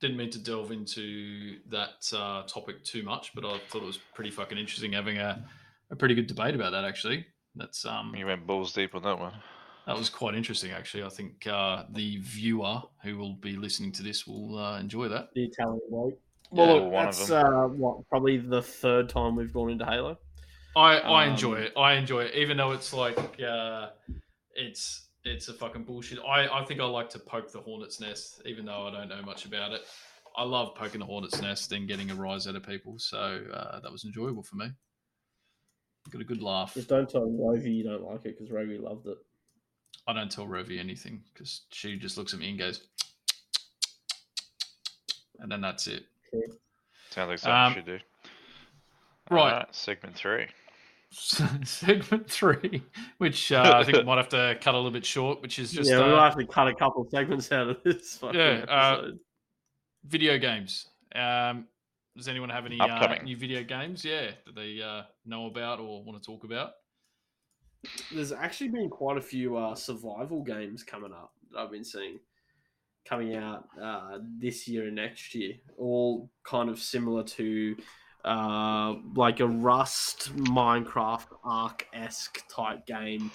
[0.00, 3.98] didn't mean to delve into that uh, topic too much, but I thought it was
[4.14, 5.44] pretty fucking interesting having a,
[5.90, 6.84] a pretty good debate about that.
[6.84, 9.32] Actually, that's um, You went balls deep on that one.
[9.86, 10.70] that was quite interesting.
[10.72, 15.08] Actually, I think uh, the viewer who will be listening to this will uh, enjoy
[15.08, 15.28] that.
[15.34, 16.18] The Italian bloke.
[16.52, 17.46] Yeah, Well, look, one of that's them.
[17.46, 20.18] uh, what probably the third time we've gone into Halo.
[20.76, 21.72] I, I enjoy Um, it.
[21.76, 23.90] I enjoy it, even though it's like uh,
[24.54, 26.18] it's it's a fucking bullshit.
[26.26, 29.22] I, I think I like to poke the hornet's nest, even though I don't know
[29.22, 29.82] much about it.
[30.36, 33.80] I love poking the hornet's nest and getting a rise out of people, so uh,
[33.80, 34.68] that was enjoyable for me.
[36.10, 36.74] Got a good laugh.
[36.74, 39.18] Just don't tell Rovi you don't like it because Rovi loved it.
[40.06, 42.86] I don't tell Rovi anything because she just looks at me and goes,
[45.40, 46.04] and then that's it.
[47.10, 47.98] Sounds like something Um, you should do.
[49.30, 49.52] right.
[49.52, 50.46] Alright, segment three.
[51.64, 52.84] Segment three,
[53.18, 55.72] which uh, I think we might have to cut a little bit short, which is
[55.72, 58.38] just yeah, uh, we'll have to cut a couple of segments out of this fucking
[58.38, 59.10] Yeah, uh,
[60.04, 60.86] video games.
[61.14, 61.66] Um,
[62.16, 63.24] does anyone have any uh, Upcoming.
[63.24, 64.04] new video games?
[64.04, 66.72] Yeah, that they uh, know about or want to talk about?
[68.12, 72.20] There's actually been quite a few uh, survival games coming up that I've been seeing
[73.04, 77.76] coming out uh, this year and next year, all kind of similar to
[78.24, 83.30] uh, like a Rust Minecraft Ark esque type game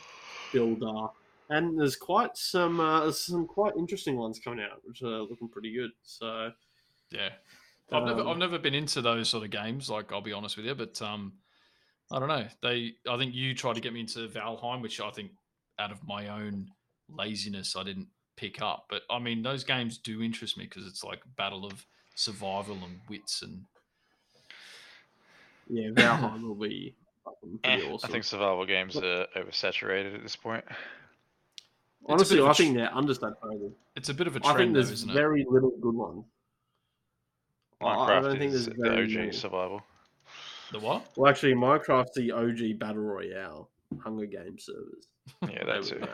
[0.52, 1.08] builder,
[1.50, 5.74] and there's quite some uh, some quite interesting ones coming out, which are looking pretty
[5.74, 5.92] good.
[6.04, 6.52] So
[7.12, 7.30] Yeah,
[7.92, 9.90] I've never Um, I've never been into those sort of games.
[9.90, 11.34] Like I'll be honest with you, but um,
[12.12, 12.48] I don't know.
[12.62, 15.32] They I think you tried to get me into Valheim, which I think
[15.80, 16.68] out of my own
[17.10, 18.08] laziness I didn't
[18.38, 18.86] pick up.
[18.90, 21.86] But I mean, those games do interest me because it's like battle of
[22.16, 23.66] survival and wits and
[25.70, 28.10] yeah, Valheim will be fucking Eh, awesome.
[28.10, 30.64] I think survival games are oversaturated at this point.
[30.68, 30.78] It's
[32.08, 33.72] Honestly, I a I tr- think they're undersaturated.
[33.96, 35.14] it's a bit of a I think trend, though, there's isn't it?
[35.14, 36.26] very little good ones.
[37.82, 39.32] I- I Minecraft don't think is there's the very OG many.
[39.32, 39.82] survival.
[40.72, 41.08] The what?
[41.16, 43.70] Well, actually, Minecraft's the OG battle royale
[44.02, 45.08] Hunger Games servers.
[45.42, 46.10] Yeah, They that's were it.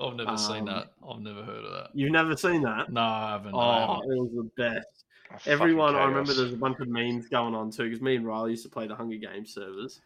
[0.00, 0.92] I've never seen Um, that.
[1.06, 1.90] I've never heard of that.
[1.92, 2.90] You've never seen that?
[2.90, 3.54] No, I haven't.
[3.54, 4.12] I Oh, haven't.
[4.12, 5.04] it was the best.
[5.30, 8.26] Fucking Everyone, I remember there's a bunch of memes going on too, because me and
[8.26, 10.00] Riley used to play the Hunger Games servers.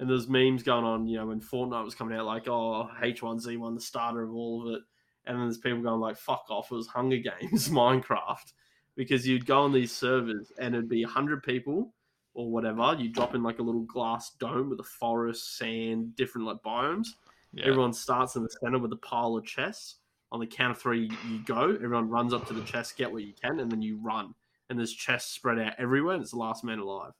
[0.00, 3.74] And there's memes going on, you know, when Fortnite was coming out, like, oh, H1Z1,
[3.74, 4.82] the starter of all of it.
[5.26, 8.52] And then there's people going, like, fuck off, it was Hunger Games Minecraft.
[8.96, 11.94] Because you'd go on these servers and it'd be 100 people
[12.34, 12.96] or whatever.
[12.98, 17.08] You drop in like a little glass dome with a forest, sand, different like biomes.
[17.52, 17.66] Yeah.
[17.66, 19.96] Everyone starts in the center with a pile of chests.
[20.30, 21.74] On the count of three, you go.
[21.74, 24.34] Everyone runs up to the chest, get what you can, and then you run.
[24.70, 27.12] And there's chests spread out everywhere, and it's the last man alive.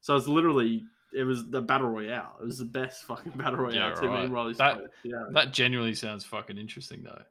[0.00, 0.82] So it's literally,
[1.14, 2.36] it was the battle royale.
[2.40, 3.90] It was the best fucking battle royale.
[3.90, 4.08] Yeah, too.
[4.08, 4.30] Me right.
[4.30, 4.88] Riley That- played.
[5.04, 7.22] Yeah, That genuinely sounds fucking interesting, though.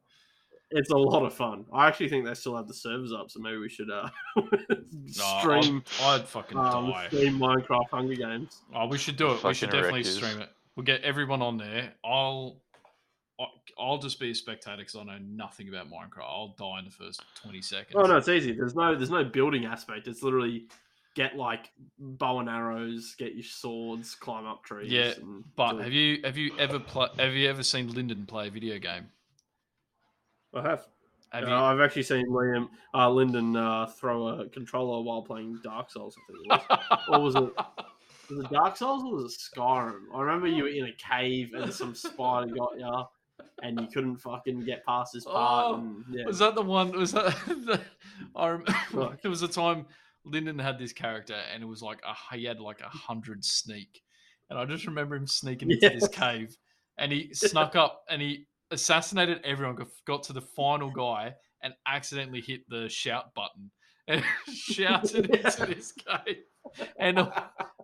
[0.69, 1.65] it's a lot of fun.
[1.73, 5.39] I actually think they still have the servers up, so maybe we should uh, No,
[5.39, 7.07] stream, I'd, I'd fucking um, die.
[7.07, 8.61] stream Minecraft Hunger Games.
[8.75, 9.43] Oh, we should do it.
[9.43, 10.49] We should definitely stream it.
[10.75, 11.93] We'll get everyone on there.
[12.05, 12.70] I'll, I-
[13.79, 16.23] I'll just be a spectator because I know nothing about Minecraft.
[16.23, 17.95] I'll die in the first twenty seconds.
[17.95, 18.51] Oh no, it's easy.
[18.53, 20.07] There's no there's no building aspect.
[20.07, 20.65] It's literally
[21.15, 24.91] get like bow and arrows, get your swords, climb up trees.
[24.91, 25.13] Yeah,
[25.55, 28.77] But have you have you ever play, Have you ever seen Lyndon play a video
[28.79, 29.09] game?
[30.53, 30.87] I have.
[31.31, 31.53] Have Uh, you?
[31.53, 36.15] I've actually seen Liam uh, Lyndon uh, throw a controller while playing Dark Souls.
[36.17, 36.99] I think it was.
[37.09, 37.65] or was it-
[38.29, 40.03] Was it Dark Souls or was it Skyrim?
[40.15, 43.03] I remember you were in a cave and some spider got you,
[43.61, 45.65] and you couldn't fucking get past this part.
[45.67, 46.25] Oh, and, yeah.
[46.25, 46.91] Was that the one?
[46.91, 47.35] Was that?
[47.47, 47.81] The,
[48.35, 49.21] I rem- What?
[49.21, 49.85] there was a time
[50.25, 54.01] Lyndon had this character, and it was like a, he had like a hundred sneak,
[54.49, 56.55] and I just remember him sneaking into this cave,
[56.97, 59.75] and he snuck up and he assassinated everyone.
[59.75, 63.69] Got, got to the final guy and accidentally hit the shout button
[64.07, 66.37] and shouted into this cave,
[66.99, 67.27] and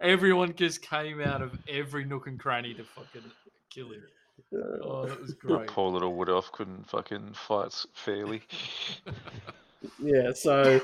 [0.01, 3.29] everyone just came out of every nook and cranny to fucking
[3.69, 4.03] kill him.
[4.83, 5.67] Oh, that was great.
[5.67, 8.41] Poor little Wood Elf couldn't fucking fight fairly.
[9.99, 10.31] yeah.
[10.33, 10.79] So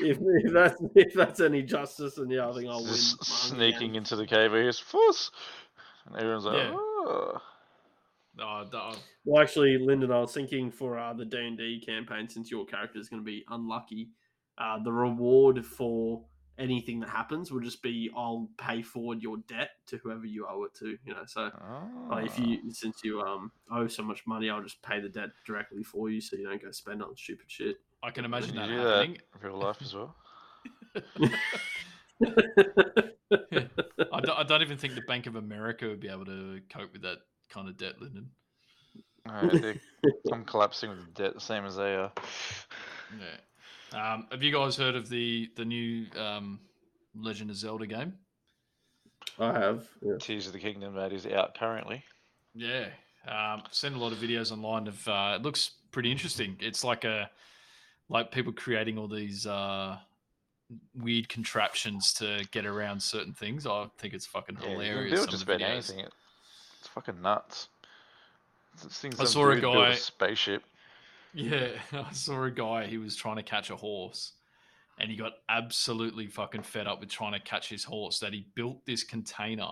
[0.00, 2.88] if, if that's if that's any justice, and yeah, I think I'll win.
[2.88, 3.96] Just my sneaking Games.
[4.12, 5.30] into the cave, he goes, Fus!
[6.06, 6.72] And everyone's like, Yeah.
[6.74, 7.40] oh.
[8.38, 12.28] Oh, that- Well, actually, Lyndon, I was thinking for uh, the D and D campaign,
[12.28, 14.10] since your character is going to be unlucky,
[14.58, 16.22] uh, the reward for
[16.58, 20.64] anything that happens will just be I'll pay forward your debt to whoever you owe
[20.64, 20.96] it to.
[21.04, 22.42] You know, so uh, if Ah.
[22.42, 26.08] you since you um owe so much money, I'll just pay the debt directly for
[26.10, 27.76] you, so you don't go spend on stupid shit.
[28.02, 29.18] I can imagine Can that you do happening.
[29.32, 30.16] that in real life as well?
[34.12, 36.92] I, don't, I don't even think the Bank of America would be able to cope
[36.92, 37.18] with that
[37.50, 38.30] kind of debt, Lyndon.
[39.26, 39.80] No, they-
[40.32, 42.12] I'm collapsing with the debt the same as they are.
[43.18, 43.36] Yeah.
[43.92, 46.60] Um, have you guys heard of the the new um,
[47.14, 48.14] Legend of Zelda game?
[49.38, 49.86] I have.
[50.02, 50.14] Yeah.
[50.18, 52.02] Tears of the Kingdom that is out currently.
[52.54, 52.86] Yeah.
[53.28, 55.06] Um, seen a lot of videos online of.
[55.08, 56.56] Uh, it looks pretty interesting.
[56.60, 57.30] It's like a
[58.08, 59.98] like people creating all these uh,
[60.94, 63.66] weird contraptions to get around certain things.
[63.66, 65.10] I think it's fucking Yeah, hilarious.
[65.12, 65.90] build some just of the about videos.
[65.92, 66.06] anything.
[66.80, 67.68] It's fucking nuts.
[68.82, 70.62] This thing's I saw a dude built guy- spaceship.
[71.36, 72.86] Yeah, I saw a guy.
[72.86, 74.32] He was trying to catch a horse,
[74.98, 78.18] and he got absolutely fucking fed up with trying to catch his horse.
[78.18, 79.68] That he built this container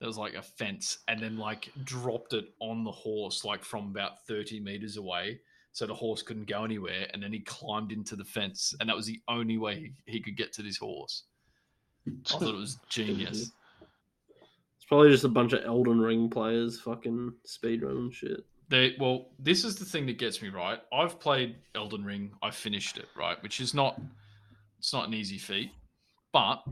[0.00, 3.88] that was like a fence, and then like dropped it on the horse, like from
[3.88, 5.40] about thirty meters away,
[5.72, 7.08] so the horse couldn't go anywhere.
[7.12, 10.20] And then he climbed into the fence, and that was the only way he, he
[10.20, 11.24] could get to this horse.
[12.06, 13.52] I thought it was genius.
[14.76, 18.46] It's probably just a bunch of Elden Ring players fucking speedrunning shit.
[18.70, 20.78] They well, this is the thing that gets me right.
[20.92, 22.30] I've played Elden Ring.
[22.42, 24.00] I finished it right, which is not
[24.78, 25.72] it's not an easy feat,
[26.32, 26.62] but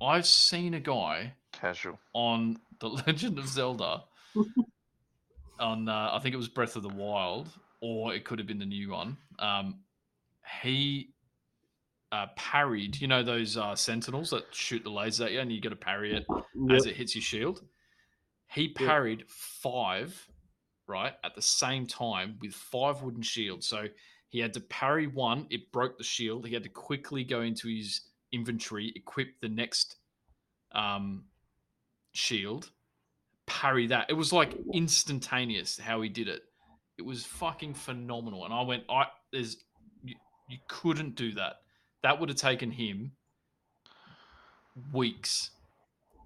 [0.00, 1.98] I've seen a guy Casual.
[2.14, 4.04] on the Legend of Zelda
[5.58, 7.48] on uh, I think it was Breath of the Wild,
[7.80, 9.16] or it could have been the new one.
[9.38, 9.80] Um,
[10.62, 11.10] he
[12.12, 13.00] uh, parried.
[13.00, 15.76] You know those uh, sentinels that shoot the lasers at you, and you got to
[15.76, 16.24] parry it
[16.54, 16.76] Yep.
[16.76, 17.62] as it hits your shield.
[18.48, 20.28] He parried five,
[20.90, 23.66] right, at the same time with five wooden shields.
[23.66, 23.86] So
[24.28, 26.46] he had to parry one, it broke the shield.
[26.46, 28.00] He had to quickly go into his
[28.32, 29.96] inventory, equip the next
[30.72, 31.24] um,
[32.12, 32.70] shield,
[33.46, 34.06] parry that.
[34.08, 36.42] It was like instantaneous how he did it.
[36.98, 38.44] It was fucking phenomenal.
[38.44, 39.56] And I went, I there's
[40.04, 40.14] you,
[40.48, 41.56] you couldn't do that.
[42.02, 43.12] That would have taken him
[44.92, 45.50] weeks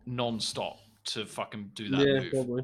[0.06, 2.30] non-stop to fucking do that yeah, move.
[2.30, 2.62] probably.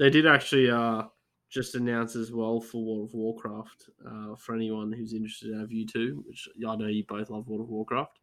[0.00, 1.02] They did actually uh,
[1.50, 5.66] just announce as well for World of Warcraft uh, for anyone who's interested in our
[5.66, 8.18] view too, which I know you both love World of Warcraft,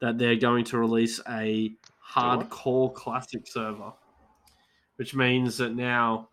[0.00, 1.74] that they're going to release a
[2.14, 3.92] hardcore classic server,
[4.96, 6.28] which means that now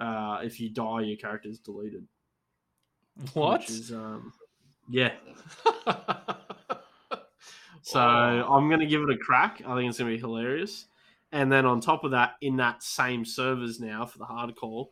[0.00, 2.06] uh, if you die, your character is deleted.
[3.34, 3.68] What?
[3.68, 4.32] Is, um,
[4.88, 5.12] yeah.
[7.82, 8.54] So Oh.
[8.54, 9.60] I'm going to give it a crack.
[9.66, 10.86] I think it's going to be hilarious.
[11.32, 14.86] And then on top of that, in that same servers now for the hardcore,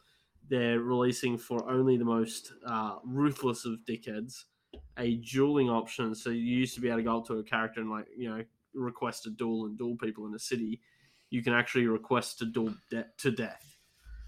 [0.48, 4.44] they're releasing for only the most uh, ruthless of dickheads
[4.98, 6.14] a dueling option.
[6.14, 8.28] So you used to be able to go up to a character and like you
[8.30, 8.44] know
[8.74, 10.80] request a duel and duel people in a city.
[11.30, 13.76] You can actually request to duel de- to death.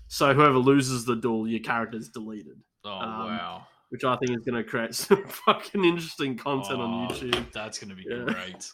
[0.09, 3.66] So whoever loses the duel, your character's deleted, oh um, wow.
[3.89, 7.51] which I think is going to create some fucking interesting content on Oh, YouTube.
[7.52, 8.24] That's gonna be Yeah.
[8.24, 8.70] great.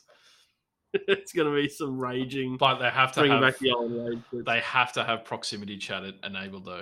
[1.09, 2.57] it's going to be some raging.
[2.57, 4.45] But they have to bringing have back the old rage.
[4.47, 6.81] they have to have proximity chat enabled though.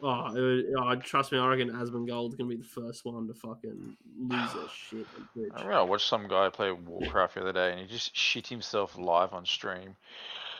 [0.00, 3.34] Oh, it would- oh, trust me, I reckon Asmongold's gonna be the first one to
[3.34, 5.50] fucking lose their shit on I Twitch.
[5.54, 8.96] remember I watched some guy play Warcraft the other day, and he just shit himself
[8.96, 9.96] live on stream.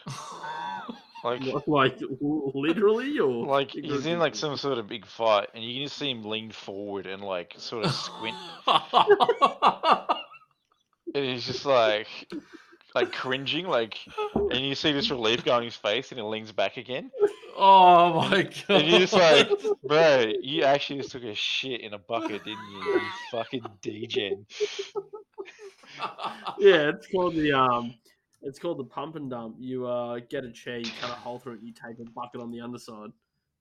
[1.24, 5.64] Like, What, like literally, or like he's in like some sort of big fight, and
[5.64, 8.36] you can just see him lean forward and like sort of squint,
[11.14, 12.08] and he's just like,
[12.94, 13.98] like cringing, like,
[14.34, 17.10] and you see this relief go on his face, and he leans back again,
[17.58, 18.54] oh my god.
[18.68, 19.50] and you're just like,
[19.84, 22.78] bro, you actually just took a shit in a bucket, didn't you?
[22.78, 24.46] You fucking degen.
[26.58, 27.94] yeah, it's called the um,
[28.42, 29.56] it's called the pump and dump.
[29.58, 32.40] You uh get a chair, you cut a hole through it, you tape a bucket
[32.40, 33.10] on the underside.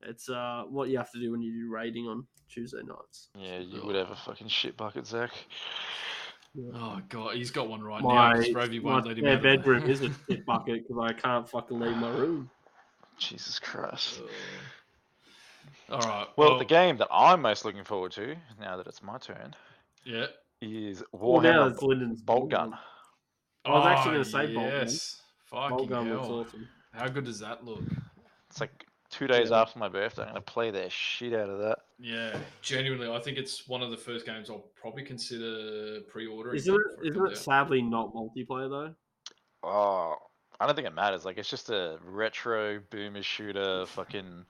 [0.03, 3.29] It's uh what you have to do when you do raiding on Tuesday nights.
[3.35, 5.31] Yeah, you would have a fucking shit bucket, Zach.
[6.73, 8.07] Oh god, he's got one right now.
[8.07, 11.03] My, 'cause Rovi my won't let him spare out bedroom is a shit bucket because
[11.03, 12.49] I can't fucking leave my room.
[13.17, 14.21] Jesus Christ.
[15.89, 16.27] All right.
[16.35, 19.55] Well, the game that I'm most looking forward to, now that it's my turn,
[20.03, 20.27] Yeah.
[20.61, 22.77] is Well, now Warhammer it's Lyndon's Boltgun.
[23.65, 24.83] I was actually Oh, gonna say Boltgun.
[24.83, 25.21] yes.
[25.45, 26.39] Fucking Boltgun looks hell.
[26.41, 26.67] awesome.
[26.93, 27.83] How good does that look?
[28.49, 28.86] It's like
[29.17, 29.61] two days Yeah.
[29.61, 30.21] after my birthday.
[30.23, 31.79] I'm gonna play the shit out of that.
[31.99, 36.55] Yeah, genuinely, I think it's one of the first games I'll probably consider pre-ordering.
[36.57, 37.07] Isn't it?
[37.09, 38.95] Isn't it sadly not multiplayer though?
[39.63, 40.15] Oh,
[40.59, 41.25] I don't think it matters.
[41.25, 44.45] Like, it's just a retro boomer shooter, fucking.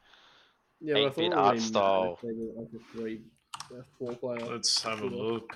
[0.82, 2.20] Yeah, I 8-bit thought it art would be style.
[2.22, 3.22] Like a three,
[3.72, 4.46] a four player.
[4.52, 5.16] Let's have a shooter.
[5.16, 5.54] look.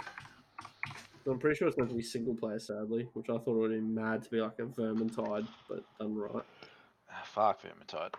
[1.27, 3.79] I'm pretty sure it's meant to be single player, sadly, which I thought would be
[3.79, 6.43] mad to be like a Vermintide, but done right.
[7.11, 8.15] ah, Fuck Vermintide.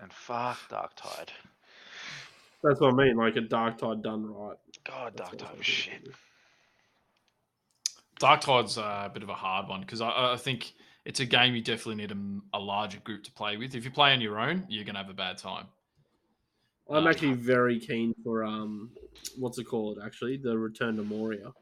[0.00, 1.28] And fuck Darktide.
[2.62, 4.56] That's what I mean, like a Darktide done right.
[4.84, 6.08] God, Dark what Tide was shit.
[8.20, 10.72] Darktide's a bit of a hard one because I, I think
[11.04, 12.16] it's a game you definitely need
[12.54, 13.74] a larger group to play with.
[13.74, 15.66] If you play on your own, you're gonna have a bad time.
[16.88, 18.90] I'm Um, actually very keen for um,
[19.38, 19.98] what's it called?
[20.04, 21.52] Actually, the Return to Moria.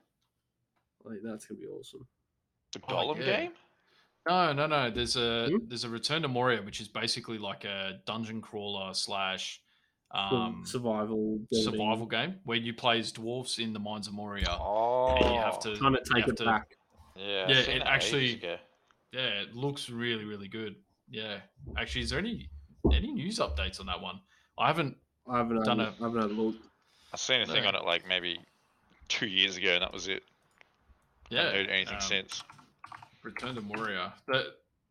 [1.04, 2.06] Like that's gonna be awesome.
[2.72, 3.36] The Oh, Gollum yeah.
[3.40, 3.52] game?
[4.28, 4.90] No, no, no.
[4.90, 5.56] There's a Hmm?
[5.68, 9.60] there's a Return to Moria, which is basically like a dungeon crawler slash
[10.12, 14.48] um, survival, building, survival game where you play as dwarfs in the mines of Moria.
[14.50, 15.14] Oh.
[15.16, 16.66] and you have to Trying to take it to- back.
[17.16, 18.40] Yeah, Yeah, it actually-
[19.12, 20.76] Yeah, it looks really, really good.
[21.08, 21.40] Yeah,
[21.76, 22.48] actually, is there any
[22.92, 24.20] any news updates on that one?
[24.58, 24.96] I haven't.
[25.28, 26.56] I haven't Done had, a- I haven't had a look.
[27.12, 27.68] I seen a thing No.
[27.70, 28.38] on it like maybe
[29.08, 30.22] two years ago, and that was it.
[31.30, 32.42] Yeah, Haven't heard anything um, since.
[33.22, 34.14] Return to Moria.
[34.26, 34.46] The,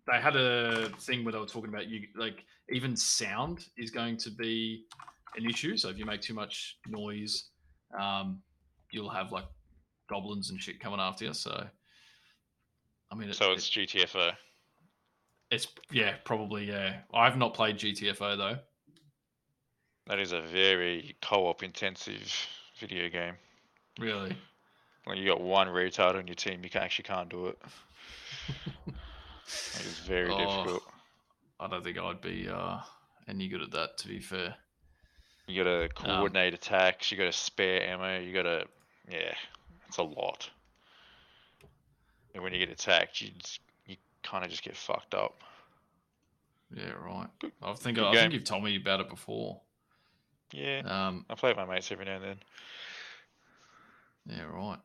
[0.08, 4.18] they had a thing where they were talking about you like even sound is going
[4.18, 4.86] to be
[5.36, 5.78] an issue.
[5.78, 7.50] So if you make too much noise,
[8.00, 8.42] um,
[8.92, 9.46] you'll have like
[10.10, 11.34] goblins and shit coming after you.
[11.34, 11.64] So
[13.12, 14.32] I mean, it, So it- it's GTFO.
[15.52, 17.02] it's yeah, probably yeah.
[17.14, 18.58] I've not played GTFO though.
[20.08, 22.34] That is a very co-op intensive
[22.80, 23.36] video game.
[24.00, 24.36] Really,
[25.06, 27.60] When you got one retard on your team, you can actually can't do it.
[28.88, 30.38] It is very Oh.
[30.38, 30.84] difficult.
[31.60, 32.80] I don't think I'd be uh,
[33.28, 33.98] any good at that.
[34.00, 34.56] To be fair.
[35.48, 37.12] You got to coordinate attacks.
[37.12, 38.20] You got to spare ammo.
[38.20, 38.66] You got to,
[39.10, 39.34] yeah,
[39.88, 40.48] It's a lot.
[42.36, 45.42] And when you get attacked, you just, you kind of just get fucked up.
[46.72, 47.28] Yeah, right.
[47.64, 49.60] I think good I think you've told me about it before.
[50.54, 52.40] Yeah, Um, I play with my mates every now and then.
[54.28, 54.78] yeah, right.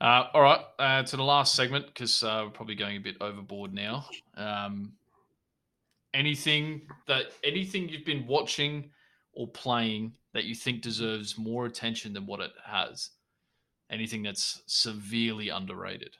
[0.00, 3.16] Uh, all right, uh, to the last segment because uh, we're probably going a bit
[3.20, 4.06] overboard now.
[4.36, 4.92] Um,
[6.12, 8.90] anything that anything you've been watching
[9.32, 13.10] or playing that you think deserves more attention than what it has?
[13.90, 16.16] Anything that's severely underrated?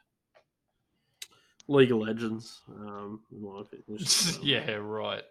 [1.66, 2.60] League of Legends.
[2.68, 5.22] Um, in my opinion, um, yeah, right.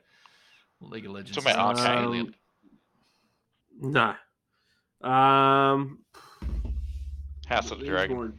[0.82, 1.38] League of Legends.
[1.38, 1.98] Talking about arcade.
[1.98, 2.36] brilliant.
[3.82, 4.16] No.
[5.08, 6.00] Um,
[7.54, 8.34] House of the Dragon.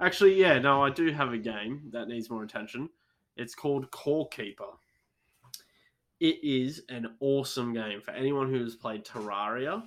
[0.00, 2.88] Actually, yeah, no, I do have a game that needs more attention.
[3.36, 4.64] It's called Core Keeper.
[6.20, 9.82] It is an awesome game for anyone who has played Terraria.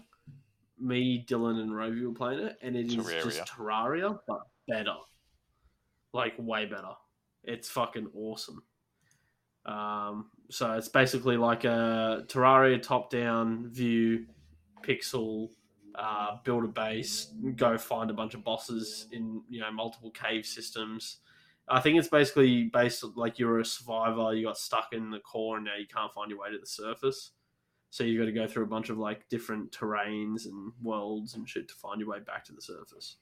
[0.79, 4.95] Me, Dylan, and Rovi were playing it, and it is just Terraria, but better.
[6.13, 6.93] Like, way better.
[7.43, 8.63] It's fucking awesome.
[9.65, 14.25] Um, so it's basically like a Terraria top-down view,
[14.81, 15.49] pixel,
[15.95, 20.45] uh, build a base, go find a bunch of bosses in you know multiple cave
[20.45, 21.17] systems.
[21.69, 25.57] I think it's basically based like you're a survivor, you got stuck in the core,
[25.57, 27.31] and now you can't find your way to the surface.
[27.91, 31.47] So you've got to go through a bunch of like different terrains and worlds and
[31.47, 33.17] shit to find your way back to the surface.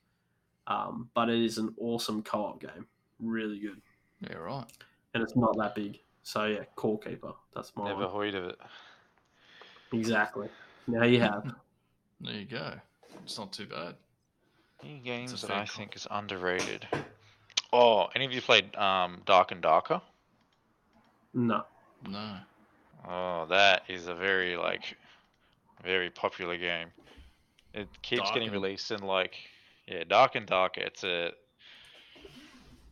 [0.68, 2.86] Um, but it is an awesome co-op game,
[3.20, 3.82] really good,
[4.22, 4.66] Yeah, right.
[5.16, 6.00] and it's not that big.
[6.22, 7.34] So yeah, Core Keeper.
[7.56, 8.16] That's my Never one.
[8.26, 8.58] heard of it.
[9.92, 10.48] exactly.
[10.88, 11.54] Now you have.
[12.22, 12.74] There you go.
[13.24, 13.96] It's not too bad.
[14.84, 15.78] Any games that I call.
[15.78, 16.88] think is underrated.
[17.72, 20.02] Oh, any of you played um, Dark and Darker?
[21.34, 21.64] No.
[22.08, 22.38] No.
[23.08, 24.98] Oh, that is a very like
[25.84, 26.88] very popular game.
[27.74, 29.36] It keeps Dark getting and- released in like
[29.88, 30.82] yeah, Dark and Darker.
[30.82, 31.32] It's a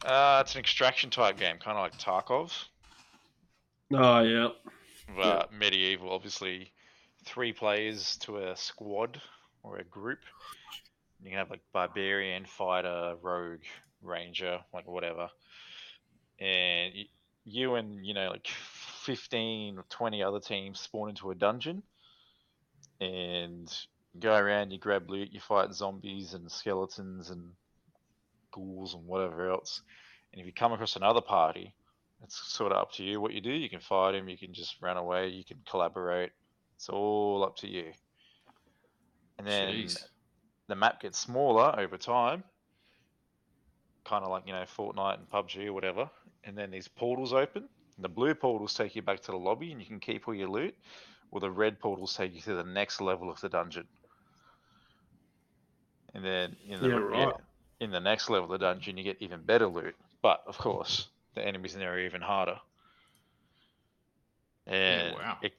[0.06, 2.52] uh, it's an extraction type game, kind of like Tarkov,
[3.92, 4.50] Oh yeah.
[5.16, 6.12] but medieval.
[6.12, 6.72] Obviously,
[7.28, 9.22] three players to a squad
[9.64, 10.20] or a group.
[11.22, 13.64] You can have like barbarian, fighter, rogue,
[14.02, 15.30] ranger, like whatever.
[16.40, 17.10] And y-
[17.46, 18.48] you and you know like
[19.06, 21.82] 15 or 20 other teams spawn into a dungeon
[23.00, 23.74] and
[24.20, 27.54] go around you grab loot you fight zombies and skeletons and
[28.52, 29.82] ghouls and whatever else
[30.34, 31.74] and if you come across another party
[32.24, 34.54] it's sort of up to you what you do you can fight them you can
[34.54, 36.32] just run away you can collaborate
[36.78, 37.92] it's all up to you
[39.38, 40.06] and then Jeez.
[40.68, 42.44] the map gets smaller over time,
[44.04, 46.10] kind of like you know Fortnite and PUBG or whatever.
[46.44, 47.68] And then these portals open.
[47.96, 50.36] And the blue portals take you back to the lobby, and you can keep all
[50.36, 50.76] your loot.
[51.32, 53.86] Or the red portals take you to the next level of the dungeon.
[56.14, 57.34] And then in the Yeah, right.
[57.82, 59.96] in the next level of the dungeon, you get even better loot.
[60.22, 62.60] But of course, the enemies in there are even harder.
[64.66, 65.38] And wow.
[65.42, 65.54] it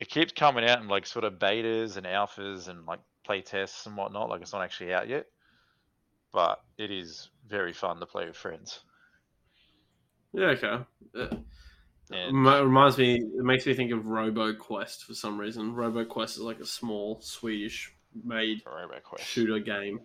[0.00, 3.86] it keeps coming out in like sort of betas and alphas and like play tests
[3.86, 4.28] and whatnot.
[4.30, 5.26] Like it's not actually out yet,
[6.32, 8.80] but it is very fun to play with friends.
[10.32, 10.84] Yeah, okay.
[11.14, 11.36] Uh,
[12.12, 15.74] And Remi- reminds me, it makes me think of RoboQuest for some reason.
[15.74, 17.92] RoboQuest is like a small Swedish
[18.24, 19.20] made RoboQuest.
[19.20, 20.00] shooter game,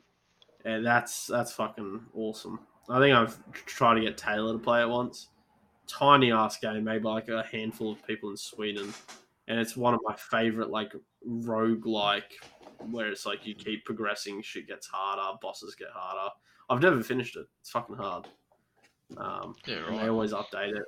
[0.65, 2.59] and that's that's fucking awesome.
[2.89, 5.29] I think I've tried to get Taylor to play it once.
[5.87, 8.93] Tiny ass game made by like a handful of people in Sweden,
[9.47, 10.93] and it's one of my favorite like
[11.23, 12.31] rogue like
[12.89, 16.29] where it's like you keep progressing, shit gets harder, bosses get harder.
[16.69, 17.45] I've never finished it.
[17.61, 18.27] It's fucking hard.
[19.17, 20.83] Um, Yeah, and they always update it.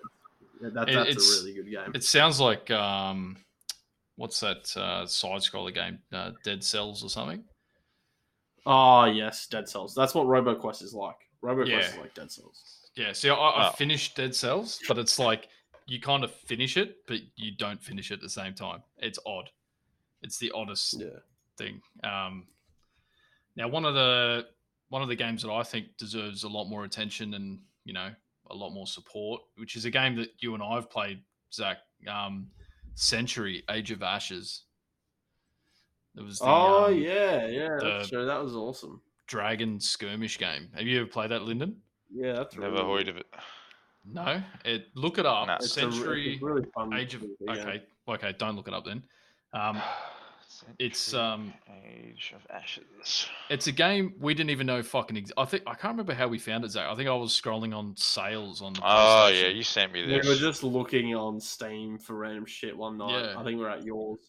[0.62, 1.92] Yeah, That, It- that's it's- a really good game.
[1.94, 3.38] It sounds like um,
[4.16, 6.00] what's that uh, side scroller game?
[6.12, 7.44] Uh, Dead Cells or something?
[8.66, 9.94] Oh yes, Dead Cells.
[9.96, 11.16] That's what RoboQuest is like.
[11.44, 11.80] RoboQuest Yeah.
[11.90, 12.90] is like Dead Cells.
[12.96, 13.14] Yeah.
[13.14, 13.72] See, I, I Oh.
[13.74, 15.48] finished Dead Cells, but it's like
[15.88, 18.84] you kind of finish it, but you don't finish it at the same time.
[18.98, 19.50] It's odd.
[20.22, 21.20] It's the oddest Yeah.
[21.58, 21.82] thing.
[22.04, 22.48] Um,
[23.56, 24.48] now, one of the
[24.90, 28.14] one of the games that I think deserves a lot more attention and you know
[28.50, 31.22] a lot more support, which is a game that you and I have played,
[31.54, 31.78] Zach.
[32.08, 32.52] Um,
[32.96, 34.64] Century: Age of Ashes.
[36.16, 37.78] It was the, oh um, yeah, yeah.
[37.82, 38.26] That's the- true.
[38.26, 39.02] That was awesome.
[39.28, 40.70] Dragon skirmish game.
[40.74, 41.82] Have you ever played that, Lyndon?
[42.12, 43.10] Yeah, that's Never really heard good.
[43.10, 43.26] of it.
[44.12, 44.42] No.
[44.66, 45.48] It look it up.
[45.48, 45.56] No.
[45.56, 46.66] It's a- a Century really
[46.96, 47.32] Age of game.
[47.50, 48.34] okay, okay.
[48.38, 49.04] Don't look it up then.
[49.54, 49.82] Um,
[50.80, 51.54] it's, um,
[51.86, 53.28] Age of Ashes.
[53.50, 55.18] it's a game we didn't even know fucking.
[55.18, 56.88] Ex- I think I can't remember how we found it, Zach.
[56.90, 58.82] I think I was scrolling on sales on the.
[58.84, 60.10] Oh yeah, you sent me this.
[60.12, 60.28] We this.
[60.42, 63.12] were just looking on Steam for random shit one night.
[63.34, 63.40] Yeah.
[63.40, 64.20] I think we're at yours.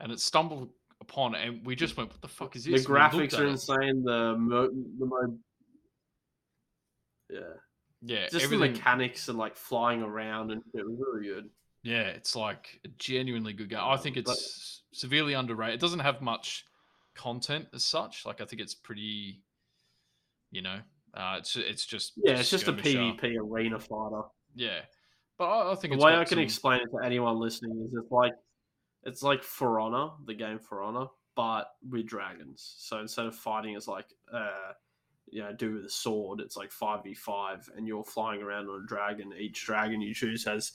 [0.00, 0.70] and it stumbled
[1.02, 3.40] upon, and we just went, "What the fuck is this?" And we looked graphics at
[3.40, 3.50] are it.
[3.50, 4.02] insane.
[4.02, 5.38] The mo- the mo-
[7.30, 7.40] Yeah,
[8.02, 8.72] Yeah, just everything.
[8.72, 11.50] the mechanics and like flying around and it was really good.
[11.82, 13.80] Yeah, it's like a genuinely good game.
[13.82, 15.74] I think But- it's severely underrated.
[15.76, 16.64] It doesn't have much
[17.14, 18.24] content as such.
[18.26, 19.42] Like I think it's pretty,
[20.50, 20.80] you know,
[21.14, 22.72] uh, it's it's just Yeah, it's just a.
[22.72, 24.22] PvP arena fighter.
[24.54, 24.80] Yeah,
[25.38, 27.84] but I, I think The it's way I can some- explain it to anyone listening
[27.86, 28.32] is it's like
[29.04, 31.06] it's like For Honor, the game For Honor,
[31.36, 32.74] but with dragons.
[32.78, 34.72] So instead of fighting as like uh
[35.30, 38.68] you know, do with a sword, it's like five v five, and you're flying around
[38.68, 39.32] on a dragon.
[39.38, 40.72] Each dragon you choose has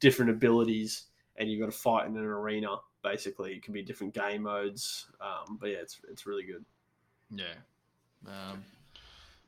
[0.00, 1.04] different abilities,
[1.36, 2.76] and you've got to fight in an arena.
[3.02, 5.06] Basically, it can be different game modes.
[5.20, 6.64] Um, but yeah, it's it's really good.
[7.30, 7.44] Yeah,
[8.26, 8.64] um,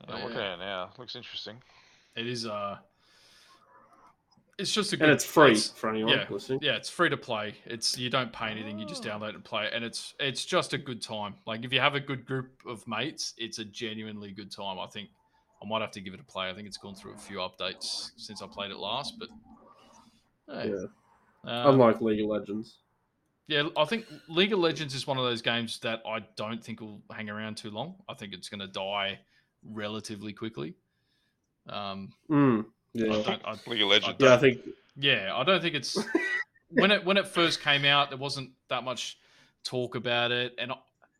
[0.07, 0.91] Yeah, I'm looking at it now.
[0.99, 1.57] Looks interesting.
[2.17, 2.47] it is.
[2.47, 2.79] Uh,
[4.59, 5.05] it's just a good.
[5.05, 6.27] And it's free it's- for anyone yeah.
[6.31, 6.61] listening.
[6.63, 7.55] Yeah, it's free to play.
[7.67, 8.79] It's you don't pay anything.
[8.79, 11.35] You just download and play, it, and it's it's just a good time.
[11.47, 14.79] Like if you have a good group of mates, it's a genuinely good time.
[14.79, 15.09] I think
[15.63, 16.49] I might have to give it a play.
[16.51, 19.29] I think it's gone through a few updates since I played it last, but
[20.49, 20.85] hey, Yeah.
[21.45, 22.79] um, Unlike League of Legends.
[23.49, 26.81] yeah, I think League of Legends is one of those games that I don't think
[26.81, 27.97] will hang around too long.
[28.09, 29.19] I think it's going to die
[29.65, 30.75] relatively quickly.
[31.69, 32.67] Um, Mm,
[33.03, 33.23] I yeah.
[33.23, 34.17] don't, I, League of Legends.
[34.19, 34.61] Yeah, I think
[34.97, 35.99] Yeah, I don't think it's
[36.71, 38.11] when it when it first came out.
[38.11, 39.19] There wasn't that much
[39.65, 40.73] talk about it, and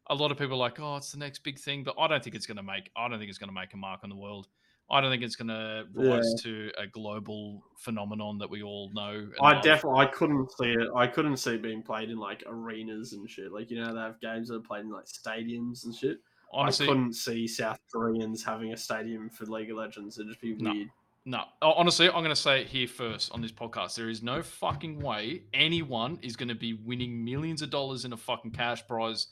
[0.09, 2.23] a lot of people are like, "Oh, it's the next big thing," but I don't
[2.23, 2.91] think it's going to make.
[2.97, 4.49] I don't think it's going to make a mark on the world.
[4.89, 9.29] I don't think it's going to rise to a global phenomenon that we all know.
[9.43, 9.63] I love.
[9.63, 10.89] definitely I couldn't see it.
[10.95, 13.53] I couldn't see it being played in like arenas and shit.
[13.53, 16.19] Like you know they have games that are played in like stadiums and shit.
[16.53, 20.19] honestly I couldn't see South Koreans having a stadium for League of Legends.
[20.19, 20.63] It'd just be weird.
[20.63, 20.85] No,
[21.33, 23.97] Oh, honestly, I'm going to say it here first on this podcast.
[23.97, 28.13] There is no fucking way anyone is going to be winning millions of dollars in
[28.13, 29.29] a fucking cash prize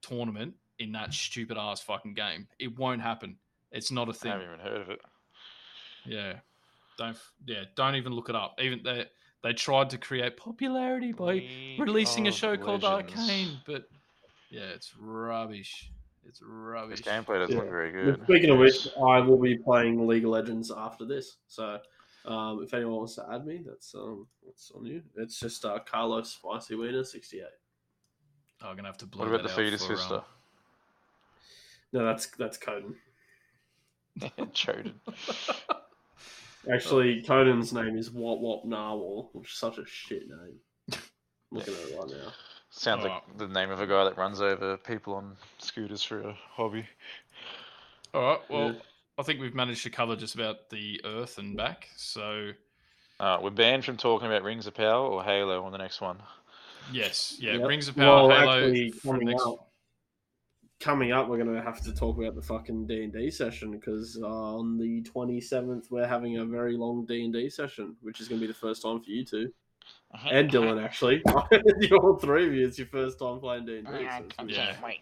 [0.00, 2.46] tournament in that stupid ass fucking game.
[2.58, 3.36] It won't happen.
[3.70, 4.32] It's not a thing.
[4.32, 5.00] haven't even heard of it.
[6.06, 6.34] Yeah,
[6.96, 7.16] don't.
[7.44, 8.58] Yeah, don't even look it up.
[8.60, 9.06] Even they
[9.42, 13.20] they tried to create popularity by League releasing a show called Legends.
[13.20, 13.88] Arcane, but
[14.50, 15.90] yeah, it's rubbish.
[16.28, 17.02] It's This rubbish.
[17.02, 17.62] gameplay doesn't Yeah.
[17.62, 18.22] look very good.
[18.24, 21.36] Speaking of which, I will be playing League of Legends after this.
[21.46, 21.78] So
[22.24, 25.02] um, if anyone wants to add me, that's um that's on you.
[25.16, 27.46] It's just uh, Carlos Spicy Wiener sixty eight.
[28.62, 30.22] I'm gonna have to blow what about that the out fetus for, um, sister?
[31.92, 32.94] No, that's that's Coden.
[34.52, 34.94] Choden.
[36.72, 40.58] Actually, Coden's name is Wop Wop Narwhal, which is such a shit name.
[41.52, 42.32] Looking at it right now.
[42.78, 46.32] Sounds like the name of a guy that runs over people on scooters for a
[46.52, 46.84] hobby.
[48.12, 48.40] All right.
[48.50, 48.80] Well, Yeah.
[49.18, 51.88] I think we've managed to cover just about the Earth and back.
[51.96, 52.52] So
[53.18, 56.22] Uh, we're banned from talking about Rings of Power or Halo on the next one.
[56.92, 57.66] yes, yeah, Yep.
[57.68, 58.52] Rings of Power, Well, Halo.
[58.58, 59.72] actually, coming next- up,
[60.80, 64.18] coming up, we're gonna have to talk about the fucking D and D session because
[64.22, 68.20] uh, on the twenty seventh we're having a very long D and D session, which
[68.20, 69.50] is gonna be the first time for you two
[70.30, 70.82] and Dylan.
[70.82, 71.22] Actually,
[71.92, 74.54] all three of you, it's your first time playing D and D.
[74.54, 74.72] Yeah.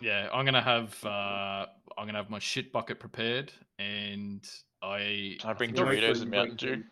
[0.00, 1.66] Yeah, I'm gonna have uh,
[1.96, 4.46] I'm gonna have my shit bucket prepared, and
[4.82, 5.36] I.
[5.40, 6.82] Can I bring I've- Doritos and Mountain Dew?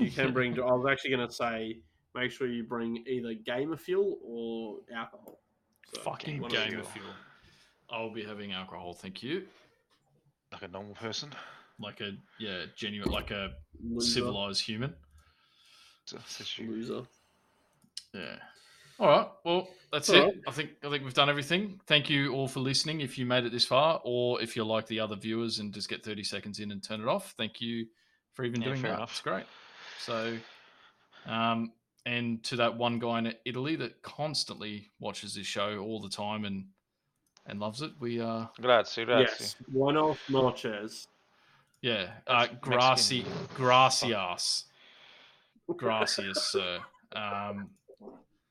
[0.00, 0.52] You can bring.
[0.60, 1.78] I was actually gonna say,
[2.14, 5.40] make sure you bring either gamer fuel or alcohol.
[5.92, 6.80] So, fucking one of the game two.
[6.80, 7.06] of fuel.
[7.90, 9.44] I'll be having alcohol, thank you.
[10.52, 11.30] Like a normal person.
[11.80, 13.50] Like a yeah, genuine, like a
[13.82, 14.10] Loser.
[14.12, 14.94] civilized human.
[16.06, 16.50] So- says.
[16.58, 17.02] Loser.
[18.12, 18.36] Yeah.
[18.98, 19.28] All right.
[19.44, 20.22] Well, that's All it.
[20.24, 20.34] right.
[20.46, 21.80] I think I think we've done everything.
[21.86, 23.00] Thank you all for listening.
[23.00, 25.88] If you made it this far, or if you're like the other viewers and just
[25.88, 27.86] get 30 seconds in and turn it off, thank you
[28.34, 28.94] for even Yeah, doing that.
[28.94, 29.10] enough.
[29.12, 29.44] It's great.
[29.98, 30.36] So,
[31.26, 31.72] um,
[32.04, 36.44] and to that one guy in Italy that constantly watches this show all the time
[36.44, 36.66] and
[37.46, 39.24] and loves it, we uh Grazie, grazie.
[39.40, 39.56] Yes.
[39.68, 41.08] Buenos noches.
[41.80, 43.48] yeah, uh, That's graci Mexican.
[43.56, 44.64] gracias,
[45.76, 46.78] gracias, sir.
[47.14, 47.70] Um,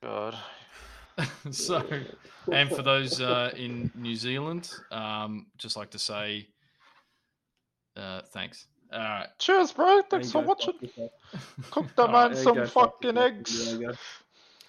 [0.03, 0.35] God.
[1.51, 1.85] so.
[2.51, 6.47] And for those uh, in New Zealand, um, just like to say
[7.95, 8.67] uh, thanks.
[8.91, 9.27] All right.
[9.39, 10.01] Cheers, bro.
[10.09, 10.73] Thanks for go, watching.
[11.69, 13.31] Cook the man There you some fucking yourself.
[13.31, 13.65] eggs.
[13.65, 13.93] There you go.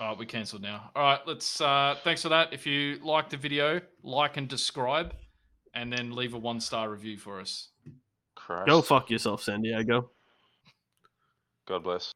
[0.00, 0.90] All right, we cancelled now.
[0.96, 1.60] All right, let's.
[1.60, 2.52] Uh, thanks for that.
[2.52, 5.14] If you like the video, like and describe,
[5.74, 7.68] and then leave a one star review for us.
[8.34, 8.66] Christ.
[8.66, 10.10] Go fuck yourself, San Diego.
[11.66, 12.12] God bless.